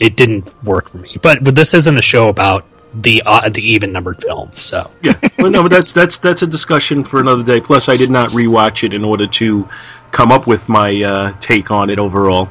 [0.00, 1.16] it didn't work for me.
[1.22, 5.14] But but this isn't a show about the uh, the even numbered films, so yeah,
[5.38, 7.60] well, no, but that's that's that's a discussion for another day.
[7.60, 9.68] Plus, I did not rewatch it in order to
[10.10, 12.48] come up with my uh, take on it overall.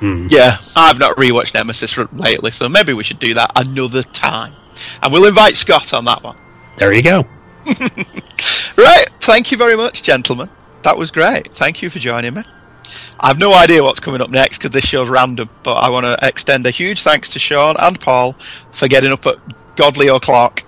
[0.00, 4.52] Yeah, I've not rewatched Nemesis r- lately, so maybe we should do that another time,
[5.02, 6.36] and we'll invite Scott on that one.
[6.76, 7.24] there you go.
[8.76, 10.50] Right, thank you very much, gentlemen.
[10.82, 11.54] That was great.
[11.54, 12.42] Thank you for joining me.
[13.18, 16.18] I've no idea what's coming up next because this show's random, but I want to
[16.20, 18.34] extend a huge thanks to Sean and Paul
[18.72, 19.36] for getting up at
[19.76, 20.62] godly o'clock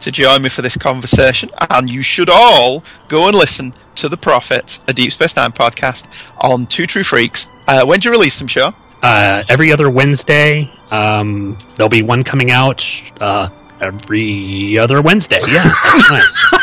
[0.00, 1.50] to join me for this conversation.
[1.70, 6.06] And you should all go and listen to The Prophets, a Deep Space Nine podcast
[6.38, 7.46] on Two True Freaks.
[7.66, 8.74] Uh, when do you release them, Sean?
[9.02, 10.70] uh, every other Wednesday.
[10.90, 12.84] Um, there'll be one coming out
[13.20, 13.48] uh,
[13.80, 15.40] every other Wednesday.
[15.46, 16.62] Yeah, that's right.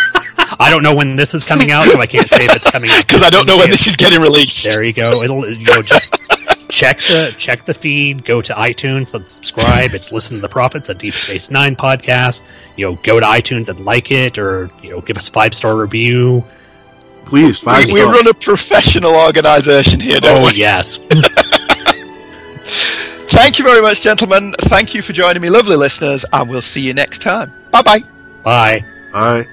[0.60, 2.90] I don't know when this is coming out, so I can't say if it's coming
[2.92, 4.66] out Because I don't know when this is getting released.
[4.70, 5.24] There you go.
[5.24, 6.10] It'll you know just
[6.74, 8.26] check the check the feed.
[8.26, 9.94] Go to iTunes and subscribe.
[9.94, 12.44] It's listen to the prophets, a Deep Space Nine podcast.
[12.76, 15.78] You know, go to iTunes and like it, or you know, give us five star
[15.78, 16.44] review.
[17.26, 20.58] Please, five We, we run a professional organisation here, don't Oh we?
[20.58, 20.98] yes.
[23.30, 24.54] Thank you very much, gentlemen.
[24.60, 27.52] Thank you for joining me, lovely listeners, and we'll see you next time.
[27.72, 28.00] Bye bye.
[28.44, 28.86] Bye.
[29.14, 29.48] All right.